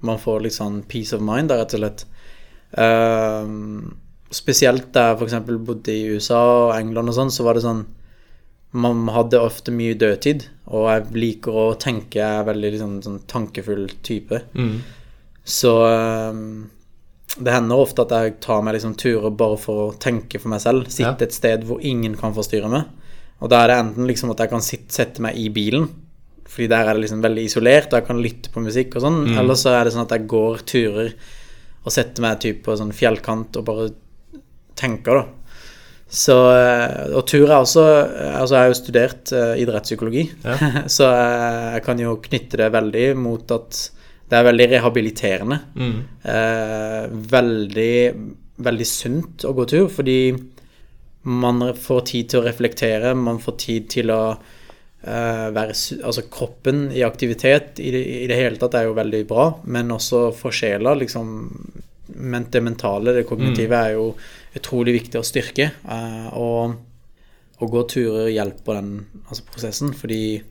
man 0.04 0.20
får 0.20 0.44
litt 0.44 0.56
sånn 0.56 0.82
peace 0.88 1.16
of 1.16 1.24
mind, 1.24 1.54
rett 1.56 1.72
og 1.76 1.80
slett. 1.80 2.04
Ehm, 2.74 3.94
spesielt 4.34 4.90
da 4.94 5.12
jeg 5.12 5.20
f.eks. 5.20 5.36
bodde 5.66 5.94
i 5.94 6.16
USA 6.16 6.40
og 6.66 6.74
England 6.76 7.12
og 7.12 7.18
sånn, 7.18 7.32
så 7.32 7.46
var 7.46 7.56
det 7.56 7.66
sånn 7.66 7.84
Man 8.76 9.06
hadde 9.08 9.40
ofte 9.40 9.72
mye 9.72 9.94
dødtid, 9.96 10.42
og 10.68 10.88
jeg 10.90 11.04
liker 11.16 11.54
å 11.56 11.66
tenke, 11.80 12.18
jeg 12.18 12.40
er 12.42 12.48
veldig 12.48 12.72
liksom, 12.74 12.96
sånn 13.00 13.20
tankefull 13.30 13.86
type. 14.04 14.42
Mm. 14.52 14.82
Så 15.46 15.70
um, 15.86 16.66
det 17.38 17.54
hender 17.54 17.80
ofte 17.80 18.04
at 18.04 18.12
jeg 18.12 18.34
tar 18.44 18.60
meg 18.66 18.76
liksom 18.76 18.96
turer 19.00 19.32
bare 19.32 19.56
for 19.62 19.86
å 19.86 19.94
tenke 20.02 20.42
for 20.42 20.52
meg 20.52 20.60
selv. 20.60 20.90
Sitte 20.92 21.24
et 21.24 21.36
sted 21.36 21.64
hvor 21.64 21.80
ingen 21.80 22.18
kan 22.20 22.34
forstyrre 22.36 22.68
meg. 22.68 22.90
Og 23.40 23.52
da 23.52 23.62
er 23.62 23.72
det 23.72 23.78
enten 23.84 24.10
liksom 24.10 24.34
at 24.34 24.42
jeg 24.44 24.52
kan 24.52 24.64
sitte, 24.64 24.92
sette 24.98 25.24
meg 25.24 25.38
i 25.40 25.48
bilen, 25.54 25.88
fordi 26.44 26.68
der 26.74 26.90
er 26.90 26.98
det 26.98 27.06
liksom 27.06 27.24
veldig 27.24 27.46
isolert, 27.48 27.90
og 27.90 28.00
jeg 28.00 28.08
kan 28.10 28.22
lytte 28.26 28.52
på 28.52 28.66
musikk 28.66 28.98
og 28.98 29.06
sånn. 29.06 29.22
Eller 29.40 29.56
så 29.60 29.72
er 29.72 29.86
det 29.86 29.94
sånn 29.96 30.04
at 30.04 30.14
jeg 30.18 30.28
går 30.30 30.62
turer 30.68 31.14
og 31.86 31.94
setter 31.94 32.24
meg 32.24 32.40
typ 32.42 32.64
på 32.66 32.74
sånn 32.78 32.94
fjellkant 32.94 33.56
og 33.60 33.66
bare 33.66 33.90
tenker, 34.76 35.22
da. 35.22 35.26
Så, 36.06 36.34
eh, 36.54 37.14
og 37.18 37.24
tur 37.26 37.48
er 37.48 37.56
også 37.58 37.82
Altså, 37.82 38.54
jeg 38.54 38.60
har 38.60 38.68
jo 38.70 38.78
studert 38.78 39.32
uh, 39.34 39.54
idrettspsykologi, 39.58 40.22
Ja. 40.44 40.56
så 40.96 41.08
eh, 41.10 41.70
jeg 41.76 41.84
kan 41.86 42.02
jo 42.02 42.16
knytte 42.22 42.60
det 42.62 42.72
veldig 42.74 43.06
mot 43.18 43.54
at 43.56 43.80
det 44.26 44.34
er 44.34 44.46
veldig 44.48 44.66
rehabiliterende. 44.72 45.56
Mm. 45.78 45.98
Eh, 46.26 47.02
veldig, 47.30 47.98
veldig 48.66 48.86
sunt 48.90 49.44
å 49.46 49.52
gå 49.54 49.66
tur, 49.70 49.86
fordi 49.86 50.18
man 51.30 51.62
får 51.78 52.00
tid 52.10 52.32
til 52.32 52.40
å 52.40 52.46
reflektere, 52.46 53.12
man 53.14 53.38
får 53.42 53.56
tid 53.62 53.86
til 53.94 54.10
å 54.14 54.20
eh, 54.34 54.55
være 55.06 55.74
Altså, 56.02 56.22
kroppen 56.30 56.90
i 56.92 57.02
aktivitet 57.06 57.78
i 57.78 57.90
det, 57.94 58.00
i 58.24 58.26
det 58.30 58.36
hele 58.36 58.58
tatt 58.58 58.74
er 58.74 58.88
jo 58.88 58.94
veldig 58.98 59.20
bra, 59.30 59.48
men 59.64 59.88
også 59.94 60.28
for 60.34 60.50
sjela, 60.54 60.94
liksom 60.98 61.36
men 62.16 62.46
Det 62.50 62.62
mentale, 62.62 63.12
det 63.12 63.26
kognitive, 63.28 63.72
er 63.76 63.92
jo 63.96 64.14
utrolig 64.56 64.92
viktig 65.02 65.18
å 65.20 65.24
styrke. 65.26 65.70
eh, 65.90 66.28
og 66.38 66.76
å 67.60 67.66
gå 67.72 67.82
turer 67.88 68.28
hjelper 68.30 68.74
den 68.78 69.06
altså 69.28 69.42
prosessen, 69.50 69.92
fordi 69.96 70.42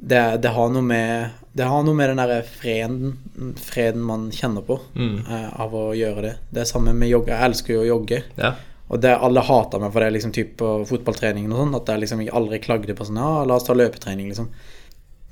det, 0.00 0.40
det 0.42 0.50
har 0.56 0.70
noe 0.72 0.82
med 0.82 1.30
Det 1.54 1.66
har 1.66 1.82
noe 1.84 1.94
med 1.94 2.08
den 2.10 2.16
derre 2.22 2.42
freden, 2.46 3.16
freden 3.58 4.00
man 4.06 4.30
kjenner 4.30 4.62
på 4.66 4.80
Mm. 4.94 5.24
eh, 5.28 5.60
av 5.60 5.72
å 5.74 5.90
gjøre 5.94 6.22
det. 6.22 6.34
Det 6.52 6.60
er 6.62 6.64
samme 6.70 6.92
med 6.94 7.08
jogge. 7.10 7.28
Jeg 7.34 7.48
elsker 7.50 7.74
jo 7.74 7.80
å 7.82 7.88
jogge. 7.98 8.22
Ja. 8.38 8.54
Og 8.90 8.98
det 9.02 9.12
alle 9.22 9.42
hater 9.46 9.82
meg 9.82 9.92
for 9.94 10.02
det 10.02 10.10
liksom 10.16 10.32
typ 10.34 10.56
på 10.58 10.70
fotballtreningen 10.88 11.52
og 11.54 11.62
sånn, 11.62 11.74
at 11.78 11.90
jeg 11.92 12.02
liksom 12.02 12.22
aldri 12.40 12.58
klagde 12.62 12.96
på 12.98 13.06
sånn 13.06 13.20
Ja, 13.22 13.32
la 13.46 13.58
oss 13.58 13.66
ta 13.68 13.76
løpetrening, 13.76 14.30
liksom. 14.32 14.50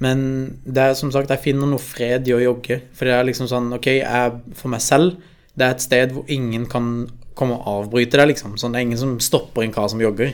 Men 0.02 0.20
det 0.62 0.84
er 0.84 0.94
som 0.98 1.10
sagt, 1.10 1.32
jeg 1.34 1.42
finner 1.42 1.66
noe 1.66 1.82
fred 1.82 2.28
i 2.30 2.36
å 2.36 2.42
jogge. 2.42 2.78
For 2.94 3.08
det 3.08 3.16
er 3.16 3.26
liksom 3.26 3.48
sånn 3.50 3.72
Ok, 3.74 3.90
jeg 3.98 4.36
for 4.54 4.70
meg 4.70 4.84
selv 4.84 5.16
Det 5.58 5.66
er 5.66 5.74
et 5.74 5.82
sted 5.82 6.14
hvor 6.14 6.30
ingen 6.30 6.68
kan 6.70 7.08
komme 7.38 7.58
og 7.58 7.66
avbryte 7.86 8.18
deg, 8.18 8.32
liksom. 8.32 8.54
Sånn, 8.58 8.74
det 8.74 8.80
er 8.80 8.86
ingen 8.88 9.00
som 9.00 9.18
stopper 9.22 9.62
en 9.62 9.74
kar 9.74 9.90
som 9.90 10.00
jogger. 10.02 10.32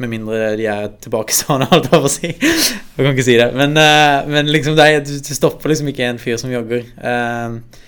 Med 0.00 0.12
mindre 0.12 0.54
de 0.56 0.68
er 0.72 0.86
tilbakestående, 1.04 1.68
holdt 1.72 1.90
jeg 1.90 2.00
på 2.04 2.08
å 2.08 2.12
si. 2.12 2.30
Jeg 2.32 2.96
kan 2.96 3.12
ikke 3.12 3.26
si 3.26 3.36
det. 3.40 3.50
Men, 3.56 3.76
eh, 3.80 4.28
men 4.32 4.48
liksom, 4.52 4.76
det 4.76 4.86
er, 4.88 5.04
du 5.04 5.34
stopper 5.36 5.72
liksom 5.72 5.90
ikke 5.92 6.08
en 6.08 6.20
fyr 6.20 6.40
som 6.40 6.52
jogger. 6.52 6.88
Eh, 6.96 7.84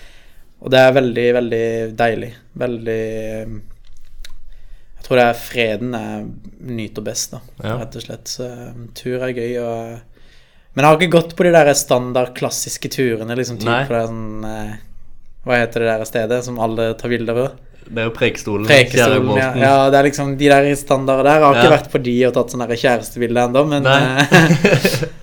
og 0.61 0.73
det 0.75 0.83
er 0.85 0.97
veldig, 0.97 1.27
veldig 1.39 1.65
deilig. 1.97 2.31
Veldig 2.61 3.01
tror 5.09 5.19
det 5.21 5.25
er 5.25 5.39
freden 5.41 5.95
jeg 5.97 6.25
nyter 6.69 7.05
best, 7.07 7.33
da, 7.33 7.41
Ja. 7.65 7.77
rett 7.81 7.97
og 7.97 8.05
slett. 8.05 8.29
Så 8.29 8.45
eh, 8.45 8.75
tur 8.95 9.23
er 9.25 9.33
gøy. 9.33 9.55
Og, 9.63 10.27
men 10.75 10.85
jeg 10.85 10.89
har 10.91 10.99
ikke 11.01 11.15
gått 11.17 11.33
på 11.39 11.47
de 11.47 11.55
der 11.55 11.73
standard 11.75 12.35
klassiske 12.37 12.91
turene, 12.93 13.37
liksom 13.39 13.59
typ 13.59 13.89
på 13.89 13.97
det 13.97 14.05
sånn 14.11 14.45
eh, 14.45 14.77
Hva 15.49 15.63
heter 15.63 15.81
det 15.81 15.95
der 15.95 16.05
stedet 16.05 16.45
som 16.45 16.61
alle 16.61 16.93
tar 17.01 17.09
bilder 17.09 17.35
på? 17.39 17.47
Det 17.89 18.03
er 18.03 18.09
jo 18.11 18.13
Prekestolen. 18.13 18.67
Prekestolen, 18.69 19.31
ja. 19.39 19.53
Ja. 19.57 19.77
Det 19.89 19.97
er 19.97 20.09
liksom 20.11 20.35
de 20.37 20.51
der 20.53 20.67
standarder 20.77 21.25
der. 21.25 21.39
Jeg 21.41 21.47
har 21.47 21.61
ikke 21.63 21.77
vært 21.79 21.93
på 21.95 22.03
de 22.05 22.17
og 22.29 22.35
tatt 22.37 22.53
sånne 22.53 22.67
der 22.69 22.83
kjærestebilder 22.83 23.49
ennå, 23.49 23.63
men. 23.71 23.89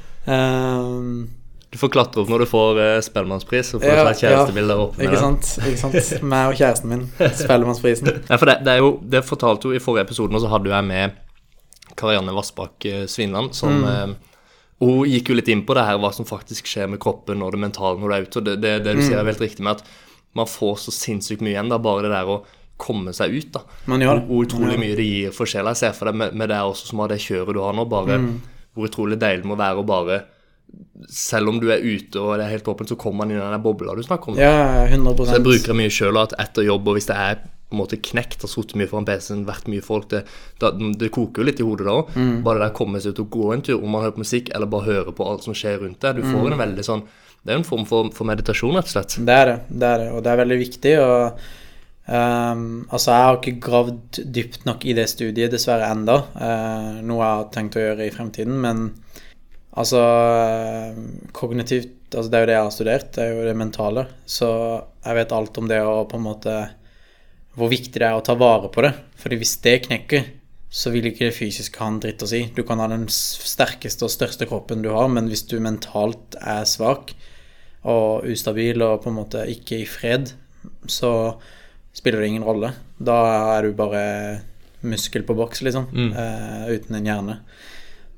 Du 1.76 1.80
får 1.82 1.92
klatre 1.92 2.22
opp 2.24 2.30
når 2.32 2.46
du 2.46 2.48
får 2.48 2.78
uh, 2.80 3.00
Spellemannspris, 3.04 3.74
og 3.76 3.82
får 3.84 3.98
Ja, 4.00 4.04
kjærestebilder 4.16 4.80
opp 4.86 4.96
med 4.98 5.10
Ikke 5.10 5.20
sant? 5.20 5.50
Ikke 5.60 5.82
sant? 5.82 6.24
Meg 6.24 6.54
og 6.54 6.56
kjæresten 6.62 6.92
min. 6.94 7.02
Spellemannsprisen. 7.36 8.12
Ja, 8.32 8.38
for 8.40 8.48
det, 8.48 8.62
det 8.64 8.76
er 8.78 8.80
jo 8.80 8.94
Det 9.12 9.22
fortalte 9.28 9.68
jo 9.68 9.76
i 9.76 9.82
forrige 9.84 10.06
episode, 10.08 10.32
og 10.38 10.44
så 10.46 10.52
hadde 10.54 10.72
jeg 10.72 10.88
med 10.88 11.18
Karianne 12.00 12.34
Vassbakk 12.36 12.86
eh, 12.90 13.04
Svinland, 13.12 13.52
som 13.56 13.82
Mm. 13.84 14.16
eh, 14.16 14.32
Hun 14.84 15.06
gikk 15.08 15.30
jo 15.32 15.36
litt 15.38 15.48
inn 15.52 15.62
på 15.68 15.76
det 15.78 15.86
her, 15.88 15.98
hva 16.04 16.10
som 16.16 16.26
faktisk 16.28 16.68
skjer 16.68 16.90
med 16.92 17.00
kroppen 17.00 17.44
og 17.46 17.54
det 17.56 17.62
mentale 17.64 18.00
når 18.02 18.10
du 18.12 18.16
er 18.16 18.26
ute. 18.26 18.40
Og 18.42 18.46
det, 18.50 18.56
det, 18.64 18.74
det 18.84 18.96
du 18.98 19.02
sier 19.06 19.20
er 19.22 19.28
helt 19.30 19.40
riktig 19.44 19.64
med 19.64 19.78
at 19.80 19.86
man 20.36 20.50
får 20.52 20.82
så 20.84 20.92
sinnssykt 20.92 21.40
mye 21.46 21.54
igjen. 21.56 21.70
da, 21.72 21.78
Bare 21.80 22.04
det 22.04 22.12
der 22.12 22.28
å 22.28 22.42
komme 22.78 23.14
seg 23.16 23.32
ut. 23.38 23.54
da. 23.56 23.62
Man 23.88 24.04
gjør 24.04 24.20
det. 24.20 24.26
Hvor 24.28 24.44
utrolig 24.44 24.76
mye 24.82 24.98
det 25.00 25.06
gir 25.08 25.32
for 25.32 25.48
sjela. 25.48 25.72
Jeg 25.72 25.80
ser 25.80 25.96
for 25.96 26.12
deg 26.12 26.20
med, 26.20 26.36
med 26.36 26.52
det 26.52 26.58
også 26.60 26.90
som 26.92 27.00
har 27.06 27.14
det 27.14 27.22
kjøret 27.24 27.56
du 27.56 27.62
har 27.64 27.72
nå, 27.78 27.86
bare 27.88 28.18
Mm. 28.20 28.42
hvor 28.76 28.90
utrolig 28.92 29.20
deilig 29.20 29.44
det 29.46 29.52
må 29.54 29.56
være 29.60 29.80
å 29.80 29.88
bare 29.88 30.18
Selv 31.12 31.50
om 31.52 31.60
du 31.62 31.68
er 31.72 31.84
ute 31.84 32.20
og 32.22 32.38
det 32.40 32.46
er 32.48 32.54
helt 32.56 32.68
åpent, 32.72 32.90
så 32.90 32.96
kommer 32.98 33.24
man 33.26 33.32
inn 33.34 33.42
i 33.42 33.52
den 33.52 33.62
bobla 33.64 33.94
du 33.96 34.02
snakker 34.06 34.32
om. 34.34 34.40
Ja, 34.40 34.86
100%. 34.88 35.26
Så 35.28 35.36
jeg 35.38 35.44
bruker 35.46 35.72
det 35.74 35.76
mye 35.82 35.92
sjøl 35.94 36.18
etter 36.26 36.66
jobb, 36.66 36.88
og 36.88 36.98
hvis 36.98 37.10
det 37.12 37.18
er 37.20 37.36
på 37.66 37.74
en 37.74 37.80
måte 37.82 37.98
knekt, 37.98 38.42
har 38.46 38.50
sittet 38.52 38.76
mye 38.78 38.88
foran 38.88 39.06
PC-en, 39.08 39.44
vært 39.48 39.68
mye 39.68 39.82
folk, 39.82 40.08
det, 40.14 40.24
da, 40.62 40.70
det 40.72 41.10
koker 41.12 41.42
jo 41.42 41.48
litt 41.50 41.60
i 41.60 41.66
hodet 41.66 41.88
da 41.88 41.96
òg. 41.98 42.12
Mm. 42.16 42.36
Bare 42.46 42.60
det 42.60 42.66
der 42.68 42.74
å 42.76 42.78
komme 42.78 43.02
seg 43.02 43.16
ut 43.16 43.22
og 43.26 43.30
gå 43.34 43.52
en 43.56 43.64
tur, 43.66 43.80
om 43.84 43.90
man 43.96 44.04
hører 44.06 44.16
på 44.18 44.22
musikk 44.24 44.52
eller 44.54 44.70
bare 44.70 44.86
hører 44.90 45.16
på 45.18 45.26
alt 45.28 45.44
som 45.48 45.58
skjer 45.58 45.80
rundt 45.82 46.00
deg. 46.06 46.16
Du 46.20 46.22
Mm. 46.24 46.32
får 46.36 46.52
en 46.52 46.62
veldig 46.66 46.86
sånn 46.86 47.04
Det 47.46 47.52
er 47.54 47.58
jo 47.60 47.62
en 47.62 47.70
form 47.70 47.86
for, 47.86 48.08
for 48.14 48.26
meditasjon, 48.26 48.74
rett 48.74 48.88
og 48.90 48.94
slett. 48.96 49.18
Det 49.26 49.34
er 49.36 49.46
det, 49.46 49.58
det 49.70 49.88
er 49.92 49.98
det, 50.02 50.08
og 50.18 50.24
det 50.26 50.32
er 50.34 50.44
veldig 50.46 50.60
viktig. 50.66 50.96
Og 51.04 51.46
Um, 52.08 52.86
altså, 52.94 53.10
jeg 53.16 53.24
har 53.26 53.38
ikke 53.40 53.60
gravd 53.66 54.20
dypt 54.32 54.66
nok 54.68 54.84
i 54.86 54.94
det 54.94 55.08
studiet, 55.10 55.50
dessverre 55.50 55.88
enda. 55.90 56.20
uh, 56.38 57.00
noe 57.02 57.18
jeg 57.18 57.32
har 57.40 57.48
tenkt 57.56 57.78
å 57.80 57.82
gjøre 57.82 58.06
i 58.06 58.12
fremtiden, 58.14 58.60
men 58.62 58.84
altså 59.76 60.02
eh, 60.02 61.04
Kognitivt 61.36 62.16
altså 62.16 62.32
Det 62.32 62.38
er 62.38 62.44
jo 62.44 62.48
det 62.50 62.56
jeg 62.56 62.64
har 62.64 62.74
studert, 62.74 63.12
det 63.16 63.24
er 63.24 63.34
jo 63.34 63.46
det 63.48 63.58
mentale. 63.60 64.06
Så 64.30 64.48
jeg 65.04 65.20
vet 65.20 65.36
alt 65.36 65.58
om 65.60 65.70
det 65.70 65.82
å 65.84 66.06
på 66.08 66.20
en 66.20 66.26
måte 66.26 66.56
Hvor 67.58 67.72
viktig 67.72 68.00
det 68.00 68.08
er 68.08 68.16
å 68.16 68.24
ta 68.24 68.38
vare 68.40 68.70
på 68.72 68.86
det. 68.86 68.94
Fordi 69.20 69.40
hvis 69.42 69.56
det 69.66 69.82
knekker, 69.88 70.26
så 70.76 70.92
vil 70.92 71.08
ikke 71.08 71.30
det 71.30 71.38
fysiske 71.38 71.80
ha 71.80 71.88
en 71.88 72.02
dritt 72.04 72.24
å 72.24 72.28
si. 72.28 72.42
Du 72.56 72.64
kan 72.68 72.82
ha 72.84 72.88
den 72.92 73.06
sterkeste 73.12 74.08
og 74.08 74.12
største 74.12 74.48
kroppen 74.50 74.84
du 74.84 74.90
har, 74.92 75.08
men 75.12 75.30
hvis 75.32 75.46
du 75.48 75.56
mentalt 75.64 76.36
er 76.42 76.66
svak, 76.68 77.14
og 77.86 78.26
ustabil 78.28 78.82
og 78.84 79.04
på 79.04 79.12
en 79.12 79.20
måte 79.20 79.46
ikke 79.52 79.80
i 79.84 79.88
fred, 79.88 80.34
så 80.90 81.38
spiller 81.96 82.22
det 82.22 82.34
ingen 82.34 82.48
rolle. 82.48 82.74
Da 83.00 83.16
er 83.56 83.70
du 83.70 83.78
bare 83.78 84.04
muskel 84.86 85.24
på 85.26 85.38
boks, 85.38 85.64
liksom, 85.66 85.88
eh, 86.12 86.76
uten 86.76 87.00
en 87.00 87.08
hjerne. 87.08 87.40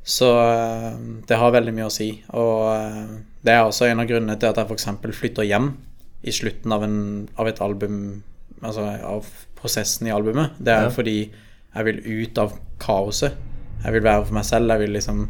Så 0.08 0.28
eh, 0.39 0.93
det 1.28 1.36
har 1.41 1.52
veldig 1.52 1.74
mye 1.76 1.89
å 1.89 1.91
si. 1.93 2.10
Og 2.39 2.62
eh, 2.72 3.10
det 3.43 3.54
er 3.58 3.65
også 3.67 3.89
en 3.89 4.00
av 4.04 4.08
grunnene 4.10 4.38
til 4.39 4.50
at 4.54 4.62
jeg 4.62 4.70
f.eks. 4.72 4.88
flytter 5.20 5.48
hjem 5.50 5.74
i 6.28 6.32
slutten 6.34 6.72
av, 6.74 6.84
en, 6.88 6.96
av 7.39 7.48
et 7.52 7.60
album, 7.63 7.98
altså 8.62 8.86
av 9.08 9.28
prosessen 9.60 10.08
i 10.08 10.13
albumet. 10.15 10.56
Det 10.60 10.74
er 10.74 10.88
Ja. 10.88 10.93
fordi 10.96 11.17
jeg 11.28 11.86
vil 11.89 12.00
ut 12.24 12.39
av 12.41 12.56
kaoset. 12.82 13.36
Jeg 13.84 13.93
vil 13.93 14.04
være 14.08 14.26
for 14.26 14.34
meg 14.39 14.46
selv. 14.48 14.72
Jeg 14.74 14.80
vil 14.86 14.96
liksom 14.98 15.28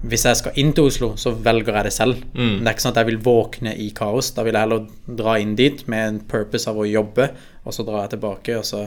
Hvis 0.00 0.22
jeg 0.24 0.36
skal 0.38 0.52
inn 0.56 0.70
til 0.72 0.86
Oslo, 0.88 1.10
så 1.20 1.32
velger 1.44 1.74
jeg 1.76 1.84
det 1.84 1.92
selv. 1.92 2.20
Mm. 2.32 2.60
Det 2.62 2.68
er 2.68 2.72
ikke 2.72 2.84
sånn 2.86 2.94
at 2.94 3.00
jeg 3.02 3.08
vil 3.10 3.18
våkne 3.26 3.74
i 3.76 3.90
kaos. 3.92 4.30
Da 4.32 4.44
vil 4.46 4.54
jeg 4.56 4.62
heller 4.64 4.86
dra 5.18 5.34
inn 5.42 5.50
dit 5.58 5.82
med 5.92 6.06
en 6.08 6.20
purpose 6.30 6.70
av 6.70 6.78
å 6.80 6.86
jobbe, 6.88 7.26
og 7.66 7.74
så 7.76 7.84
drar 7.84 8.06
jeg 8.06 8.14
tilbake, 8.14 8.54
og 8.56 8.64
så 8.64 8.86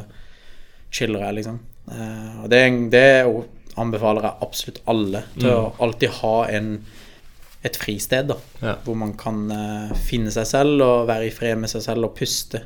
chiller 0.89 1.21
jeg, 1.27 1.35
liksom. 1.41 1.59
Eh, 1.91 2.39
og 2.43 2.49
det, 2.49 2.63
det 2.95 3.03
anbefaler 3.79 4.27
jeg 4.27 4.45
absolutt 4.45 4.81
alle 4.91 5.23
til 5.37 5.49
å 5.51 5.71
alltid 5.83 6.17
ha 6.19 6.35
en, 6.53 6.69
et 7.65 7.79
fristed, 7.79 8.29
da. 8.31 8.37
Ja. 8.61 8.75
Hvor 8.85 8.97
man 8.99 9.15
kan 9.19 9.45
uh, 9.51 9.93
finne 10.07 10.33
seg 10.33 10.47
selv 10.49 10.83
og 10.85 11.07
være 11.09 11.29
i 11.29 11.33
fred 11.33 11.61
med 11.61 11.71
seg 11.73 11.85
selv 11.85 12.09
og 12.09 12.17
puste 12.19 12.65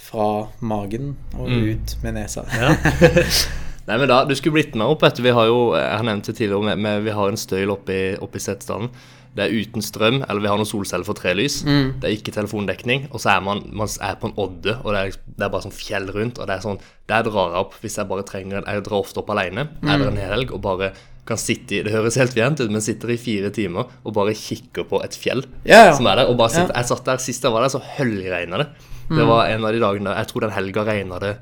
fra 0.00 0.46
magen 0.64 1.14
og 1.36 1.50
ut 1.50 1.96
med 2.04 2.16
nesa. 2.16 2.46
Ja. 2.56 2.72
Nei, 3.90 3.96
men 3.98 4.08
da, 4.10 4.20
Du 4.28 4.34
skulle 4.38 4.54
blitt 4.60 4.76
med 4.78 4.86
opp. 4.86 5.02
Etter. 5.08 5.24
Vi 5.26 5.32
har 5.34 5.48
jo, 5.50 5.72
jeg 5.74 5.96
har 5.98 6.06
nevnt 6.06 6.28
det 6.30 6.36
tidligere, 6.38 6.62
med, 6.70 6.78
med, 6.84 7.02
vi 7.08 7.14
har 7.16 7.32
en 7.32 7.40
støyl 7.40 7.72
oppe 7.74 7.96
i, 7.96 8.04
oppe 8.22 8.38
i 8.38 8.44
Setesdalen. 8.44 8.90
Det 9.30 9.44
er 9.44 9.52
uten 9.54 9.82
strøm, 9.86 10.16
eller 10.26 10.42
vi 10.42 10.48
har 10.50 10.58
noen 10.58 10.66
solceller 10.66 11.06
for 11.06 11.14
trelys. 11.14 11.60
Det 12.02 12.06
er 12.08 12.14
ikke 12.16 12.32
telefondekning. 12.34 13.04
Og 13.14 13.20
så 13.22 13.36
er 13.36 13.44
man, 13.46 13.60
man 13.78 13.90
er 14.02 14.16
på 14.18 14.26
en 14.30 14.34
odde, 14.42 14.74
og 14.82 14.90
det 14.94 15.02
er, 15.04 15.18
det 15.38 15.44
er 15.46 15.52
bare 15.52 15.66
sånn 15.68 15.74
fjell 15.76 16.08
rundt. 16.16 16.40
Og 16.42 16.48
det 16.50 16.56
er 16.56 16.64
sånn, 16.64 16.80
der 17.10 17.22
drar 17.28 17.52
jeg 17.54 17.60
opp 17.62 17.76
hvis 17.82 17.98
jeg 18.00 18.08
bare 18.10 18.24
trenger 18.26 18.58
en 18.60 18.66
Jeg 18.70 18.82
drar 18.88 18.98
ofte 19.04 19.22
opp 19.22 19.30
alene 19.34 19.68
eller 19.82 20.10
en 20.10 20.18
helg 20.18 20.50
og 20.54 20.60
bare 20.62 20.90
kan 21.26 21.38
sitte 21.38 21.76
i 21.76 21.80
Det 21.86 21.92
høres 21.94 22.16
helt 22.18 22.34
fjernt 22.34 22.58
ut, 22.62 22.70
men 22.74 22.82
sitter 22.82 23.10
i 23.14 23.16
fire 23.22 23.50
timer 23.54 23.86
og 24.06 24.14
bare 24.16 24.34
kikker 24.34 24.86
på 24.90 24.98
et 25.06 25.14
fjell 25.18 25.42
Ja, 25.68 25.84
ja. 25.90 25.94
som 25.94 26.06
er 26.10 26.22
der. 26.22 26.30
Og 26.30 26.38
bare 26.38 26.50
sitter, 26.54 26.70
Ja. 26.74 26.80
Jeg 26.82 26.90
satt 26.90 27.06
der 27.06 27.22
sist 27.22 27.46
jeg 27.46 27.54
var 27.54 27.62
der, 27.66 27.70
så 27.74 27.82
høljregna 27.98 28.62
det. 28.64 28.68
Det 29.10 29.26
var 29.30 29.46
en 29.50 29.64
av 29.66 29.72
de 29.74 29.82
dagene 29.82 30.16
Jeg 30.18 30.26
tror 30.30 30.46
den 30.46 30.54
helga 30.58 30.84
regna 30.90 31.18
det 31.22 31.32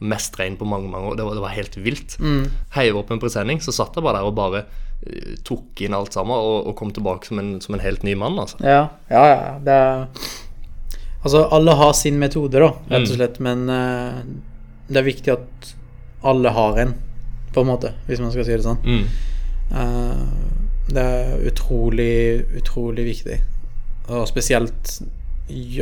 mest 0.00 0.36
regn 0.40 0.56
på 0.56 0.68
mange 0.68 0.90
mange 0.90 1.12
år. 1.12 1.16
Det 1.18 1.26
var, 1.26 1.36
det 1.36 1.44
var 1.44 1.56
helt 1.56 1.76
vilt. 1.80 2.16
Heiv 2.76 3.00
opp 3.00 3.10
en 3.12 3.22
presenning, 3.22 3.60
så 3.64 3.74
satt 3.74 3.96
jeg 3.96 4.06
bare 4.06 4.20
der 4.20 4.28
og 4.28 4.36
bare 4.38 4.64
eh, 5.06 5.34
tok 5.46 5.82
inn 5.84 5.96
alt 5.96 6.16
sammen 6.16 6.36
og, 6.36 6.70
og 6.70 6.76
kom 6.78 6.92
tilbake 6.96 7.28
som 7.28 7.42
en, 7.42 7.58
som 7.64 7.76
en 7.76 7.84
helt 7.84 8.06
ny 8.06 8.16
mann, 8.18 8.38
altså. 8.40 8.60
Ja, 8.64 8.86
ja, 9.12 9.24
ja. 9.32 9.58
Det 9.64 9.80
er 9.80 10.06
Altså, 11.20 11.42
alle 11.52 11.74
har 11.76 11.92
sin 11.92 12.16
metode, 12.16 12.56
da, 12.62 12.70
rett 12.88 13.10
og 13.10 13.18
slett, 13.18 13.40
men 13.44 13.66
uh, 13.68 14.22
det 14.88 15.02
er 15.02 15.04
viktig 15.04 15.34
at 15.34 15.72
alle 16.24 16.52
har 16.56 16.78
en, 16.80 16.94
på 17.52 17.60
en 17.60 17.68
måte, 17.68 17.90
hvis 18.06 18.22
man 18.24 18.32
skal 18.32 18.46
si 18.46 18.54
det 18.56 18.64
sånn. 18.64 18.80
Mm. 18.80 19.02
Uh, 19.68 20.70
det 20.90 21.04
er 21.04 21.44
utrolig, 21.50 22.14
utrolig 22.56 23.04
viktig. 23.10 23.36
Og 24.08 24.24
spesielt 24.30 24.94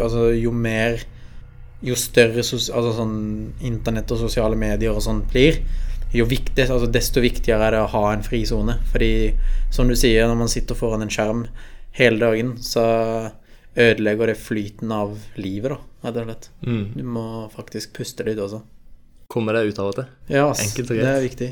altså, 0.02 0.26
jo 0.34 0.50
mer 0.52 0.98
Jo 1.86 1.94
større 1.98 2.42
sos 2.42 2.70
altså, 2.74 2.94
sånn 2.96 3.18
internett 3.62 4.10
og 4.10 4.18
sosiale 4.24 4.56
medier 4.58 4.96
og 4.96 5.04
sånt 5.04 5.28
blir, 5.30 5.60
jo 6.14 6.24
viktig, 6.26 6.64
altså, 6.64 6.88
desto 6.90 7.22
viktigere 7.22 7.68
er 7.68 7.76
det 7.76 7.82
å 7.84 7.90
ha 7.92 8.04
en 8.12 8.24
frisone. 8.26 8.78
Fordi, 8.92 9.10
som 9.74 9.90
du 9.90 9.94
sier, 9.98 10.26
når 10.26 10.40
man 10.40 10.50
sitter 10.50 10.78
foran 10.78 11.04
en 11.04 11.12
skjerm 11.12 11.44
hele 11.98 12.18
dagen, 12.22 12.56
så 12.64 12.84
ødelegger 13.78 14.32
det 14.32 14.38
flyten 14.40 14.90
av 14.94 15.14
livet, 15.38 15.70
da, 15.76 16.08
rett 16.08 16.18
og 16.18 16.28
slett. 16.30 16.50
Mm. 16.66 16.84
Du 16.96 17.04
må 17.06 17.26
faktisk 17.54 17.94
puste 18.00 18.26
litt 18.26 18.40
også. 18.42 18.62
komme 19.28 19.52
deg 19.52 19.68
ut 19.68 19.78
av 19.78 19.90
og 19.90 19.96
til. 19.98 20.06
Ja, 20.32 20.46
ass, 20.48 20.62
Enkelt 20.64 20.90
og 20.94 21.02
det 21.02 21.10
er 21.12 21.20
viktig. 21.22 21.48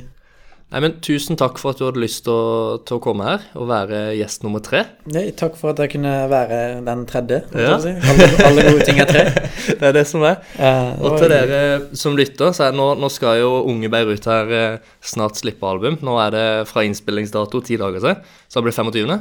Nei, 0.67 0.81
men 0.83 0.97
Tusen 1.05 1.39
takk 1.39 1.61
for 1.63 1.71
at 1.71 1.79
du 1.79 1.85
hadde 1.87 2.01
lyst 2.03 2.25
til 2.27 2.35
å, 2.35 2.79
til 2.83 2.99
å 2.99 3.03
komme 3.03 3.23
her 3.29 3.45
og 3.55 3.69
være 3.71 4.01
gjest 4.19 4.43
nummer 4.43 4.59
tre. 4.67 4.81
Nei, 5.15 5.29
takk 5.39 5.55
for 5.61 5.71
at 5.71 5.79
jeg 5.85 5.93
kunne 5.93 6.15
være 6.33 6.59
den 6.89 7.05
tredje. 7.07 7.39
Ja. 7.55 7.77
si. 7.83 7.93
Alle, 7.95 8.27
alle 8.49 8.65
gode 8.67 8.89
ting 8.89 8.99
er 9.03 9.07
tre. 9.11 9.23
Det 9.79 9.87
er 9.93 9.95
det 9.95 10.03
som 10.11 10.25
er. 10.27 10.41
Ja, 10.59 10.73
Og 10.99 11.21
til 11.21 11.31
dere 11.31 11.61
som 11.99 12.19
lytter, 12.19 12.51
så 12.57 12.67
er 12.67 12.75
nå, 12.77 12.89
nå 12.99 13.11
skal 13.15 13.39
jo 13.45 13.53
Unge 13.71 13.91
Beirut 13.93 14.27
her 14.31 14.53
eh, 14.59 14.93
snart 15.07 15.39
slippe 15.39 15.71
album. 15.71 16.01
Nå 16.07 16.19
er 16.25 16.35
det 16.35 16.47
fra 16.71 16.83
innspillingsdato 16.87 17.63
ti 17.67 17.79
dager 17.79 18.03
siden, 18.03 18.27
så 18.51 18.59
det 18.59 18.67
blir 18.67 18.77
25. 18.77 19.15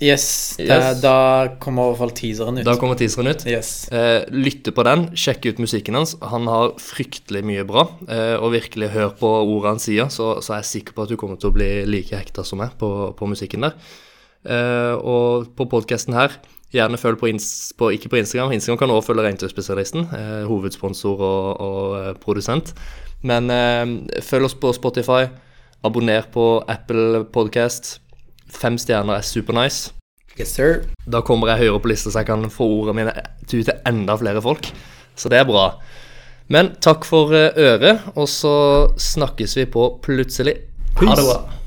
Yes, 0.00 0.56
det, 0.56 0.64
Yes. 0.66 1.00
da 1.02 1.48
kommer 1.60 1.82
i 1.84 1.92
hvert 1.92 1.98
fall 2.00 2.12
teaseren 2.16 2.58
ut. 2.58 2.64
Da 2.64 2.76
kommer 2.80 2.96
teaseren 2.96 3.28
ut. 3.28 3.42
Yes. 3.46 3.88
Eh, 3.92 4.24
lytte 4.32 4.72
på 4.72 4.84
den, 4.88 5.10
sjekk 5.12 5.44
ut 5.50 5.58
musikken 5.60 5.98
hans. 5.98 6.14
Han 6.22 6.46
har 6.48 6.72
fryktelig 6.80 7.42
mye 7.44 7.64
bra. 7.68 7.84
Eh, 8.08 8.36
og 8.40 8.54
virkelig 8.54 8.88
hør 8.94 9.10
på 9.20 9.28
ordene 9.42 9.74
han 9.74 9.82
sier, 9.82 10.08
så, 10.08 10.38
så 10.40 10.54
er 10.56 10.62
jeg 10.62 10.70
sikker 10.70 10.96
på 10.96 11.04
at 11.04 11.12
du 11.12 11.18
kommer 11.20 11.36
til 11.36 11.50
å 11.52 11.56
bli 11.58 11.68
like 11.84 12.16
hekta 12.16 12.44
som 12.48 12.62
meg 12.62 12.72
på, 12.80 12.90
på 13.18 13.28
musikken 13.28 13.68
der. 13.68 13.76
Eh, 14.48 14.96
og 14.96 15.52
på 15.58 15.68
podkasten 15.68 16.16
her, 16.16 16.32
gjerne 16.72 16.96
følg 16.96 17.20
på, 17.20 17.28
på 17.76 17.92
ikke 17.92 18.08
på 18.08 18.20
Instagram. 18.22 18.56
Instagram 18.56 18.80
kan 18.80 18.90
også 18.96 19.10
følge 19.12 19.28
Regntøyspesialisten, 19.28 20.08
eh, 20.16 20.44
hovedsponsor 20.48 21.20
og, 21.20 21.60
og 21.60 21.96
eh, 22.00 22.12
produsent. 22.24 22.72
Men 23.20 23.50
eh, 23.52 24.20
følg 24.24 24.48
oss 24.48 24.56
på 24.56 24.72
Spotify. 24.72 25.26
Abonner 25.84 26.24
på 26.32 26.62
Apple 26.68 27.24
Podcast. 27.32 27.98
Fem 28.50 28.78
stjerner 28.80 29.20
er 29.20 29.26
super 29.26 29.56
nice. 29.56 29.94
Yes, 30.38 30.54
sir. 30.56 30.84
Da 31.10 31.20
kommer 31.26 31.50
jeg 31.52 31.66
høyere 31.66 31.82
på 31.82 31.90
lista, 31.90 32.10
så 32.10 32.22
jeg 32.22 32.30
kan 32.30 32.46
få 32.52 32.66
ordene 32.80 32.96
mine 33.00 33.14
ut 33.44 33.50
til 33.50 33.72
enda 33.88 34.16
flere 34.18 34.42
folk. 34.42 34.70
Så 35.18 35.30
det 35.32 35.40
er 35.40 35.48
bra. 35.48 35.72
Men 36.50 36.72
takk 36.82 37.04
for 37.06 37.34
eh, 37.36 37.54
øret, 37.54 38.06
og 38.16 38.28
så 38.30 38.54
snakkes 38.98 39.56
vi 39.58 39.66
på 39.70 39.86
plutselig. 40.02 40.56
Ha 40.98 41.14
det 41.14 41.26
bra. 41.26 41.59